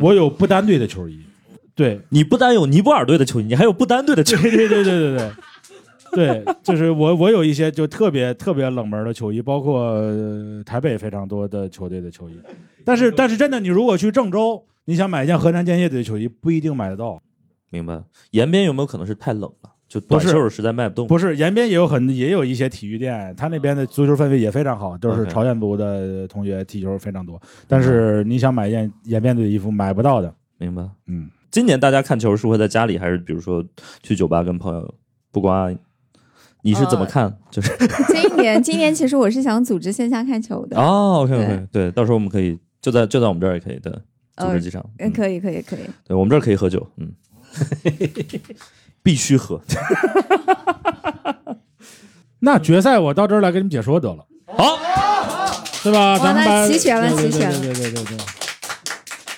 [0.00, 1.20] 我有不丹队的球衣，
[1.74, 5.32] 对，你不单有尼泊尔队的球衣，你还有不丹队的球衣，对对对对对对。
[6.12, 12.40] 对，就是我，我有一些就特别特别冷门的球衣，包括、呃台北非常多的球队的球衣。
[12.84, 17.20] 但是，但是真的，你如果去郑州，你想买一件河南建业队的球衣，不一定买得到。
[17.70, 18.02] 明白？
[18.30, 21.06] 延边有没有可能是太冷了，就短不是袖实在卖不动？
[21.06, 27.40] 不是，延边也有很也有一些体育店，他那边的足球氛围也非常好，就是朝鲜族的同学踢球非常多。
[27.68, 30.34] 但是你想买一件延边队的衣服，买不到的。
[30.58, 30.82] 明白？
[31.06, 33.64] 嗯，今年大家看球是会在家里，还是比如说
[34.02, 34.94] 去酒吧跟朋友？
[35.30, 35.76] 不光
[36.62, 37.38] 你是怎么呃看？
[37.50, 37.70] 就是
[38.12, 40.76] 今年今年其实我是想组织线下看球的。
[40.76, 44.84] 哦，OK OK，对，到时候我们可以就在就在我们这儿也可以，对，组织呃几场。
[44.98, 45.80] 嗯，嗯可以可以可以。
[46.04, 47.12] 对我们这儿可以喝酒，嗯，
[49.06, 49.60] 必须喝。
[52.40, 54.76] 那决赛我到这儿来给你们解说得了，好，
[55.84, 56.18] 对吧？
[56.18, 58.24] 咱们把齐全了对对齐全了对对对对对对，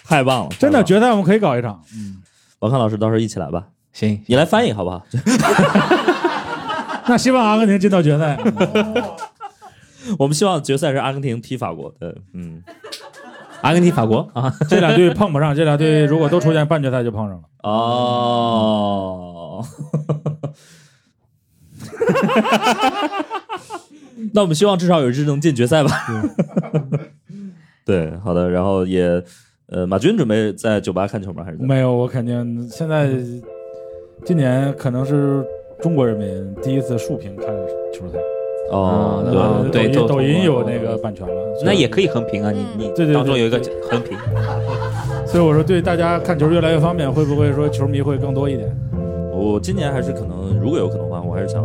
[0.05, 1.83] 太棒了，真的太棒了决赛我们可以搞一场。
[1.95, 2.17] 嗯。
[2.61, 5.05] 王康老师到时候一起来吧，行，你来翻译好不好？
[7.07, 8.39] 那希望阿根廷进到决赛。
[10.19, 12.63] 我们希望决赛是阿根廷踢法国，对，嗯，
[13.61, 17.43] 阿根廷、法国啊，这俩队碰不上，这俩队如果都出现半决赛就碰上了。
[17.63, 19.38] 哦，
[24.35, 25.91] 那我们希望至少有一支能进决赛吧。
[27.85, 29.23] 对，好的，然后也，
[29.69, 31.45] 呃，马军准备在酒吧看球吗？
[31.45, 33.09] 还是没有，我肯定现在
[34.25, 35.45] 今年可能是
[35.81, 37.47] 中国人民第一次竖屏看
[37.95, 38.19] 球赛。
[38.71, 43.59] 哦，啊对，对抖音抖音有那个版权了，那也可以横屏啊，你你对对对当中有一个
[43.89, 44.19] 横屏，
[45.27, 48.69] 所以我说对大家看球越来越方便，会不会说球迷会更多一点？
[49.49, 51.65] 我今年还是可能，如果有可能的话，我还是想，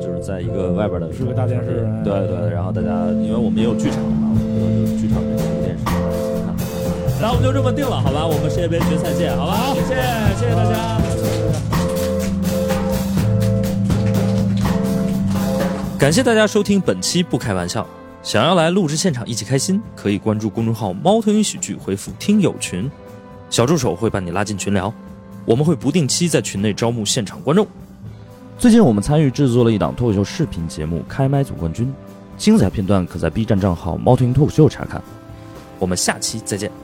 [0.00, 2.88] 就是在一个外边的是个大电视对对，然后大家，
[3.22, 6.56] 因为我们也有剧场嘛，我们回头就剧场这个电视一起看。
[7.20, 8.26] 然后我们就这么定了，好吧？
[8.26, 9.74] 我们世界杯决赛见，好吧？
[9.74, 9.94] 谢谢，
[10.40, 10.98] 谢谢大家。
[15.98, 17.82] 感谢大家收听本期《不开玩笑》。
[18.22, 22.90] 想要来录制现场一起开心，可以关注公众号“猫头鹰喜剧”，回复“听友群”，
[23.50, 24.90] 小助手会把你拉进群聊。
[25.44, 27.66] 我们会不定期在群内招募现场观众。
[28.58, 31.86] 最近我们参与制作了一档脱口秀视频节目《开麦总冠军》，
[32.36, 35.02] 精彩片段可在 B 站账号“猫头鹰脱口秀”查看。
[35.78, 36.83] 我们下期再见。